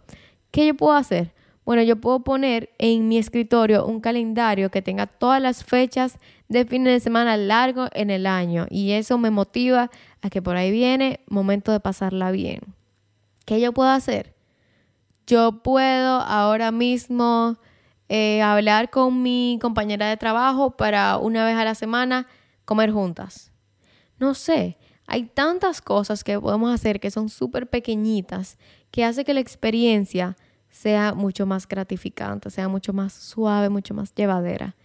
¿Qué 0.51 0.67
yo 0.67 0.75
puedo 0.75 0.93
hacer? 0.93 1.33
Bueno, 1.65 1.83
yo 1.83 1.95
puedo 1.95 2.23
poner 2.23 2.69
en 2.77 3.07
mi 3.07 3.17
escritorio 3.17 3.85
un 3.85 4.01
calendario 4.01 4.71
que 4.71 4.81
tenga 4.81 5.07
todas 5.07 5.41
las 5.41 5.63
fechas 5.63 6.17
de 6.51 6.65
fin 6.65 6.83
de 6.83 6.99
semana 6.99 7.37
largo 7.37 7.87
en 7.93 8.09
el 8.09 8.27
año 8.27 8.67
y 8.69 8.91
eso 8.91 9.17
me 9.17 9.31
motiva 9.31 9.89
a 10.21 10.29
que 10.29 10.41
por 10.41 10.57
ahí 10.57 10.69
viene 10.69 11.21
momento 11.29 11.71
de 11.71 11.79
pasarla 11.79 12.29
bien. 12.31 12.59
¿Qué 13.45 13.61
yo 13.61 13.71
puedo 13.71 13.89
hacer? 13.89 14.35
Yo 15.25 15.63
puedo 15.63 16.19
ahora 16.19 16.71
mismo 16.71 17.57
eh, 18.09 18.41
hablar 18.41 18.89
con 18.89 19.21
mi 19.23 19.59
compañera 19.61 20.09
de 20.09 20.17
trabajo 20.17 20.71
para 20.71 21.17
una 21.19 21.45
vez 21.45 21.55
a 21.55 21.63
la 21.63 21.73
semana 21.73 22.27
comer 22.65 22.91
juntas. 22.91 23.53
No 24.19 24.33
sé, 24.33 24.77
hay 25.07 25.23
tantas 25.23 25.81
cosas 25.81 26.21
que 26.21 26.37
podemos 26.37 26.73
hacer 26.73 26.99
que 26.99 27.11
son 27.11 27.29
súper 27.29 27.69
pequeñitas 27.69 28.57
que 28.91 29.05
hace 29.05 29.23
que 29.23 29.33
la 29.33 29.39
experiencia 29.39 30.35
sea 30.69 31.13
mucho 31.13 31.45
más 31.45 31.65
gratificante, 31.65 32.49
sea 32.49 32.67
mucho 32.67 32.91
más 32.91 33.13
suave, 33.13 33.69
mucho 33.69 33.93
más 33.93 34.13
llevadera. 34.13 34.75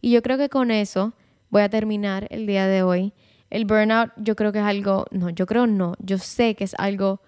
Y 0.00 0.10
yo 0.10 0.22
creo 0.22 0.38
que 0.38 0.48
con 0.48 0.70
eso 0.70 1.14
voy 1.50 1.62
a 1.62 1.68
terminar 1.68 2.26
el 2.30 2.46
día 2.46 2.66
de 2.66 2.82
hoy. 2.82 3.12
El 3.50 3.64
burnout 3.64 4.10
yo 4.16 4.36
creo 4.36 4.52
que 4.52 4.58
es 4.58 4.64
algo, 4.64 5.06
no, 5.10 5.30
yo 5.30 5.46
creo 5.46 5.66
no, 5.66 5.94
yo 6.00 6.18
sé 6.18 6.54
que 6.54 6.64
es 6.64 6.74
algo 6.78 7.20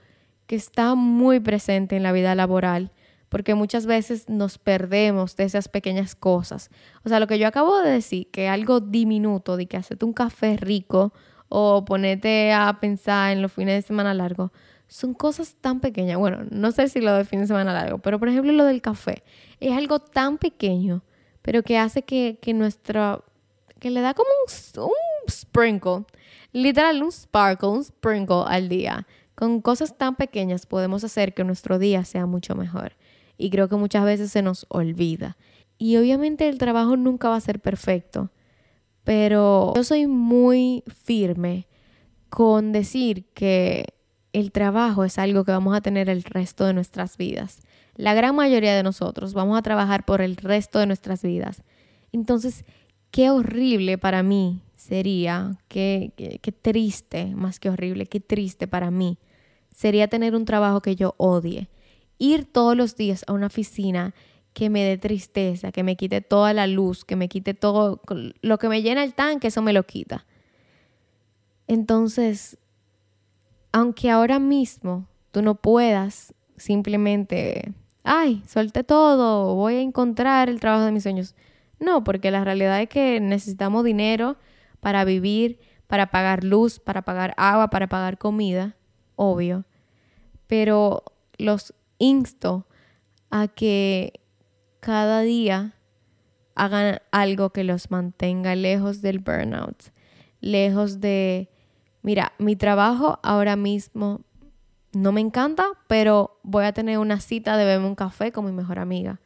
que 0.47 0.57
está 0.57 0.95
muy 0.95 1.41
presente 1.41 1.97
en 1.97 2.03
la 2.03 2.13
vida 2.13 2.35
laboral, 2.35 2.91
porque 3.29 3.55
muchas 3.55 3.87
veces 3.87 4.29
nos 4.29 4.59
perdemos 4.59 5.37
de 5.37 5.45
esas 5.45 5.69
pequeñas 5.69 6.15
cosas. 6.15 6.71
O 7.05 7.09
sea, 7.09 7.21
lo 7.21 7.27
que 7.27 7.39
yo 7.39 7.47
acabo 7.47 7.81
de 7.81 7.91
decir, 7.91 8.31
que 8.31 8.49
algo 8.49 8.81
diminuto, 8.81 9.57
de 9.57 9.67
que 9.67 9.77
hacerte 9.77 10.07
un 10.07 10.15
café 10.15 10.57
rico 10.57 11.13
o 11.49 11.85
ponerte 11.85 12.53
a 12.53 12.79
pensar 12.81 13.33
en 13.33 13.43
los 13.43 13.53
fines 13.53 13.75
de 13.75 13.87
semana 13.87 14.15
largos, 14.15 14.51
son 14.89 15.13
cosas 15.13 15.55
tan 15.61 15.81
pequeñas. 15.81 16.19
Bueno, 16.19 16.47
no 16.51 16.73
sé 16.73 16.89
si 16.89 17.01
lo 17.01 17.13
de 17.15 17.25
fin 17.25 17.41
de 17.41 17.47
semana 17.47 17.75
largo, 17.75 17.99
pero 17.99 18.19
por 18.19 18.29
ejemplo 18.29 18.53
lo 18.53 18.65
del 18.65 18.81
café. 18.81 19.23
Es 19.61 19.77
algo 19.77 19.99
tan 20.01 20.39
pequeño, 20.39 21.03
pero 21.43 21.63
que 21.63 21.79
hace 21.79 22.03
que, 22.03 22.39
que 22.41 22.55
nuestra... 22.55 23.23
que 23.79 23.91
le 23.91 24.01
da 24.01 24.15
como 24.15 24.29
un, 24.47 24.83
un 24.85 25.31
sprinkle, 25.31 26.05
literal 26.53 27.03
un 27.03 27.13
sparkle, 27.13 27.69
un 27.69 27.85
sprinkle 27.85 28.45
al 28.47 28.69
día. 28.69 29.07
Con 29.35 29.61
cosas 29.61 29.97
tan 29.97 30.17
pequeñas 30.17 30.67
podemos 30.67 31.05
hacer 31.05 31.33
que 31.33 31.45
nuestro 31.45 31.79
día 31.79 32.05
sea 32.05 32.27
mucho 32.27 32.55
mejor. 32.55 32.97
Y 33.37 33.51
creo 33.51 33.69
que 33.69 33.77
muchas 33.77 34.05
veces 34.05 34.33
se 34.33 34.43
nos 34.43 34.67
olvida. 34.69 35.37
Y 35.79 35.97
obviamente 35.97 36.49
el 36.49 36.59
trabajo 36.59 36.97
nunca 36.97 37.29
va 37.29 37.37
a 37.37 37.41
ser 37.41 37.61
perfecto, 37.61 38.33
pero 39.05 39.73
yo 39.77 39.85
soy 39.85 40.09
muy 40.09 40.83
firme 41.05 41.69
con 42.31 42.73
decir 42.73 43.27
que 43.33 43.85
el 44.33 44.51
trabajo 44.51 45.05
es 45.05 45.19
algo 45.19 45.45
que 45.45 45.53
vamos 45.53 45.77
a 45.77 45.81
tener 45.81 46.11
el 46.11 46.25
resto 46.25 46.67
de 46.67 46.75
nuestras 46.75 47.17
vidas. 47.17 47.61
La 47.99 48.15
gran 48.15 48.37
mayoría 48.37 48.77
de 48.77 48.85
nosotros 48.85 49.35
vamos 49.35 49.59
a 49.59 49.63
trabajar 49.63 50.05
por 50.05 50.23
el 50.23 50.37
resto 50.37 50.79
de 50.79 50.87
nuestras 50.87 51.21
vidas. 51.21 51.65
Entonces, 52.13 52.65
qué 53.11 53.31
horrible 53.31 53.99
para 53.99 54.23
mí 54.23 54.63
sería, 54.77 55.59
qué, 55.67 56.13
qué, 56.17 56.53
triste, 56.53 57.27
más 57.35 57.59
que 57.59 57.71
horrible, 57.71 58.07
qué 58.07 58.21
triste 58.21 58.69
para 58.69 58.93
mí 58.93 59.19
sería 59.75 60.07
tener 60.07 60.37
un 60.37 60.45
trabajo 60.45 60.81
que 60.81 60.95
yo 60.95 61.17
odie. 61.17 61.69
Ir 62.19 62.45
todos 62.45 62.77
los 62.77 62.95
días 62.95 63.25
a 63.27 63.33
una 63.33 63.49
oficina 63.49 64.15
que 64.53 64.71
me 64.71 64.85
dé 64.85 64.97
tristeza, 64.97 65.73
que 65.73 65.83
me 65.83 65.97
quite 65.97 66.21
toda 66.21 66.53
la 66.53 66.69
luz, 66.69 67.05
que 67.05 67.17
me 67.17 67.29
quite 67.29 67.53
todo, 67.53 68.01
lo 68.41 68.59
que 68.59 68.69
me 68.69 68.81
llena 68.81 69.03
el 69.03 69.15
tanque, 69.15 69.49
eso 69.49 69.61
me 69.61 69.73
lo 69.73 69.83
quita. 69.83 70.25
Entonces, 71.67 72.59
aunque 73.73 74.09
ahora 74.09 74.39
mismo 74.39 75.09
tú 75.33 75.43
no 75.43 75.57
puedas 75.57 76.33
simplemente, 76.57 77.73
ay, 78.09 78.43
suelte 78.47 78.85
todo, 78.85 79.55
voy 79.55 79.75
a 79.75 79.81
encontrar 79.81 80.49
el 80.49 80.61
trabajo 80.61 80.85
de 80.85 80.93
mis 80.93 81.03
sueños. 81.03 81.35
No, 81.79 82.03
porque 82.03 82.31
la 82.31 82.43
realidad 82.43 82.81
es 82.81 82.89
que 82.89 83.21
necesitamos 83.21 83.85
dinero 83.85 84.37
para 84.81 85.05
vivir, 85.05 85.61
para 85.87 86.11
pagar 86.11 86.43
luz, 86.43 86.81
para 86.81 87.03
pagar 87.03 87.35
agua, 87.37 87.69
para 87.69 87.89
pagar 87.89 88.19
comida, 88.19 88.77
obvio. 89.17 89.65
Pero 90.47 91.05
los 91.37 91.75
insto 91.99 92.67
a 93.31 93.49
que 93.49 94.21
cada 94.81 95.21
día 95.21 95.75
hagan 96.55 97.01
algo 97.13 97.51
que 97.51 97.63
los 97.63 97.91
mantenga 97.91 98.57
lejos 98.57 99.03
del 99.03 99.19
burnout, 99.19 99.93
lejos 100.41 101.01
de 101.01 101.51
mira, 102.03 102.33
mi 102.39 102.57
trabajo 102.57 103.19
ahora 103.23 103.57
mismo 103.57 104.23
no 104.93 105.13
me 105.13 105.21
encanta, 105.21 105.67
pero 105.87 106.39
voy 106.43 106.65
a 106.65 106.73
tener 106.73 106.99
una 106.99 107.21
cita 107.21 107.57
de 107.57 107.65
beberme 107.65 107.87
un 107.87 107.95
café 107.95 108.33
con 108.33 108.45
mi 108.45 108.53
mejor 108.53 108.79
amiga. 108.79 109.21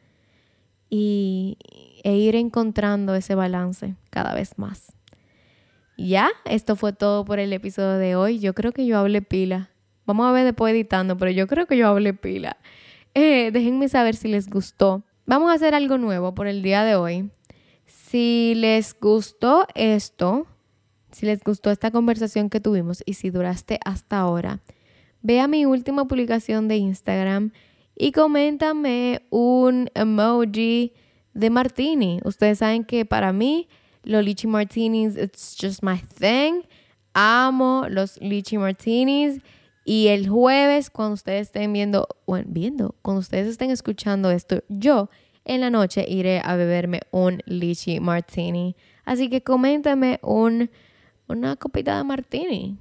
Y, 0.91 1.57
e 2.05 2.17
ir 2.17 2.37
encontrando 2.37 3.15
ese 3.15 3.35
balance 3.35 3.95
cada 4.11 4.35
vez 4.35 4.59
más. 4.59 4.93
Ya, 5.97 6.31
esto 6.45 6.77
fue 6.77 6.93
todo 6.93 7.25
por 7.25 7.39
el 7.39 7.53
episodio 7.53 7.99
de 7.99 8.17
hoy. 8.17 8.41
Yo 8.41 8.55
creo 8.55 8.73
que 8.73 8.87
yo 8.87 8.99
hablé 8.99 9.23
pila. 9.23 9.71
Vamos 10.05 10.27
a 10.27 10.33
ver 10.33 10.45
después 10.45 10.73
editando, 10.73 11.17
pero 11.17 11.31
yo 11.31 11.47
creo 11.47 11.67
que 11.67 11.77
yo 11.77 11.89
hablé 11.89 12.13
pila. 12.13 12.57
Eh, 13.15 13.51
déjenme 13.53 13.89
saber 13.89 14.17
si 14.17 14.29
les 14.29 14.49
gustó. 14.49 15.05
Vamos 15.27 15.51
a 15.51 15.55
hacer 15.55 15.75
algo 15.75 15.99
nuevo 15.99 16.35
por 16.35 16.47
el 16.47 16.63
día 16.63 16.83
de 16.85 16.97
hoy. 16.97 17.31
Si 17.87 18.55
les 18.57 18.99
gustó 18.99 19.67
esto, 19.75 20.47
si 21.13 21.27
les 21.27 21.43
gustó 21.43 21.71
esta 21.71 21.91
conversación 21.91 22.51
que 22.51 22.61
tuvimos 22.61 23.03
y 23.07 23.15
si 23.15 23.31
duraste 23.31 23.79
hasta 23.85 24.19
ahora, 24.19 24.61
ve 25.23 25.41
a 25.41 25.49
mi 25.49 25.67
última 25.67 26.07
publicación 26.07 26.69
de 26.69 26.77
Instagram 26.77 27.53
y 27.97 28.13
coméntame 28.13 29.23
un 29.31 29.89
emoji 29.95 30.93
de 31.35 31.51
martini. 31.51 32.21
Ustedes 32.25 32.59
saben 32.59 32.85
que 32.85 33.05
para 33.05 33.33
mí 33.33 33.69
los 34.03 34.25
lychee 34.25 34.49
martinis, 34.49 35.17
it's 35.17 35.57
just 35.61 35.83
my 35.83 35.99
thing. 35.99 36.63
Amo 37.15 37.87
los 37.89 38.21
lychee 38.21 38.59
martinis. 38.59 39.41
Y 39.85 40.09
el 40.09 40.29
jueves, 40.29 40.91
cuando 40.91 41.15
ustedes 41.15 41.49
estén 41.49 41.73
viendo, 41.73 42.07
bueno, 42.27 42.47
viendo, 42.49 42.95
cuando 43.03 43.21
ustedes 43.21 43.49
estén 43.49 43.71
escuchando 43.71 44.31
esto, 44.31 44.63
yo 44.69 45.11
en 45.45 45.61
la 45.61 45.71
noche 45.71 46.05
iré 46.09 46.41
a 46.45 46.55
beberme 46.55 47.01
un 47.11 47.43
lychee 47.47 47.99
martini. 47.99 48.77
Así 49.05 49.29
que 49.29 49.43
coméntame 49.43 50.21
un 50.23 50.71
una 51.29 51.57
copita 51.57 51.97
de 51.97 52.05
martini. 52.05 52.79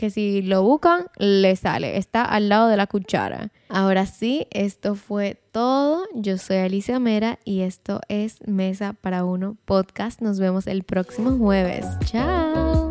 Que 0.00 0.08
si 0.08 0.40
lo 0.40 0.62
buscan, 0.62 1.08
le 1.18 1.54
sale. 1.56 1.98
Está 1.98 2.24
al 2.24 2.48
lado 2.48 2.68
de 2.68 2.78
la 2.78 2.86
cuchara. 2.86 3.50
Ahora 3.68 4.06
sí, 4.06 4.46
esto 4.50 4.94
fue 4.94 5.38
todo. 5.52 6.06
Yo 6.14 6.38
soy 6.38 6.56
Alicia 6.56 6.98
Mera 6.98 7.38
y 7.44 7.60
esto 7.60 8.00
es 8.08 8.38
Mesa 8.46 8.94
para 8.94 9.24
Uno 9.24 9.58
Podcast. 9.66 10.22
Nos 10.22 10.40
vemos 10.40 10.66
el 10.66 10.84
próximo 10.84 11.36
jueves. 11.36 11.84
Chao. 12.06 12.89